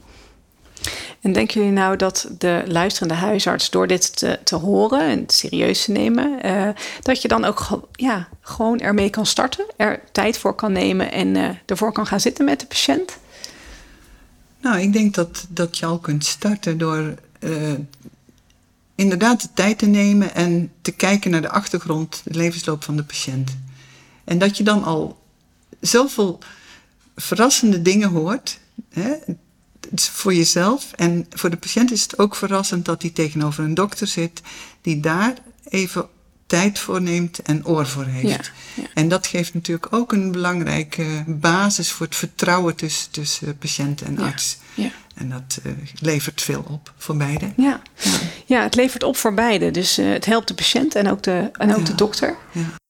En 1.21 1.33
denken 1.33 1.61
jullie 1.61 1.77
nou 1.77 1.97
dat 1.97 2.29
de 2.39 2.63
luisterende 2.67 3.15
huisarts 3.15 3.71
door 3.71 3.87
dit 3.87 4.17
te, 4.17 4.39
te 4.45 4.57
horen 4.57 5.01
en 5.01 5.25
serieus 5.27 5.85
te 5.85 5.93
nemen, 5.93 6.47
uh, 6.47 6.69
dat 7.03 7.23
je 7.23 7.29
dan 7.29 7.45
ook 7.45 7.89
ja, 7.93 8.29
gewoon 8.41 8.81
ermee 8.81 9.11
kan 9.11 9.27
starten, 9.27 9.65
er 9.77 10.01
tijd 10.13 10.39
voor 10.39 10.55
kan 10.55 10.73
nemen 10.73 11.13
en 11.13 11.35
uh, 11.35 11.49
ervoor 11.67 11.93
kan 11.93 12.07
gaan 12.07 12.21
zitten 12.21 12.45
met 12.45 12.61
de 12.61 12.67
patiënt? 12.67 13.19
Nou, 14.61 14.81
ik 14.81 14.93
denk 14.93 15.15
dat, 15.15 15.47
dat 15.49 15.79
je 15.79 15.87
al 15.87 15.99
kunt 15.99 16.25
starten 16.25 16.79
door 16.79 17.15
uh, 17.41 17.73
inderdaad 19.03 19.41
de 19.41 19.49
tijd 19.55 19.79
te 19.79 19.87
nemen 19.87 20.35
en 20.35 20.73
te 20.83 20.93
kijken 20.93 21.31
naar 21.31 21.43
de 21.43 21.51
achtergrond, 21.51 22.21
de 22.25 22.35
levensloop 22.35 22.85
van 22.85 22.97
de 22.97 23.05
patiënt. 23.05 23.51
En 24.25 24.39
dat 24.39 24.57
je 24.57 24.65
dan 24.65 24.85
al 24.85 25.23
zoveel 25.81 26.39
verrassende 27.17 27.83
dingen 27.83 28.09
hoort. 28.09 28.59
Hè, 28.93 29.13
voor 29.95 30.35
jezelf 30.35 30.93
en 30.93 31.27
voor 31.31 31.51
de 31.51 31.57
patiënt 31.57 31.91
is 31.91 32.03
het 32.03 32.19
ook 32.19 32.35
verrassend 32.35 32.85
dat 32.85 33.03
hij 33.03 33.11
tegenover 33.11 33.65
een 33.65 33.75
dokter 33.75 34.07
zit 34.07 34.43
die 34.81 35.01
daar 35.01 35.35
even 35.69 36.09
tijd 36.47 36.79
voor 36.79 37.03
neemt 37.03 37.39
en 37.39 37.67
oor 37.67 37.87
voor 37.87 38.05
heeft. 38.05 38.53
En 38.95 39.09
dat 39.09 39.27
geeft 39.27 39.55
natuurlijk 39.55 39.93
ook 39.93 40.13
een 40.13 40.33
belangrijke 40.33 41.25
basis 41.27 41.91
voor 41.91 42.07
het 42.07 42.17
vertrouwen 42.17 42.75
tussen, 42.75 43.11
tussen 43.11 43.59
patiënt 43.59 44.03
en 44.03 44.19
arts. 44.19 44.59
Ja. 44.75 44.91
En 45.15 45.29
dat 45.31 45.61
uh, 45.67 45.73
levert 46.01 46.43
veel 46.43 46.65
op 46.71 46.93
voor 46.97 47.17
beide. 47.17 47.53
Ja, 47.57 47.81
ja. 48.47 48.63
het 48.63 48.75
levert 48.75 49.03
op 49.03 49.17
voor 49.17 49.35
beide. 49.35 49.71
Dus 49.71 49.99
uh, 49.99 50.13
het 50.13 50.25
helpt 50.25 50.49
de 50.49 50.55
patiënt 50.55 50.95
en 50.95 51.11
ook 51.11 51.23
de, 51.23 51.51
en 51.53 51.75
ook 51.75 51.87
de 51.87 51.95
dokter. 51.95 52.37
Ja. 52.53 52.81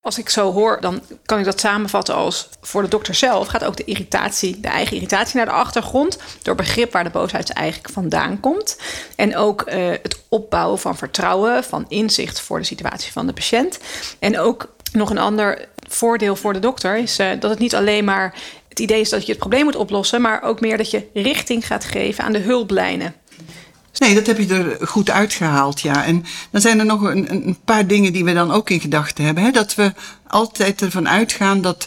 Als 0.00 0.18
ik 0.18 0.28
zo 0.28 0.52
hoor, 0.52 0.80
dan 0.80 1.00
kan 1.24 1.38
ik 1.38 1.44
dat 1.44 1.60
samenvatten 1.60 2.14
als 2.14 2.48
voor 2.60 2.82
de 2.82 2.88
dokter 2.88 3.14
zelf 3.14 3.46
gaat 3.46 3.64
ook 3.64 3.76
de 3.76 3.84
irritatie, 3.84 4.60
de 4.60 4.68
eigen 4.68 4.94
irritatie 4.94 5.36
naar 5.36 5.46
de 5.46 5.52
achtergrond. 5.52 6.18
Door 6.42 6.54
begrip 6.54 6.92
waar 6.92 7.04
de 7.04 7.10
boosheid 7.10 7.50
eigenlijk 7.50 7.92
vandaan 7.92 8.40
komt. 8.40 8.78
En 9.16 9.36
ook 9.36 9.68
uh, 9.68 9.90
het 9.90 10.22
opbouwen 10.28 10.78
van 10.78 10.96
vertrouwen, 10.96 11.64
van 11.64 11.84
inzicht 11.88 12.40
voor 12.40 12.58
de 12.58 12.64
situatie 12.64 13.12
van 13.12 13.26
de 13.26 13.32
patiënt. 13.32 13.78
En 14.18 14.38
ook 14.38 14.74
nog 14.92 15.10
een 15.10 15.18
ander 15.18 15.68
voordeel 15.88 16.36
voor 16.36 16.52
de 16.52 16.58
dokter 16.58 16.96
is 16.96 17.18
uh, 17.18 17.30
dat 17.40 17.50
het 17.50 17.58
niet 17.58 17.74
alleen 17.74 18.04
maar 18.04 18.34
het 18.68 18.80
idee 18.80 19.00
is 19.00 19.08
dat 19.08 19.22
je 19.22 19.30
het 19.30 19.40
probleem 19.40 19.64
moet 19.64 19.76
oplossen, 19.76 20.20
maar 20.20 20.42
ook 20.42 20.60
meer 20.60 20.76
dat 20.76 20.90
je 20.90 21.06
richting 21.14 21.66
gaat 21.66 21.84
geven 21.84 22.24
aan 22.24 22.32
de 22.32 22.38
hulplijnen 22.38 23.14
Nee, 23.98 24.14
dat 24.14 24.26
heb 24.26 24.38
je 24.38 24.54
er 24.54 24.86
goed 24.86 25.10
uitgehaald, 25.10 25.80
ja. 25.80 26.04
En 26.04 26.24
dan 26.50 26.60
zijn 26.60 26.78
er 26.78 26.84
nog 26.84 27.02
een, 27.02 27.30
een 27.30 27.58
paar 27.64 27.86
dingen 27.86 28.12
die 28.12 28.24
we 28.24 28.32
dan 28.32 28.50
ook 28.50 28.70
in 28.70 28.80
gedachten 28.80 29.24
hebben. 29.24 29.44
Hè? 29.44 29.50
Dat 29.50 29.74
we 29.74 29.92
altijd 30.26 30.82
ervan 30.82 31.08
uitgaan 31.08 31.60
dat, 31.60 31.86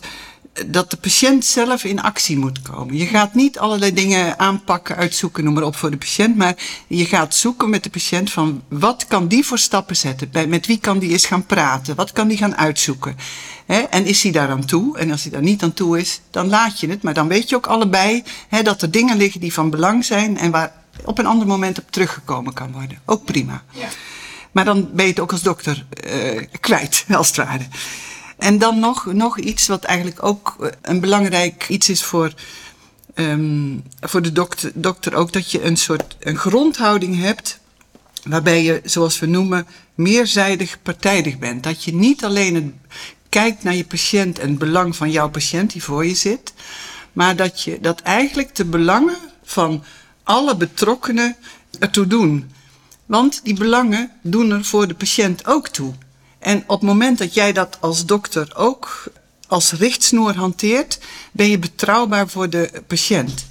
dat 0.66 0.92
de 0.92 0.98
patiënt 0.98 1.46
zelf 1.46 1.84
in 1.84 2.02
actie 2.02 2.38
moet 2.38 2.62
komen. 2.62 2.98
Je 2.98 3.06
gaat 3.06 3.34
niet 3.34 3.60
allerlei 3.60 3.94
dingen 3.94 4.40
aanpakken, 4.40 4.96
uitzoeken, 4.96 5.44
noem 5.44 5.54
maar 5.54 5.64
op 5.64 5.76
voor 5.76 5.92
de 5.92 5.98
patiënt. 5.98 6.36
Maar 6.36 6.56
je 6.88 7.06
gaat 7.06 7.36
zoeken 7.36 7.70
met 7.70 7.84
de 7.84 7.90
patiënt 7.90 8.32
van 8.32 8.64
wat 8.68 9.06
kan 9.08 9.28
die 9.28 9.46
voor 9.46 9.60
stappen 9.60 9.96
zetten? 9.96 10.30
Bij, 10.32 10.48
met 10.48 10.66
wie 10.66 10.80
kan 10.80 11.00
die 11.00 11.12
eens 11.12 11.26
gaan 11.26 11.46
praten? 11.46 11.96
Wat 11.96 12.12
kan 12.12 12.28
die 12.28 12.38
gaan 12.38 12.56
uitzoeken? 12.56 13.16
En 13.66 14.06
is 14.06 14.24
hij 14.24 14.32
daar 14.32 14.50
aan 14.50 14.66
toe? 14.66 14.98
En 14.98 15.12
als 15.12 15.22
hij 15.22 15.32
daar 15.32 15.42
niet 15.42 15.64
aan 15.64 15.74
toe 15.74 16.00
is, 16.00 16.22
dan 16.32 16.48
laat 16.48 16.80
je 16.80 16.90
het. 16.90 17.04
Maar 17.04 17.14
dan 17.14 17.28
weet 17.28 17.50
je 17.50 17.56
ook 17.56 17.68
allebei 17.68 18.24
dat 18.64 18.82
er 18.82 18.92
dingen 18.92 19.18
liggen 19.18 19.40
die 19.40 19.54
van 19.54 19.70
belang 19.70 20.06
zijn 20.06 20.38
en 20.38 20.52
waar 20.52 20.72
op 21.06 21.18
een 21.18 21.26
ander 21.26 21.48
moment 21.48 21.80
op 21.80 21.92
teruggekomen 21.92 22.54
kan 22.54 22.72
worden. 22.72 23.00
Ook 23.06 23.26
prima. 23.26 23.64
Ja. 23.72 23.88
Maar 24.52 24.66
dan 24.66 24.90
ben 24.94 25.06
je 25.06 25.12
het 25.12 25.20
ook 25.20 25.32
als 25.32 25.42
dokter 25.42 25.86
uh, 26.06 26.42
kwijt, 26.60 27.06
als 27.18 27.28
het 27.28 27.38
ware. 27.38 27.68
En 28.38 28.58
dan 28.58 28.80
nog, 28.80 29.06
nog 29.06 29.40
iets 29.40 29.68
wat 29.68 29.84
eigenlijk 29.84 30.24
ook 30.24 30.56
eh, 30.60 30.68
een 30.82 31.00
belangrijk 31.00 31.70
iets 31.70 31.90
is 31.90 32.04
voor, 32.04 32.34
um, 33.16 33.84
voor 34.02 34.22
de 34.22 34.32
dokter, 34.32 34.72
dokter 34.74 35.14
ook, 35.14 35.34
dat 35.34 35.52
je 35.52 35.64
een 35.64 35.78
soort 35.78 36.16
een 36.20 36.38
grondhouding 36.38 37.20
hebt 37.20 37.60
waarbij 38.24 38.64
je, 38.64 38.82
zoals 38.84 39.20
we 39.20 39.26
noemen, 39.26 39.68
meerzijdig 39.96 40.82
partijdig 40.82 41.38
bent. 41.40 41.64
Dat 41.64 41.84
je 41.84 41.94
niet 41.94 42.24
alleen 42.24 42.80
kijkt 43.30 43.64
naar 43.64 43.76
je 43.76 43.86
patiënt 43.86 44.40
en 44.40 44.50
het 44.50 44.58
belang 44.58 44.96
van 44.96 45.12
jouw 45.12 45.30
patiënt 45.30 45.72
die 45.72 45.84
voor 45.84 46.06
je 46.06 46.16
zit, 46.16 46.54
maar 47.14 47.36
dat 47.36 47.62
je 47.62 47.80
dat 47.80 48.02
eigenlijk 48.02 48.56
de 48.56 48.66
belangen 48.66 49.18
van 49.44 49.84
alle 50.24 50.56
betrokkenen 50.56 51.36
ertoe 51.80 52.08
doen. 52.08 52.52
Want 53.06 53.40
die 53.44 53.54
belangen 53.54 54.12
doen 54.22 54.52
er 54.52 54.66
voor 54.66 54.88
de 54.88 54.94
patiënt 54.94 55.46
ook 55.46 55.68
toe. 55.68 55.94
En 56.46 56.64
op 56.68 56.80
het 56.80 56.90
moment 56.90 57.18
dat 57.18 57.34
jij 57.34 57.54
dat 57.54 57.78
als 57.80 58.06
dokter 58.06 58.52
ook 58.56 59.04
als 59.48 59.72
richtsnoer 59.72 60.36
hanteert, 60.36 61.00
ben 61.32 61.50
je 61.50 61.60
betrouwbaar 61.60 62.30
voor 62.30 62.50
de 62.50 62.72
patiënt. 62.88 63.46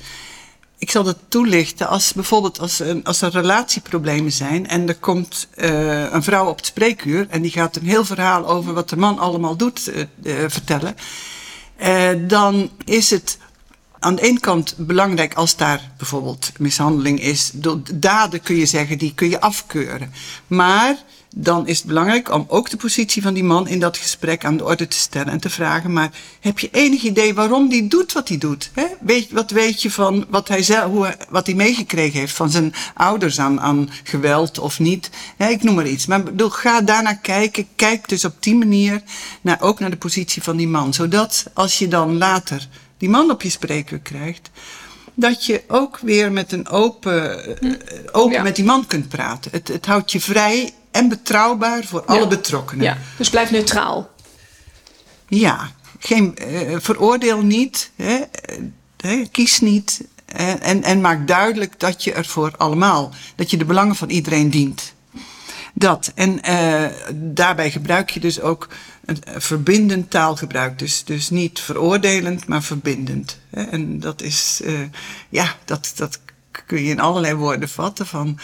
Ik 0.78 0.90
zal 0.90 1.02
dat 1.02 1.18
toelichten 1.28 1.88
als 1.88 2.12
bijvoorbeeld 2.12 2.60
als, 2.60 2.82
als 3.04 3.20
er 3.22 3.30
relatieproblemen 3.30 4.32
zijn 4.32 4.68
en 4.68 4.88
er 4.88 4.96
komt 4.96 5.48
uh, 5.56 6.12
een 6.12 6.22
vrouw 6.22 6.46
op 6.48 6.56
het 6.56 6.66
spreekuur 6.66 7.26
en 7.28 7.42
die 7.42 7.50
gaat 7.50 7.76
een 7.76 7.86
heel 7.86 8.04
verhaal 8.04 8.48
over 8.48 8.72
wat 8.72 8.88
de 8.88 8.96
man 8.96 9.18
allemaal 9.18 9.56
doet 9.56 9.88
uh, 9.88 10.04
uh, 10.22 10.44
vertellen. 10.48 10.96
dan 12.28 12.70
is 12.84 13.10
het 13.10 13.38
aan 13.98 14.14
de 14.14 14.22
ene 14.22 14.40
kant 14.40 14.74
belangrijk 14.76 15.34
als 15.34 15.56
daar 15.56 15.90
bijvoorbeeld 15.96 16.52
mishandeling 16.58 17.20
is. 17.20 17.50
De 17.54 17.82
daden 17.94 18.42
kun 18.42 18.56
je 18.56 18.66
zeggen, 18.66 18.98
die 18.98 19.14
kun 19.14 19.28
je 19.28 19.40
afkeuren. 19.40 20.12
Maar 20.46 20.96
dan 21.36 21.66
is 21.66 21.78
het 21.78 21.86
belangrijk 21.86 22.32
om 22.32 22.44
ook 22.48 22.70
de 22.70 22.76
positie 22.76 23.22
van 23.22 23.34
die 23.34 23.44
man 23.44 23.68
in 23.68 23.80
dat 23.80 23.96
gesprek 23.96 24.44
aan 24.44 24.56
de 24.56 24.64
orde 24.64 24.88
te 24.88 24.96
stellen 24.96 25.32
en 25.32 25.40
te 25.40 25.50
vragen: 25.50 25.92
maar 25.92 26.10
heb 26.40 26.58
je 26.58 26.68
enig 26.72 27.02
idee 27.02 27.34
waarom 27.34 27.68
die 27.68 27.88
doet 27.88 28.12
wat 28.12 28.28
hij 28.28 28.38
doet? 28.38 28.70
Hè? 28.72 28.86
Weet, 29.00 29.30
wat 29.30 29.50
weet 29.50 29.82
je 29.82 29.90
van 29.90 30.26
wat 30.28 30.48
hij, 30.48 30.62
zelf, 30.62 30.90
hoe, 30.90 31.16
wat 31.28 31.46
hij 31.46 31.54
meegekregen 31.54 32.18
heeft 32.18 32.32
van 32.32 32.50
zijn 32.50 32.74
ouders 32.94 33.40
aan, 33.40 33.60
aan 33.60 33.90
geweld 34.02 34.58
of 34.58 34.78
niet? 34.78 35.10
Hè, 35.36 35.48
ik 35.48 35.62
noem 35.62 35.74
maar 35.74 35.86
iets. 35.86 36.06
Maar 36.06 36.22
bedoel, 36.22 36.50
ga 36.50 36.80
daarnaar 36.80 37.18
kijken. 37.18 37.66
Kijk 37.76 38.08
dus 38.08 38.24
op 38.24 38.34
die 38.40 38.54
manier 38.54 39.02
naar, 39.40 39.60
ook 39.60 39.80
naar 39.80 39.90
de 39.90 39.96
positie 39.96 40.42
van 40.42 40.56
die 40.56 40.68
man. 40.68 40.94
Zodat 40.94 41.44
als 41.54 41.78
je 41.78 41.88
dan 41.88 42.16
later 42.18 42.68
die 42.98 43.08
man 43.08 43.30
op 43.30 43.42
je 43.42 43.50
spreker 43.50 43.98
krijgt, 43.98 44.50
dat 45.14 45.46
je 45.46 45.62
ook 45.68 45.98
weer 45.98 46.32
met 46.32 46.52
een 46.52 46.68
open, 46.68 47.56
hm. 47.60 47.74
open 48.12 48.42
met 48.42 48.56
die 48.56 48.64
man 48.64 48.86
kunt 48.86 49.08
praten. 49.08 49.50
Het, 49.50 49.68
het 49.68 49.86
houdt 49.86 50.12
je 50.12 50.20
vrij 50.20 50.72
en 50.94 51.08
betrouwbaar 51.08 51.84
voor 51.84 52.04
alle 52.04 52.26
betrokkenen. 52.26 52.84
Ja, 52.84 52.98
dus 53.16 53.30
blijf 53.30 53.50
neutraal. 53.50 54.10
Ja, 55.28 55.70
geen, 55.98 56.36
uh, 56.48 56.76
veroordeel 56.80 57.42
niet, 57.42 57.90
hè, 57.96 58.20
hè, 58.96 59.22
kies 59.30 59.60
niet 59.60 60.04
en, 60.60 60.82
en 60.82 61.00
maak 61.00 61.26
duidelijk 61.26 61.80
dat 61.80 62.04
je 62.04 62.12
er 62.12 62.24
voor 62.24 62.54
allemaal, 62.56 63.12
dat 63.34 63.50
je 63.50 63.56
de 63.56 63.64
belangen 63.64 63.96
van 63.96 64.10
iedereen 64.10 64.50
dient. 64.50 64.94
Dat. 65.74 66.12
En 66.14 66.40
uh, 66.48 66.86
daarbij 67.12 67.70
gebruik 67.70 68.10
je 68.10 68.20
dus 68.20 68.40
ook 68.40 68.68
een 69.04 69.18
verbindend 69.36 70.10
taalgebruik. 70.10 70.78
Dus, 70.78 71.04
dus 71.04 71.30
niet 71.30 71.60
veroordelend, 71.60 72.46
maar 72.46 72.62
verbindend. 72.62 73.38
En 73.50 74.00
dat 74.00 74.22
is, 74.22 74.60
uh, 74.64 74.80
ja, 75.28 75.54
dat, 75.64 75.92
dat 75.96 76.20
kun 76.66 76.82
je 76.82 76.90
in 76.90 77.00
allerlei 77.00 77.34
woorden 77.34 77.68
vatten. 77.68 78.06
Van, 78.06 78.38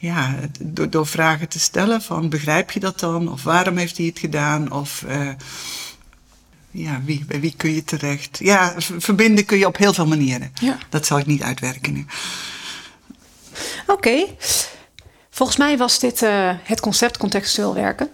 ja, 0.00 0.34
door, 0.60 0.90
door 0.90 1.06
vragen 1.06 1.48
te 1.48 1.58
stellen 1.58 2.02
van 2.02 2.28
begrijp 2.28 2.70
je 2.70 2.80
dat 2.80 3.00
dan? 3.00 3.32
Of 3.32 3.42
waarom 3.42 3.76
heeft 3.76 3.96
hij 3.96 4.06
het 4.06 4.18
gedaan? 4.18 4.72
Of 4.72 5.04
uh, 5.08 5.28
ja, 6.70 7.00
wie, 7.04 7.24
bij 7.24 7.40
wie 7.40 7.54
kun 7.56 7.74
je 7.74 7.84
terecht? 7.84 8.38
Ja, 8.38 8.74
verbinden 8.78 9.44
kun 9.44 9.58
je 9.58 9.66
op 9.66 9.76
heel 9.76 9.92
veel 9.92 10.06
manieren. 10.06 10.52
Ja. 10.60 10.78
Dat 10.88 11.06
zal 11.06 11.18
ik 11.18 11.26
niet 11.26 11.42
uitwerken 11.42 11.92
nu. 11.92 12.06
Oké. 13.86 14.24
Volgens 15.30 15.58
mij 15.58 15.76
was 15.76 15.98
dit 15.98 16.22
uh, 16.22 16.54
het 16.62 16.80
concept 16.80 17.16
contextueel 17.16 17.74
werken. 17.74 18.08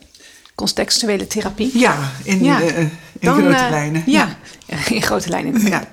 Contextuele 0.55 1.27
therapie. 1.27 1.79
Ja, 1.79 2.13
in, 2.25 2.45
ja. 2.45 2.61
Uh, 2.61 2.79
in 2.79 2.91
Dan, 3.21 3.35
grote 3.35 3.71
lijnen. 3.71 4.03
Ja. 4.07 4.37
ja. 4.67 4.77
in 4.95 5.03
grote 5.03 5.29
lijnen. 5.29 5.61
Ja. 5.67 5.89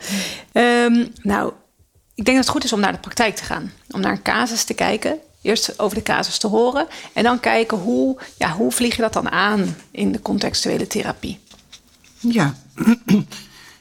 Um, 0.85 1.11
nou, 1.21 1.53
ik 2.15 2.25
denk 2.25 2.37
dat 2.37 2.45
het 2.45 2.55
goed 2.55 2.63
is 2.63 2.73
om 2.73 2.79
naar 2.79 2.91
de 2.91 2.99
praktijk 2.99 3.35
te 3.35 3.43
gaan. 3.43 3.71
Om 3.89 3.99
naar 4.01 4.11
een 4.11 4.21
casus 4.21 4.63
te 4.63 4.73
kijken. 4.73 5.19
Eerst 5.43 5.79
over 5.79 5.97
de 5.97 6.03
casus 6.03 6.37
te 6.37 6.47
horen. 6.47 6.87
En 7.13 7.23
dan 7.23 7.39
kijken 7.39 7.77
hoe, 7.77 8.17
ja, 8.37 8.51
hoe 8.51 8.71
vlieg 8.71 8.95
je 8.95 9.01
dat 9.01 9.13
dan 9.13 9.31
aan 9.31 9.75
in 9.91 10.11
de 10.11 10.21
contextuele 10.21 10.87
therapie. 10.87 11.39
Ja. 12.19 12.55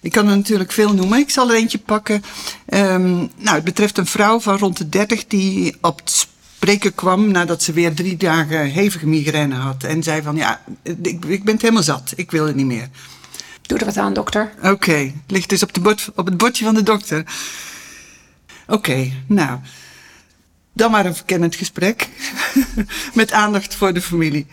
Ik 0.01 0.13
kan 0.13 0.29
er 0.29 0.37
natuurlijk 0.37 0.73
veel 0.73 0.95
noemen. 0.95 1.19
Ik 1.19 1.31
zal 1.31 1.51
er 1.51 1.57
eentje 1.57 1.79
pakken. 1.79 2.25
Um, 2.67 3.31
nou, 3.37 3.55
het 3.55 3.65
betreft 3.65 3.99
een 3.99 4.07
vrouw 4.07 4.41
van 4.41 4.59
rond 4.59 4.77
de 4.77 4.89
30 4.89 5.27
die 5.27 5.77
op 5.81 5.99
het 5.99 6.11
spreken 6.11 6.95
kwam 6.95 7.31
nadat 7.31 7.63
ze 7.63 7.73
weer 7.73 7.95
drie 7.95 8.17
dagen 8.17 8.65
hevige 8.65 9.07
migraine 9.07 9.55
had. 9.55 9.85
En 9.85 10.03
zei 10.03 10.23
van, 10.23 10.37
ja, 10.37 10.61
ik, 10.83 11.25
ik 11.25 11.45
ben 11.45 11.55
het 11.55 11.63
helemaal 11.63 11.83
zat. 11.83 12.13
Ik 12.17 12.31
wil 12.31 12.47
het 12.47 12.57
niet 12.57 12.67
meer. 12.67 12.89
Doe 13.63 13.79
er 13.79 13.85
wat 13.85 13.97
aan, 13.97 14.13
dokter. 14.13 14.53
Oké, 14.59 14.69
okay. 14.69 15.15
ligt 15.27 15.49
dus 15.49 15.63
op, 15.63 15.73
de 15.73 15.81
bord, 15.81 16.11
op 16.15 16.27
het 16.27 16.37
bordje 16.37 16.65
van 16.65 16.75
de 16.75 16.83
dokter. 16.83 17.25
Oké, 18.67 18.75
okay, 18.75 19.13
nou. 19.27 19.59
Dan 20.73 20.91
maar 20.91 21.07
een 21.07 21.15
verkennend 21.15 21.55
gesprek. 21.55 22.09
Met 23.15 23.33
aandacht 23.33 23.75
voor 23.75 23.93
de 23.93 24.03
familie. 24.03 24.47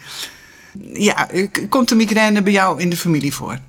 Ja, 0.93 1.29
komt 1.69 1.89
de 1.89 1.95
migraine 1.95 2.41
bij 2.41 2.51
jou 2.51 2.81
in 2.81 2.89
de 2.89 2.97
familie 2.97 3.33
voor? 3.33 3.59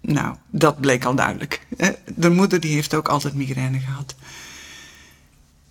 Nou, 0.00 0.34
dat 0.50 0.80
bleek 0.80 1.04
al 1.04 1.14
duidelijk. 1.14 1.60
De 2.14 2.30
moeder 2.30 2.60
die 2.60 2.74
heeft 2.74 2.94
ook 2.94 3.08
altijd 3.08 3.34
migraine 3.34 3.78
gehad. 3.78 4.14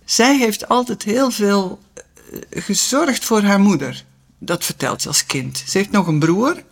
Zij 0.06 0.38
heeft 0.38 0.68
altijd 0.68 1.04
heel 1.04 1.32
veel 1.32 1.80
eh, 2.24 2.64
gezorgd 2.64 3.26
voor 3.26 3.42
haar 3.42 3.60
moeder. 3.60 4.04
Dat 4.40 4.66
vertelt 4.66 5.02
ze 5.02 5.08
als 5.08 5.26
kind. 5.26 5.64
Ze 5.68 5.78
heeft 5.78 5.92
nog 5.92 6.08
een 6.08 6.20
broer. 6.20 6.64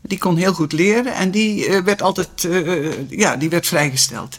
Die 0.00 0.18
kon 0.18 0.36
heel 0.36 0.52
goed 0.52 0.72
leren 0.72 1.14
en 1.14 1.30
die 1.30 1.68
uh, 1.68 1.80
werd 1.82 2.02
altijd 2.02 2.42
uh, 2.44 3.10
ja, 3.10 3.36
die 3.36 3.48
werd 3.48 3.66
vrijgesteld. 3.66 4.38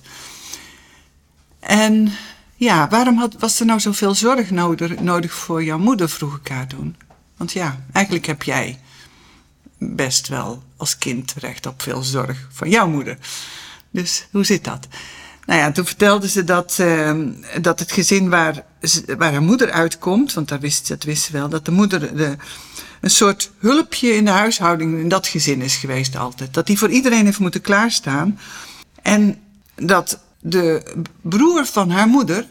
En 1.59 2.11
ja, 2.57 2.87
waarom 2.89 3.17
had, 3.17 3.35
was 3.39 3.59
er 3.59 3.65
nou 3.65 3.79
zoveel 3.79 4.15
zorg 4.15 4.51
nodig, 4.51 4.99
nodig 4.99 5.33
voor 5.33 5.63
jouw 5.63 5.77
moeder, 5.77 6.09
vroeg 6.09 6.37
ik 6.37 6.47
haar 6.47 6.67
toen. 6.67 6.95
Want 7.37 7.51
ja, 7.51 7.83
eigenlijk 7.91 8.25
heb 8.25 8.43
jij 8.43 8.79
best 9.77 10.27
wel 10.27 10.63
als 10.77 10.97
kind 10.97 11.33
recht 11.37 11.65
op 11.65 11.81
veel 11.81 12.03
zorg 12.03 12.47
van 12.51 12.69
jouw 12.69 12.87
moeder. 12.87 13.17
Dus 13.91 14.27
hoe 14.31 14.45
zit 14.45 14.63
dat? 14.63 14.87
Nou 15.45 15.59
ja, 15.59 15.71
toen 15.71 15.85
vertelde 15.85 16.29
ze 16.29 16.43
dat, 16.43 16.77
uh, 16.81 17.13
dat 17.61 17.79
het 17.79 17.91
gezin 17.91 18.29
waar, 18.29 18.63
waar 19.17 19.31
haar 19.31 19.41
moeder 19.41 19.71
uitkomt, 19.71 20.33
want 20.33 20.47
dat 20.47 20.59
wist, 20.59 20.87
dat 20.87 21.03
wist 21.03 21.23
ze 21.23 21.31
wel, 21.31 21.49
dat 21.49 21.65
de 21.65 21.71
moeder 21.71 22.15
de, 22.15 22.35
een 23.01 23.09
soort 23.09 23.51
hulpje 23.57 24.15
in 24.15 24.25
de 24.25 24.31
huishouding 24.31 24.99
in 24.99 25.09
dat 25.09 25.27
gezin 25.27 25.61
is 25.61 25.75
geweest 25.75 26.15
altijd. 26.15 26.53
Dat 26.53 26.67
die 26.67 26.77
voor 26.77 26.89
iedereen 26.89 27.25
heeft 27.25 27.39
moeten 27.39 27.61
klaarstaan. 27.61 28.39
En 29.01 29.39
dat 29.75 30.19
de 30.39 30.93
broer 31.21 31.65
van 31.65 31.89
haar 31.89 32.07
moeder, 32.07 32.47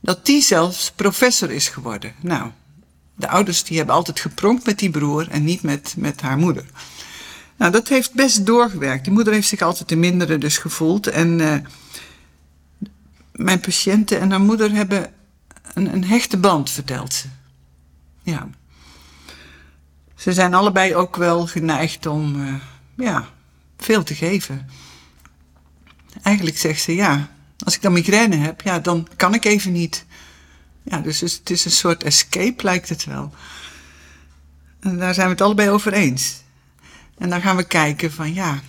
dat 0.00 0.26
die 0.26 0.42
zelfs 0.42 0.90
professor 0.90 1.50
is 1.50 1.68
geworden. 1.68 2.14
Nou, 2.20 2.50
de 3.14 3.28
ouders 3.28 3.64
die 3.64 3.76
hebben 3.76 3.94
altijd 3.94 4.20
gepronkt 4.20 4.66
met 4.66 4.78
die 4.78 4.90
broer 4.90 5.28
en 5.28 5.44
niet 5.44 5.62
met, 5.62 5.94
met 5.96 6.20
haar 6.20 6.36
moeder. 6.38 6.64
Nou, 7.56 7.72
dat 7.72 7.88
heeft 7.88 8.12
best 8.12 8.46
doorgewerkt. 8.46 9.04
Die 9.04 9.12
moeder 9.12 9.32
heeft 9.32 9.48
zich 9.48 9.60
altijd 9.60 9.88
de 9.88 9.96
mindere 9.96 10.38
dus 10.38 10.58
gevoeld. 10.58 11.06
En 11.06 11.38
uh, 11.38 11.56
mijn 13.32 13.60
patiënten 13.60 14.20
en 14.20 14.30
haar 14.30 14.40
moeder 14.40 14.72
hebben 14.72 15.12
een, 15.74 15.94
een 15.94 16.04
hechte 16.04 16.36
band, 16.36 16.70
vertelt 16.70 17.14
ze. 17.14 17.26
Ja. 18.22 18.48
Ze 20.14 20.32
zijn 20.32 20.54
allebei 20.54 20.94
ook 20.94 21.16
wel 21.16 21.46
geneigd 21.46 22.06
om, 22.06 22.40
uh, 22.40 22.54
ja, 22.96 23.28
veel 23.78 24.02
te 24.02 24.14
geven. 24.14 24.68
Eigenlijk 26.24 26.58
zegt 26.58 26.80
ze, 26.80 26.94
ja, 26.94 27.28
als 27.64 27.74
ik 27.74 27.82
dan 27.82 27.92
migraine 27.92 28.36
heb, 28.36 28.60
ja, 28.60 28.78
dan 28.78 29.08
kan 29.16 29.34
ik 29.34 29.44
even 29.44 29.72
niet. 29.72 30.04
Ja, 30.82 30.98
dus 30.98 31.20
het 31.20 31.50
is 31.50 31.64
een 31.64 31.70
soort 31.70 32.02
escape, 32.02 32.64
lijkt 32.64 32.88
het 32.88 33.04
wel. 33.04 33.34
En 34.80 34.98
daar 34.98 35.14
zijn 35.14 35.26
we 35.26 35.32
het 35.32 35.42
allebei 35.42 35.70
over 35.70 35.92
eens. 35.92 36.42
En 37.18 37.28
dan 37.28 37.40
gaan 37.40 37.56
we 37.56 37.64
kijken 37.64 38.12
van 38.12 38.34
ja, 38.34 38.60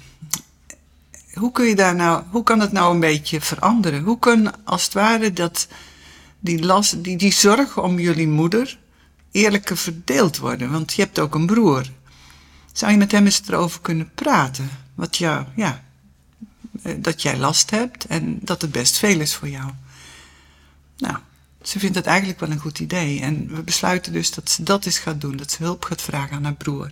hoe 1.34 1.51
kun 1.51 1.66
je 1.66 1.76
daar 1.76 1.95
nou, 1.95 2.24
hoe 2.30 2.43
kan 2.43 2.60
het 2.60 2.72
nou 2.72 2.93
een 2.93 2.99
beetje 2.99 3.41
veranderen? 3.41 4.03
Hoe 4.03 4.20
kan 4.20 4.66
als 4.66 4.84
het 4.84 4.93
ware 4.93 5.34
dat 5.34 5.68
die, 6.39 6.66
last, 6.66 7.03
die, 7.03 7.18
die 7.18 7.34
zorg 7.34 7.78
om 7.78 7.99
jullie 7.99 8.28
moeder 8.28 8.80
eerlijker 9.32 9.78
verdeeld 9.78 10.38
worden? 10.38 10.72
Want 10.72 10.93
je 10.93 11.01
hebt 11.01 11.20
ook 11.20 11.36
een 11.36 11.45
broer. 11.45 11.86
Zou 12.72 12.91
je 12.91 12.97
met 12.97 13.12
hem 13.12 13.26
eens 13.26 13.41
erover 13.47 13.82
kunnen 13.82 14.12
praten? 14.16 14.70
Wat 14.95 15.18
jou, 15.18 15.45
ja, 15.56 15.85
dat 16.98 17.22
jij 17.22 17.38
last 17.38 17.70
hebt 17.70 18.06
en 18.06 18.40
dat 18.42 18.62
het 18.62 18.72
best 18.72 18.98
veel 18.98 19.20
is 19.20 19.36
voor 19.36 19.50
jou. 19.50 19.72
Nou, 20.98 21.18
ze 21.68 21.80
vindt 21.80 21.96
het 21.96 22.06
eigenlijk 22.06 22.40
wel 22.40 22.52
een 22.52 22.60
goed 22.60 22.80
idee. 22.80 23.22
En 23.22 23.56
we 23.56 23.64
besluiten 23.64 24.14
dus 24.14 24.32
dat 24.32 24.50
ze 24.50 24.64
dat 24.64 24.86
eens 24.86 25.00
gaat 25.00 25.22
doen. 25.22 25.38
Dat 25.38 25.52
ze 25.52 25.64
hulp 25.64 25.84
gaat 25.84 26.02
vragen 26.02 26.36
aan 26.36 26.44
haar 26.44 26.56
broer. 26.56 26.92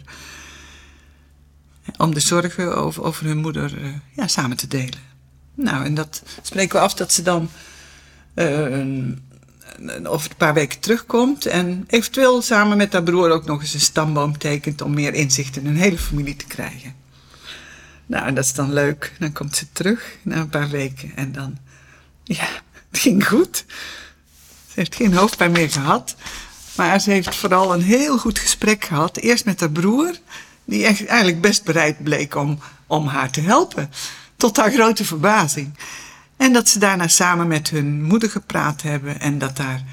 Om 1.98 2.14
de 2.14 2.20
zorgen 2.20 2.76
over, 2.76 3.04
over 3.04 3.26
hun 3.26 3.38
moeder 3.38 3.78
uh, 3.78 3.94
ja, 4.16 4.28
samen 4.28 4.58
te 4.58 4.68
delen. 4.68 5.12
Nou, 5.56 5.86
en 5.86 5.94
dat 5.94 6.24
spreken 6.42 6.76
we 6.76 6.82
af 6.82 6.94
dat 6.94 7.12
ze 7.12 7.22
dan 7.22 7.50
uh, 8.36 9.08
over 10.04 10.30
een 10.30 10.38
paar 10.38 10.54
weken 10.54 10.80
terugkomt. 10.80 11.46
En 11.46 11.84
eventueel 11.88 12.42
samen 12.42 12.78
met 12.78 12.94
haar 12.94 13.04
broer 13.04 13.32
ook 13.32 13.46
nog 13.46 13.62
eens 13.62 13.74
een 13.74 13.80
stamboom 13.80 14.38
tekent. 14.38 14.82
Om 14.82 14.94
meer 14.94 15.14
inzicht 15.14 15.56
in 15.56 15.66
hun 15.66 15.78
hele 15.78 15.98
familie 15.98 16.36
te 16.36 16.46
krijgen. 16.46 17.03
Nou, 18.06 18.34
dat 18.34 18.44
is 18.44 18.54
dan 18.54 18.74
leuk. 18.74 19.14
Dan 19.20 19.32
komt 19.32 19.56
ze 19.56 19.72
terug 19.72 20.18
na 20.22 20.36
een 20.36 20.50
paar 20.50 20.70
weken. 20.70 21.12
En 21.16 21.32
dan, 21.32 21.58
ja, 22.24 22.48
het 22.90 23.00
ging 23.00 23.28
goed. 23.28 23.66
Ze 24.68 24.80
heeft 24.80 24.96
geen 24.96 25.14
hoofdpijn 25.14 25.52
meer 25.52 25.72
gehad. 25.72 26.16
Maar 26.76 27.00
ze 27.00 27.12
heeft 27.12 27.36
vooral 27.36 27.74
een 27.74 27.82
heel 27.82 28.18
goed 28.18 28.40
gesprek 28.40 28.86
gehad. 28.86 29.18
Eerst 29.18 29.46
met 29.46 29.60
haar 29.60 29.72
broer, 29.72 30.16
die 30.66 30.86
eigenlijk 30.86 31.42
best 31.42 31.64
bereid 31.64 32.04
bleek 32.04 32.36
om, 32.36 32.60
om 32.88 33.08
haar 33.08 33.30
te 33.30 33.42
helpen. 33.42 33.92
Tot 34.36 34.58
haar 34.58 34.72
grote 34.72 35.06
verbazing. 35.06 35.78
En 36.38 36.54
dat 36.54 36.70
ze 36.70 36.80
daarna 36.80 37.08
samen 37.08 37.48
met 37.48 37.70
hun 37.70 38.04
moeder 38.04 38.30
gepraat 38.30 38.82
hebben. 38.82 39.20
En 39.20 39.38
dat 39.38 39.58
daar 39.58 39.84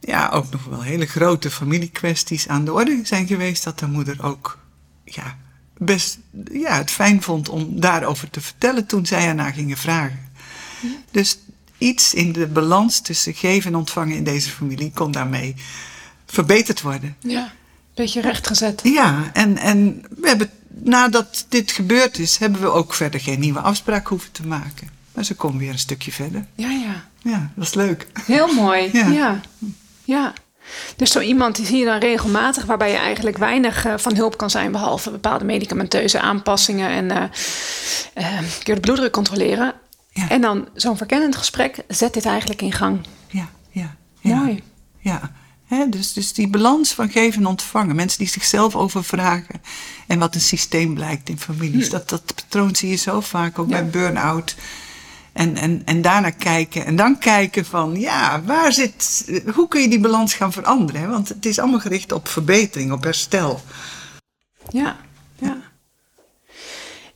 ja, 0.00 0.28
ook 0.28 0.50
nog 0.50 0.64
wel 0.64 0.82
hele 0.82 1.06
grote 1.06 1.50
familiekwesties 1.50 2.48
aan 2.48 2.64
de 2.64 2.72
orde 2.72 3.00
zijn 3.04 3.26
geweest. 3.26 3.64
Dat 3.64 3.80
haar 3.80 3.90
moeder 3.90 4.24
ook 4.24 4.58
ja, 5.04 5.36
best 5.80 6.18
ja, 6.52 6.76
het 6.76 6.90
fijn 6.90 7.22
vond 7.22 7.48
om 7.48 7.80
daarover 7.80 8.30
te 8.30 8.40
vertellen 8.40 8.86
toen 8.86 9.06
zij 9.06 9.26
ernaar 9.26 9.52
gingen 9.52 9.76
vragen. 9.76 10.28
Dus 11.10 11.38
iets 11.78 12.14
in 12.14 12.32
de 12.32 12.46
balans 12.46 13.00
tussen 13.00 13.34
geven 13.34 13.72
en 13.72 13.78
ontvangen 13.78 14.16
in 14.16 14.24
deze 14.24 14.50
familie 14.50 14.90
kon 14.94 15.10
daarmee 15.10 15.54
verbeterd 16.26 16.80
worden. 16.80 17.16
Ja, 17.18 17.52
beetje 17.94 18.20
rechtgezet. 18.20 18.80
Ja, 18.84 19.30
en, 19.32 19.56
en 19.56 20.04
we 20.10 20.28
hebben, 20.28 20.50
nadat 20.68 21.46
dit 21.48 21.72
gebeurd 21.72 22.18
is, 22.18 22.38
hebben 22.38 22.60
we 22.60 22.68
ook 22.68 22.94
verder 22.94 23.20
geen 23.20 23.40
nieuwe 23.40 23.60
afspraak 23.60 24.06
hoeven 24.06 24.32
te 24.32 24.46
maken. 24.46 24.88
Maar 25.12 25.24
ze 25.24 25.34
komen 25.34 25.58
weer 25.58 25.70
een 25.70 25.78
stukje 25.78 26.12
verder. 26.12 26.46
Ja, 26.54 26.70
ja. 26.70 27.08
Ja, 27.22 27.50
dat 27.54 27.66
is 27.66 27.74
leuk. 27.74 28.06
Heel 28.26 28.54
mooi. 28.54 28.90
Ja. 28.92 29.06
ja. 29.06 29.40
ja. 30.04 30.32
Dus 30.96 31.10
zo 31.10 31.20
iemand 31.20 31.56
die 31.56 31.66
zie 31.66 31.78
je 31.78 31.84
dan 31.84 31.98
regelmatig, 31.98 32.64
waarbij 32.64 32.90
je 32.90 32.96
eigenlijk 32.96 33.38
weinig 33.38 33.86
uh, 33.86 33.94
van 33.96 34.16
hulp 34.16 34.36
kan 34.36 34.50
zijn, 34.50 34.72
behalve 34.72 35.10
bepaalde 35.10 35.44
medicamenteuze 35.44 36.20
aanpassingen 36.20 36.90
en 36.90 37.04
uh, 37.04 37.22
uh, 38.18 38.38
kun 38.62 38.74
de 38.74 38.80
bloeddruk 38.80 39.12
controleren. 39.12 39.74
Ja. 40.12 40.28
En 40.28 40.40
dan 40.40 40.68
zo'n 40.74 40.96
verkennend 40.96 41.36
gesprek 41.36 41.76
zet 41.88 42.14
dit 42.14 42.26
eigenlijk 42.26 42.62
in 42.62 42.72
gang. 42.72 43.00
Ja, 43.28 43.48
ja. 43.70 43.96
ja. 44.20 44.36
Mooi. 44.36 44.62
Ja. 44.98 45.32
He, 45.64 45.88
dus, 45.88 46.12
dus 46.12 46.32
die 46.32 46.48
balans 46.48 46.92
van 46.92 47.10
geven 47.10 47.40
en 47.40 47.46
ontvangen. 47.46 47.96
Mensen 47.96 48.18
die 48.18 48.28
zichzelf 48.28 48.76
overvragen. 48.76 49.62
En 50.06 50.18
wat 50.18 50.34
een 50.34 50.40
systeem 50.40 50.94
blijkt 50.94 51.28
in 51.28 51.38
families. 51.38 51.86
Hm. 51.86 51.92
Dat, 51.92 52.08
dat 52.08 52.34
patroon 52.34 52.76
zie 52.76 52.88
je 52.88 52.96
zo 52.96 53.20
vaak 53.20 53.58
ook 53.58 53.68
bij 53.68 53.86
burn-out. 53.86 54.54
En, 55.32 55.56
en, 55.56 55.82
en 55.84 56.02
daarna 56.02 56.30
kijken. 56.30 56.86
En 56.86 56.96
dan 56.96 57.18
kijken 57.18 57.64
van, 57.64 58.00
ja, 58.00 58.42
waar 58.42 58.72
zit... 58.72 59.24
Hoe 59.54 59.68
kun 59.68 59.80
je 59.80 59.88
die 59.88 60.00
balans 60.00 60.34
gaan 60.34 60.52
veranderen? 60.52 61.10
Want 61.10 61.28
het 61.28 61.46
is 61.46 61.58
allemaal 61.58 61.80
gericht 61.80 62.12
op 62.12 62.28
verbetering, 62.28 62.92
op 62.92 63.02
herstel. 63.02 63.60
Ja, 64.70 64.96
ja. 65.38 65.56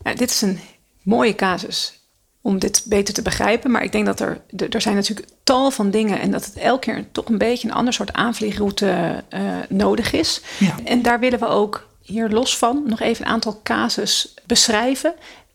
ja 0.05 0.15
dit 0.15 0.31
is 0.31 0.43
een 0.43 0.61
mooie 1.03 1.35
casus 1.35 2.03
om 2.41 2.59
dit 2.59 2.83
beter 2.87 3.15
te 3.15 3.23
begrijpen. 3.23 3.71
Maar 3.71 3.83
ik 3.83 3.93
denk 3.93 4.07
dat 4.07 4.21
er, 4.21 4.41
er 4.71 4.81
zijn 4.81 4.95
natuurlijk 4.95 5.29
tal 5.45 5.71
van 5.71 5.91
dingen 5.91 6.21
en 6.21 6.31
dat 6.31 6.45
het 6.45 6.57
elke 6.57 6.81
keer 6.91 7.05
toch 7.13 7.29
een 7.29 7.39
beetje 7.39 7.69
een 7.69 7.75
ander 7.75 7.93
soort 7.93 8.13
aanvliegroute 8.13 9.25
uh, 9.35 9.41
nodig 9.69 10.13
is. 10.13 10.41
Ja. 10.59 10.75
En 10.85 11.03
daar 11.03 11.21
willen 11.21 11.39
we 11.39 11.47
ook 11.47 11.87
hier 12.01 12.29
los 12.29 12.59
van 12.59 12.83
nog 12.87 13.01
even 13.01 13.25
een 13.25 13.33
aantal 13.33 13.61
casus 13.63 14.35
beschrijven. 14.47 15.15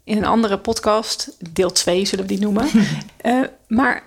In 0.09 0.17
een 0.17 0.25
andere 0.25 0.57
podcast, 0.57 1.29
deel 1.51 1.71
2 1.71 2.05
zullen 2.05 2.25
we 2.25 2.33
die 2.33 2.41
noemen. 2.41 2.69
uh, 3.21 3.41
maar 3.67 4.03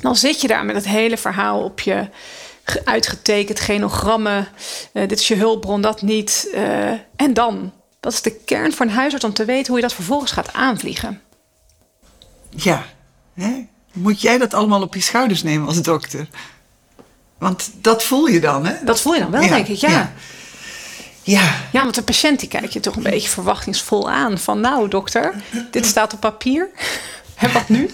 dan 0.00 0.16
zit 0.16 0.40
je 0.40 0.48
daar 0.48 0.64
met 0.64 0.74
het 0.74 0.88
hele 0.88 1.16
verhaal 1.16 1.62
op 1.62 1.80
je 1.80 2.08
uitgetekend, 2.84 3.60
genogrammen. 3.60 4.48
Uh, 4.92 5.08
dit 5.08 5.18
is 5.18 5.28
je 5.28 5.34
hulpbron, 5.34 5.80
dat 5.80 6.02
niet. 6.02 6.56
en 7.16 7.34
dan? 7.34 7.72
Dat 8.00 8.12
is 8.12 8.22
de 8.22 8.34
kern 8.34 8.72
voor 8.72 8.86
een 8.86 8.92
huisarts 8.92 9.24
om 9.24 9.32
te 9.32 9.44
weten 9.44 9.66
hoe 9.66 9.76
je 9.76 9.86
dat 9.86 9.94
vervolgens 9.94 10.32
gaat 10.32 10.52
aanvliegen. 10.52 11.20
Ja, 12.50 12.84
hè? 13.34 13.66
moet 13.92 14.20
jij 14.20 14.38
dat 14.38 14.54
allemaal 14.54 14.82
op 14.82 14.94
je 14.94 15.00
schouders 15.00 15.42
nemen 15.42 15.66
als 15.66 15.82
dokter? 15.82 16.28
Want 17.38 17.70
dat 17.80 18.02
voel 18.02 18.26
je 18.26 18.40
dan, 18.40 18.66
hè? 18.66 18.84
Dat 18.84 19.00
voel 19.00 19.14
je 19.14 19.20
dan 19.20 19.30
wel, 19.30 19.48
denk 19.48 19.66
ik, 19.66 19.76
ja. 19.76 19.90
ja. 19.90 20.12
Ja. 21.22 21.56
ja, 21.72 21.82
want 21.82 21.94
de 21.94 22.02
patiënt 22.02 22.40
die 22.40 22.48
kijkt 22.48 22.72
je 22.72 22.80
toch 22.80 22.96
een 22.96 23.02
beetje 23.02 23.28
verwachtingsvol 23.28 24.10
aan. 24.10 24.38
Van 24.38 24.60
nou, 24.60 24.88
dokter, 24.88 25.34
dit 25.70 25.86
staat 25.86 26.12
op 26.12 26.20
papier. 26.20 26.68
En 27.34 27.52
wat 27.52 27.68
nu? 27.68 27.90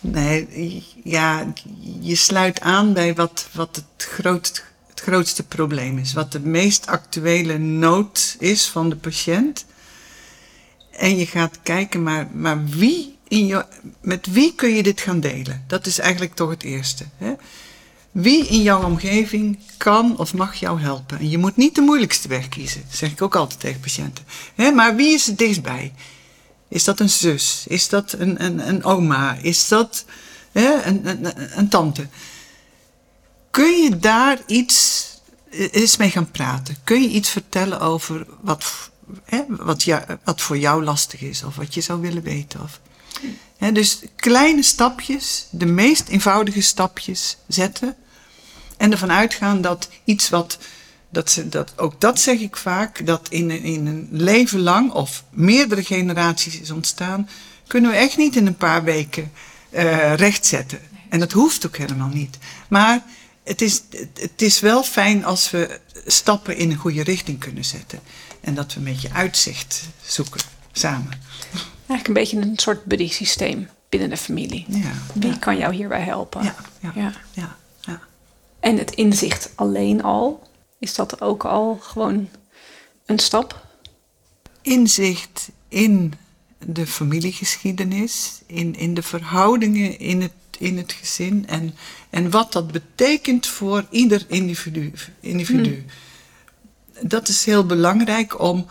Nee, 0.00 0.84
ja, 1.04 1.52
je 2.00 2.14
sluit 2.14 2.60
aan 2.60 2.92
bij 2.92 3.14
wat, 3.14 3.48
wat 3.52 3.76
het, 3.76 4.08
grootst, 4.08 4.64
het 4.86 5.00
grootste 5.00 5.42
probleem 5.42 5.98
is. 5.98 6.12
Wat 6.12 6.32
de 6.32 6.40
meest 6.40 6.86
actuele 6.86 7.58
nood 7.58 8.36
is 8.38 8.66
van 8.66 8.90
de 8.90 8.96
patiënt. 8.96 9.64
En 10.90 11.16
je 11.16 11.26
gaat 11.26 11.58
kijken, 11.62 12.02
maar, 12.02 12.28
maar 12.32 12.64
wie 12.64 13.18
in 13.28 13.46
je, 13.46 13.64
met 14.00 14.26
wie 14.26 14.54
kun 14.54 14.74
je 14.74 14.82
dit 14.82 15.00
gaan 15.00 15.20
delen? 15.20 15.64
Dat 15.66 15.86
is 15.86 15.98
eigenlijk 15.98 16.34
toch 16.34 16.50
het 16.50 16.62
eerste. 16.62 17.04
Hè? 17.16 17.32
Wie 18.10 18.46
in 18.46 18.62
jouw 18.62 18.84
omgeving 18.84 19.58
kan 19.76 20.18
of 20.18 20.34
mag 20.34 20.54
jou 20.54 20.80
helpen? 20.80 21.18
En 21.18 21.30
je 21.30 21.38
moet 21.38 21.56
niet 21.56 21.74
de 21.74 21.80
moeilijkste 21.80 22.28
weg 22.28 22.48
kiezen, 22.48 22.82
zeg 22.90 23.10
ik 23.10 23.22
ook 23.22 23.36
altijd 23.36 23.60
tegen 23.60 23.80
patiënten. 23.80 24.24
Maar 24.74 24.96
wie 24.96 25.14
is 25.14 25.26
het 25.26 25.38
dichtstbij? 25.38 25.92
Is 26.68 26.84
dat 26.84 27.00
een 27.00 27.10
zus? 27.10 27.64
Is 27.68 27.88
dat 27.88 28.12
een, 28.18 28.44
een, 28.44 28.68
een 28.68 28.84
oma? 28.84 29.36
Is 29.42 29.68
dat 29.68 30.04
een, 30.52 31.08
een, 31.08 31.58
een 31.58 31.68
tante? 31.68 32.08
Kun 33.50 33.82
je 33.82 33.98
daar 33.98 34.38
iets 34.46 35.08
eens 35.50 35.96
mee 35.96 36.10
gaan 36.10 36.30
praten? 36.30 36.76
Kun 36.84 37.02
je 37.02 37.08
iets 37.08 37.30
vertellen 37.30 37.80
over 37.80 38.26
wat, 38.40 38.90
hè, 39.24 39.42
wat, 39.48 39.86
wat 40.24 40.40
voor 40.40 40.58
jou 40.58 40.84
lastig 40.84 41.20
is 41.20 41.42
of 41.42 41.56
wat 41.56 41.74
je 41.74 41.80
zou 41.80 42.00
willen 42.00 42.22
weten? 42.22 42.62
Of, 42.62 42.80
dus 43.68 44.00
kleine 44.16 44.62
stapjes, 44.62 45.46
de 45.50 45.66
meest 45.66 46.08
eenvoudige 46.08 46.60
stapjes 46.60 47.36
zetten. 47.46 47.96
En 48.76 48.92
ervan 48.92 49.12
uitgaan 49.12 49.60
dat 49.60 49.88
iets 50.04 50.28
wat, 50.28 50.58
dat 51.10 51.30
ze, 51.30 51.48
dat, 51.48 51.72
ook 51.76 52.00
dat 52.00 52.20
zeg 52.20 52.38
ik 52.38 52.56
vaak, 52.56 53.06
dat 53.06 53.26
in, 53.28 53.50
in 53.50 53.86
een 53.86 54.08
leven 54.10 54.60
lang 54.60 54.92
of 54.92 55.24
meerdere 55.30 55.84
generaties 55.84 56.60
is 56.60 56.70
ontstaan, 56.70 57.28
kunnen 57.66 57.90
we 57.90 57.96
echt 57.96 58.16
niet 58.16 58.36
in 58.36 58.46
een 58.46 58.56
paar 58.56 58.84
weken 58.84 59.32
uh, 59.70 60.14
rechtzetten. 60.14 60.80
En 61.08 61.18
dat 61.18 61.32
hoeft 61.32 61.66
ook 61.66 61.76
helemaal 61.76 62.08
niet. 62.08 62.38
Maar 62.68 63.02
het 63.44 63.60
is, 63.60 63.82
het 64.14 64.42
is 64.42 64.60
wel 64.60 64.82
fijn 64.82 65.24
als 65.24 65.50
we 65.50 65.80
stappen 66.06 66.56
in 66.56 66.70
een 66.70 66.76
goede 66.76 67.02
richting 67.02 67.38
kunnen 67.38 67.64
zetten. 67.64 68.00
En 68.40 68.54
dat 68.54 68.72
we 68.72 68.78
een 68.78 68.84
beetje 68.84 69.12
uitzicht 69.12 69.82
zoeken 70.02 70.40
samen. 70.72 71.20
Eigenlijk 71.90 72.06
een 72.06 72.40
beetje 72.40 72.50
een 72.50 72.58
soort 72.58 72.84
buddy 72.84 73.08
systeem 73.08 73.68
binnen 73.88 74.10
de 74.10 74.16
familie. 74.16 74.64
Ja, 74.68 74.92
Wie 75.14 75.38
kan 75.38 75.56
jou 75.56 75.74
hierbij 75.74 76.00
helpen? 76.00 76.42
Ja, 76.42 76.54
ja, 76.80 76.92
ja. 76.94 77.12
ja, 77.32 77.56
ja. 77.80 78.00
En 78.60 78.78
het 78.78 78.94
inzicht 78.94 79.52
alleen 79.54 80.02
al, 80.02 80.48
is 80.78 80.94
dat 80.94 81.20
ook 81.20 81.44
al 81.44 81.78
gewoon 81.82 82.28
een 83.06 83.18
stap? 83.18 83.66
Inzicht 84.62 85.50
in 85.68 86.12
de 86.58 86.86
familiegeschiedenis, 86.86 88.40
in, 88.46 88.76
in 88.76 88.94
de 88.94 89.02
verhoudingen 89.02 89.98
in 89.98 90.20
het, 90.22 90.32
in 90.58 90.76
het 90.76 90.92
gezin 90.92 91.46
en, 91.48 91.74
en 92.10 92.30
wat 92.30 92.52
dat 92.52 92.72
betekent 92.72 93.46
voor 93.46 93.86
ieder 93.90 94.24
individu. 94.28 94.92
individu. 95.20 95.84
Hmm. 96.94 97.08
Dat 97.08 97.28
is 97.28 97.44
heel 97.44 97.66
belangrijk 97.66 98.40
om 98.40 98.66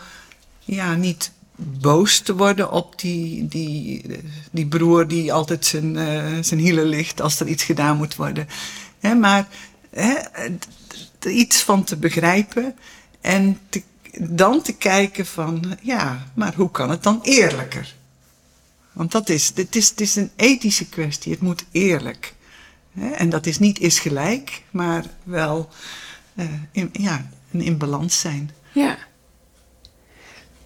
ja, 0.59 0.95
niet 0.95 1.31
boos 1.59 2.19
te 2.19 2.35
worden 2.35 2.71
op 2.71 2.99
die, 2.99 3.47
die, 3.47 4.05
die 4.51 4.67
broer 4.67 5.07
die 5.07 5.33
altijd 5.33 5.65
zijn, 5.65 5.95
uh, 5.95 6.37
zijn 6.41 6.59
hielen 6.59 6.85
ligt 6.85 7.21
als 7.21 7.39
er 7.39 7.47
iets 7.47 7.63
gedaan 7.63 7.97
moet 7.97 8.15
worden. 8.15 8.47
Maar 9.19 9.47
iets 11.27 11.61
van 11.61 11.83
te 11.83 11.97
begrijpen 11.97 12.75
en 13.21 13.59
dan 14.19 14.61
te 14.61 14.73
kijken 14.73 15.25
van, 15.25 15.77
ja, 15.81 16.31
maar 16.33 16.53
hoe 16.55 16.71
kan 16.71 16.89
het 16.89 17.03
dan 17.03 17.19
eerlijker? 17.21 17.95
Want 18.91 19.11
dat 19.11 19.29
is, 19.29 19.51
het 19.55 19.75
is, 19.75 19.89
het 19.89 20.01
is 20.01 20.15
een 20.15 20.31
ethische 20.35 20.89
kwestie, 20.89 21.31
het 21.31 21.41
moet 21.41 21.65
eerlijk. 21.71 22.33
En 23.13 23.29
dat 23.29 23.45
is 23.45 23.59
niet 23.59 23.79
is 23.79 23.99
gelijk, 23.99 24.63
maar 24.71 25.05
wel 25.23 25.69
uh, 26.33 26.45
in, 26.71 26.89
ja, 26.91 27.29
in 27.51 27.77
balans 27.77 28.19
zijn. 28.19 28.51
Ja. 28.71 28.97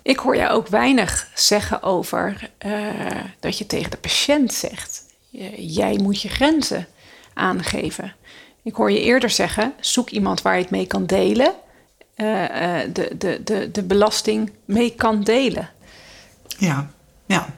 Ik 0.03 0.17
hoor 0.17 0.35
jou 0.35 0.51
ook 0.51 0.67
weinig 0.67 1.29
zeggen 1.33 1.83
over 1.83 2.51
uh, 2.65 2.89
dat 3.39 3.57
je 3.57 3.65
tegen 3.65 3.91
de 3.91 3.97
patiënt 3.97 4.53
zegt: 4.53 5.05
jij 5.57 5.97
moet 5.97 6.21
je 6.21 6.29
grenzen 6.29 6.87
aangeven. 7.33 8.15
Ik 8.63 8.75
hoor 8.75 8.91
je 8.91 9.01
eerder 9.01 9.29
zeggen: 9.29 9.73
zoek 9.79 10.09
iemand 10.09 10.41
waar 10.41 10.55
je 10.55 10.61
het 10.61 10.71
mee 10.71 10.87
kan 10.87 11.05
delen, 11.05 11.53
uh, 12.15 12.79
de, 12.93 13.15
de, 13.17 13.41
de, 13.43 13.71
de 13.71 13.83
belasting 13.83 14.51
mee 14.65 14.95
kan 14.95 15.23
delen. 15.23 15.69
Ja, 16.57 16.89
ja. 17.25 17.55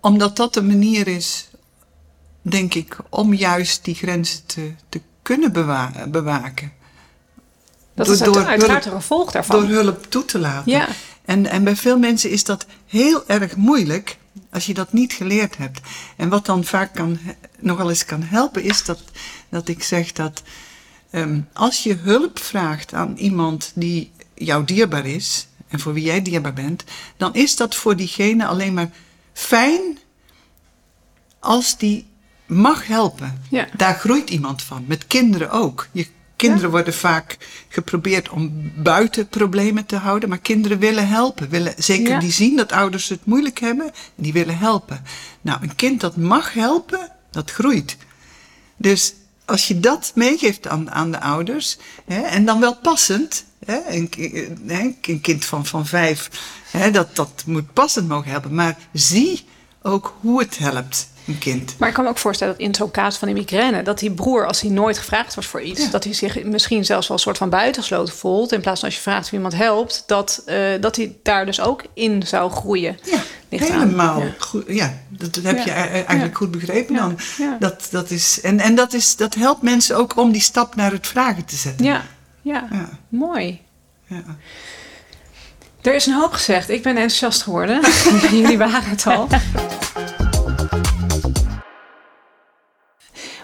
Omdat 0.00 0.36
dat 0.36 0.54
de 0.54 0.62
manier 0.62 1.08
is, 1.08 1.48
denk 2.42 2.74
ik, 2.74 2.96
om 3.08 3.34
juist 3.34 3.84
die 3.84 3.94
grenzen 3.94 4.46
te, 4.46 4.74
te 4.88 5.00
kunnen 5.22 5.52
bewa 5.52 5.92
bewaken. 6.08 6.72
Dat 8.06 8.18
door, 8.18 8.28
is 8.28 8.34
door 8.34 8.46
uiteraard 8.46 8.84
een 8.84 8.92
gevolg 8.92 9.32
daarvan. 9.32 9.60
Door 9.60 9.68
hulp 9.68 10.06
toe 10.08 10.24
te 10.24 10.38
laten. 10.38 10.70
Ja. 10.72 10.88
En, 11.24 11.46
en 11.46 11.64
bij 11.64 11.76
veel 11.76 11.98
mensen 11.98 12.30
is 12.30 12.44
dat 12.44 12.66
heel 12.86 13.26
erg 13.26 13.56
moeilijk 13.56 14.16
als 14.50 14.66
je 14.66 14.74
dat 14.74 14.92
niet 14.92 15.12
geleerd 15.12 15.56
hebt. 15.56 15.80
En 16.16 16.28
wat 16.28 16.46
dan 16.46 16.64
vaak 16.64 16.94
kan, 16.94 17.18
nogal 17.58 17.88
eens 17.88 18.04
kan 18.04 18.22
helpen, 18.22 18.62
is 18.62 18.84
dat, 18.84 19.00
dat 19.48 19.68
ik 19.68 19.82
zeg 19.82 20.12
dat 20.12 20.42
um, 21.12 21.48
als 21.52 21.82
je 21.82 21.94
hulp 21.94 22.38
vraagt 22.38 22.94
aan 22.94 23.16
iemand 23.16 23.72
die 23.74 24.12
jou 24.34 24.64
dierbaar 24.64 25.06
is 25.06 25.46
en 25.68 25.80
voor 25.80 25.92
wie 25.92 26.04
jij 26.04 26.22
dierbaar 26.22 26.52
bent, 26.52 26.84
dan 27.16 27.34
is 27.34 27.56
dat 27.56 27.74
voor 27.74 27.96
diegene 27.96 28.46
alleen 28.46 28.74
maar 28.74 28.90
fijn 29.32 29.98
als 31.38 31.78
die 31.78 32.06
mag 32.46 32.86
helpen. 32.86 33.42
Ja. 33.50 33.68
Daar 33.76 33.94
groeit 33.94 34.30
iemand 34.30 34.62
van. 34.62 34.84
Met 34.86 35.06
kinderen 35.06 35.50
ook. 35.50 35.88
Je 35.92 36.06
Kinderen 36.40 36.70
worden 36.70 36.94
vaak 36.94 37.36
geprobeerd 37.68 38.28
om 38.28 38.72
buiten 38.76 39.28
problemen 39.28 39.86
te 39.86 39.96
houden, 39.96 40.28
maar 40.28 40.38
kinderen 40.38 40.78
willen 40.78 41.08
helpen. 41.08 41.48
Willen, 41.48 41.74
zeker 41.76 42.20
die 42.20 42.32
zien 42.32 42.56
dat 42.56 42.72
ouders 42.72 43.08
het 43.08 43.24
moeilijk 43.24 43.58
hebben, 43.60 43.90
die 44.14 44.32
willen 44.32 44.58
helpen. 44.58 45.02
Nou, 45.40 45.62
een 45.62 45.74
kind 45.76 46.00
dat 46.00 46.16
mag 46.16 46.52
helpen, 46.52 47.12
dat 47.30 47.50
groeit. 47.50 47.96
Dus 48.76 49.14
als 49.44 49.68
je 49.68 49.80
dat 49.80 50.12
meegeeft 50.14 50.68
aan, 50.68 50.90
aan 50.90 51.10
de 51.10 51.20
ouders, 51.20 51.78
hè, 52.04 52.20
en 52.20 52.44
dan 52.44 52.60
wel 52.60 52.76
passend, 52.76 53.44
hè, 53.64 53.78
een, 53.88 54.10
een, 55.02 55.20
kind 55.20 55.44
van, 55.44 55.66
van 55.66 55.86
vijf, 55.86 56.30
hè, 56.70 56.90
dat, 56.90 57.16
dat 57.16 57.42
moet 57.46 57.72
passend 57.72 58.08
mogen 58.08 58.30
helpen, 58.30 58.54
maar 58.54 58.78
zie 58.92 59.44
ook 59.82 60.14
hoe 60.20 60.40
het 60.40 60.58
helpt 60.58 61.08
een 61.30 61.38
kind. 61.38 61.74
Maar 61.78 61.88
ik 61.88 61.94
kan 61.94 62.04
me 62.04 62.10
ook 62.10 62.18
voorstellen 62.18 62.54
dat 62.54 62.62
in 62.62 62.74
zo'n 62.74 62.90
casus 62.90 63.18
van 63.18 63.28
een 63.28 63.34
migraine, 63.34 63.82
dat 63.82 63.98
die 63.98 64.10
broer, 64.10 64.46
als 64.46 64.60
hij 64.60 64.70
nooit 64.70 64.98
gevraagd 64.98 65.34
wordt 65.34 65.48
voor 65.48 65.62
iets, 65.62 65.90
dat 65.90 66.04
hij 66.04 66.12
zich 66.12 66.44
misschien 66.44 66.84
zelfs 66.84 67.08
wel 67.08 67.16
een 67.16 67.22
soort 67.22 67.38
van 67.38 67.50
buitengesloten 67.50 68.14
voelt. 68.14 68.52
In 68.52 68.60
plaats 68.60 68.80
van 68.80 68.88
als 68.88 68.96
je 68.96 69.02
vraagt 69.04 69.24
of 69.24 69.32
iemand 69.32 69.54
helpt, 69.54 70.02
dat, 70.06 70.42
uh, 70.46 70.56
dat 70.80 70.96
hij 70.96 71.16
daar 71.22 71.46
dus 71.46 71.60
ook 71.60 71.84
in 71.94 72.26
zou 72.26 72.50
groeien. 72.50 72.98
Ja, 73.04 73.22
helemaal. 73.48 74.20
Ja. 74.20 74.34
Goed, 74.38 74.64
ja, 74.68 74.94
dat, 75.08 75.34
heb 75.42 75.64
je 75.64 75.70
eigenlijk 75.70 76.36
goed 76.36 76.50
begrepen 76.50 76.94
dan. 76.94 77.18
Dat, 77.58 77.88
dat 77.90 78.10
is, 78.10 78.40
en 78.40 78.60
en 78.60 78.74
dat, 78.74 78.92
is, 78.92 79.16
dat 79.16 79.34
helpt 79.34 79.62
mensen 79.62 79.96
ook 79.96 80.16
om 80.16 80.32
die 80.32 80.40
stap 80.40 80.74
naar 80.74 80.92
het 80.92 81.06
vragen 81.06 81.44
te 81.44 81.56
zetten. 81.56 81.86
Ja, 81.86 82.02
ja. 82.42 82.68
mooi. 83.08 83.60
Ja. 84.06 84.22
Er 85.82 85.94
is 85.94 86.06
een 86.06 86.14
hoop 86.14 86.32
gezegd. 86.32 86.68
Ik 86.68 86.82
ben 86.82 86.92
enthousiast 86.92 87.42
geworden. 87.42 87.80
Jullie 88.40 88.58
waren 88.58 88.90
het 88.90 89.06
al. 89.06 89.28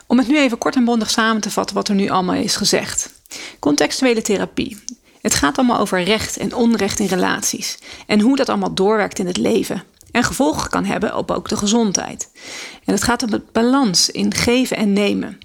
Om 0.07 0.19
het 0.19 0.29
nu 0.29 0.39
even 0.39 0.59
kort 0.59 0.77
en 0.77 0.85
bondig 0.85 1.11
samen 1.11 1.41
te 1.41 1.51
vatten 1.51 1.77
wat 1.77 1.89
er 1.89 1.95
nu 1.95 2.09
allemaal 2.09 2.35
is 2.35 2.57
gezegd. 2.57 3.11
Contextuele 3.59 4.23
therapie. 4.23 4.79
Het 5.21 5.35
gaat 5.35 5.59
allemaal 5.59 5.79
over 5.79 6.03
recht 6.03 6.37
en 6.37 6.55
onrecht 6.55 6.99
in 6.99 7.07
relaties 7.07 7.79
en 8.07 8.21
hoe 8.21 8.37
dat 8.37 8.49
allemaal 8.49 8.75
doorwerkt 8.75 9.19
in 9.19 9.27
het 9.27 9.37
leven 9.37 9.83
en 10.11 10.25
gevolgen 10.25 10.71
kan 10.71 10.85
hebben 10.85 11.17
op 11.17 11.31
ook 11.31 11.49
de 11.49 11.57
gezondheid. 11.57 12.31
En 12.85 12.93
het 12.93 13.03
gaat 13.03 13.23
om 13.23 13.33
het 13.33 13.53
balans 13.53 14.11
in 14.11 14.35
geven 14.35 14.77
en 14.77 14.93
nemen. 14.93 15.39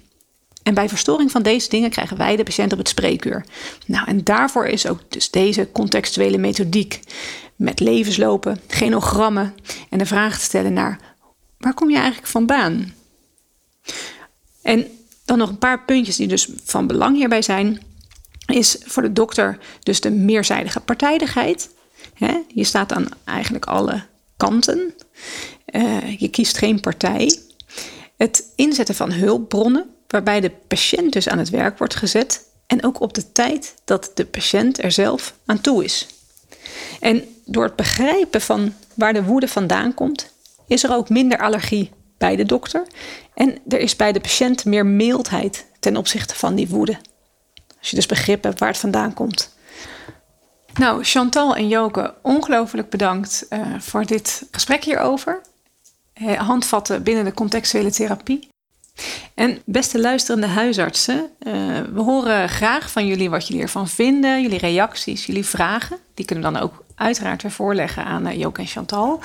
En 0.62 0.74
bij 0.74 0.88
verstoring 0.88 1.30
van 1.30 1.42
deze 1.42 1.68
dingen 1.68 1.90
krijgen 1.90 2.16
wij 2.16 2.36
de 2.36 2.42
patiënt 2.42 2.72
op 2.72 2.78
het 2.78 2.88
spreekuur. 2.88 3.44
Nou, 3.86 4.06
en 4.06 4.24
daarvoor 4.24 4.66
is 4.66 4.86
ook 4.86 5.00
dus 5.08 5.30
deze 5.30 5.68
contextuele 5.72 6.38
methodiek 6.38 7.00
met 7.56 7.80
levenslopen, 7.80 8.60
genogrammen 8.68 9.54
en 9.90 9.98
de 9.98 10.06
vraag 10.06 10.38
te 10.38 10.44
stellen 10.44 10.72
naar 10.72 10.98
waar 11.58 11.74
kom 11.74 11.90
je 11.90 11.96
eigenlijk 11.96 12.26
vandaan? 12.26 12.94
En 14.62 14.86
dan 15.24 15.38
nog 15.38 15.48
een 15.48 15.58
paar 15.58 15.84
puntjes 15.84 16.16
die 16.16 16.28
dus 16.28 16.48
van 16.64 16.86
belang 16.86 17.16
hierbij 17.16 17.42
zijn. 17.42 17.80
Is 18.46 18.76
voor 18.84 19.02
de 19.02 19.12
dokter 19.12 19.58
dus 19.82 20.00
de 20.00 20.10
meerzijdige 20.10 20.80
partijdigheid. 20.80 21.70
je 22.48 22.64
staat 22.64 22.92
aan 22.92 23.08
eigenlijk 23.24 23.64
alle 23.64 24.02
kanten. 24.36 24.94
Uh, 25.74 26.18
je 26.18 26.28
kiest 26.28 26.58
geen 26.58 26.80
partij. 26.80 27.40
Het 28.16 28.52
inzetten 28.56 28.94
van 28.94 29.12
hulpbronnen, 29.12 29.90
waarbij 30.08 30.40
de 30.40 30.50
patiënt 30.50 31.12
dus 31.12 31.28
aan 31.28 31.38
het 31.38 31.50
werk 31.50 31.78
wordt 31.78 31.94
gezet. 31.94 32.50
En 32.66 32.84
ook 32.84 33.00
op 33.00 33.14
de 33.14 33.32
tijd 33.32 33.74
dat 33.84 34.10
de 34.14 34.26
patiënt 34.26 34.82
er 34.82 34.92
zelf 34.92 35.34
aan 35.44 35.60
toe 35.60 35.84
is. 35.84 36.06
En 37.00 37.24
door 37.44 37.64
het 37.64 37.76
begrijpen 37.76 38.40
van 38.40 38.74
waar 38.94 39.12
de 39.12 39.24
woede 39.24 39.48
vandaan 39.48 39.94
komt, 39.94 40.32
is 40.66 40.84
er 40.84 40.94
ook 40.94 41.08
minder 41.08 41.38
allergie 41.38 41.90
bij 42.22 42.36
de 42.36 42.44
dokter. 42.44 42.86
En 43.34 43.58
er 43.68 43.78
is 43.78 43.96
bij 43.96 44.12
de 44.12 44.20
patiënt 44.20 44.64
meer 44.64 44.86
mildheid 44.86 45.66
ten 45.80 45.96
opzichte 45.96 46.34
van 46.34 46.54
die 46.54 46.68
woede. 46.68 46.98
Als 47.78 47.90
je 47.90 47.96
dus 47.96 48.06
begrip 48.06 48.42
hebt 48.44 48.58
waar 48.58 48.68
het 48.68 48.78
vandaan 48.78 49.14
komt. 49.14 49.56
Nou, 50.74 51.04
Chantal 51.04 51.56
en 51.56 51.68
Joke, 51.68 52.14
ongelooflijk 52.22 52.90
bedankt 52.90 53.46
uh, 53.50 53.60
voor 53.78 54.06
dit 54.06 54.46
gesprek 54.50 54.84
hierover. 54.84 55.40
Uh, 56.22 56.32
handvatten 56.32 57.02
binnen 57.02 57.24
de 57.24 57.34
contextuele 57.34 57.90
therapie. 57.90 58.48
En 59.34 59.62
beste 59.64 60.00
luisterende 60.00 60.46
huisartsen, 60.46 61.18
uh, 61.18 61.52
we 61.92 62.00
horen 62.00 62.48
graag 62.48 62.90
van 62.90 63.06
jullie 63.06 63.30
wat 63.30 63.46
jullie 63.46 63.62
ervan 63.62 63.88
vinden, 63.88 64.42
jullie 64.42 64.58
reacties, 64.58 65.26
jullie 65.26 65.46
vragen. 65.46 65.98
Die 66.14 66.24
kunnen 66.24 66.44
we 66.44 66.52
dan 66.52 66.62
ook 66.62 66.84
uiteraard 66.94 67.42
weer 67.42 67.50
voorleggen 67.50 68.04
aan 68.04 68.26
uh, 68.26 68.38
Joke 68.38 68.60
en 68.60 68.66
Chantal. 68.66 69.20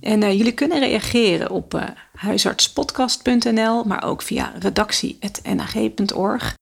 En 0.00 0.36
jullie 0.36 0.52
kunnen 0.52 0.78
reageren 0.78 1.50
op 1.50 1.80
huisartspodcast.nl, 2.18 3.84
maar 3.84 4.02
ook 4.02 4.22
via 4.22 4.52
redactie.nag.org. 4.58 6.54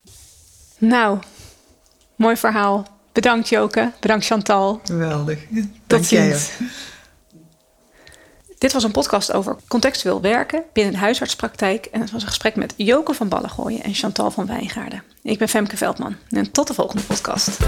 Nou, 0.78 1.18
mooi 2.16 2.36
verhaal. 2.36 2.86
Bedankt 3.12 3.48
Joke, 3.48 3.92
bedankt 4.00 4.24
Chantal. 4.24 4.80
Geweldig. 4.84 5.38
Tot 5.86 6.06
ziens. 6.06 6.50
Dit 8.58 8.72
was 8.72 8.84
een 8.84 8.90
podcast 8.90 9.32
over 9.32 9.56
contextueel 9.68 10.20
werken 10.20 10.62
binnen 10.72 10.92
de 10.92 10.98
huisartspraktijk. 10.98 11.86
En 11.86 12.00
het 12.00 12.10
was 12.10 12.22
een 12.22 12.28
gesprek 12.28 12.56
met 12.56 12.74
Joke 12.76 13.14
van 13.14 13.28
Ballengooien 13.28 13.82
en 13.82 13.94
Chantal 13.94 14.30
van 14.30 14.46
Wijngaarden. 14.46 15.02
Ik 15.22 15.38
ben 15.38 15.48
Femke 15.48 15.76
Veldman 15.76 16.16
en 16.30 16.50
tot 16.50 16.66
de 16.66 16.74
volgende 16.74 17.02
podcast. 17.02 17.58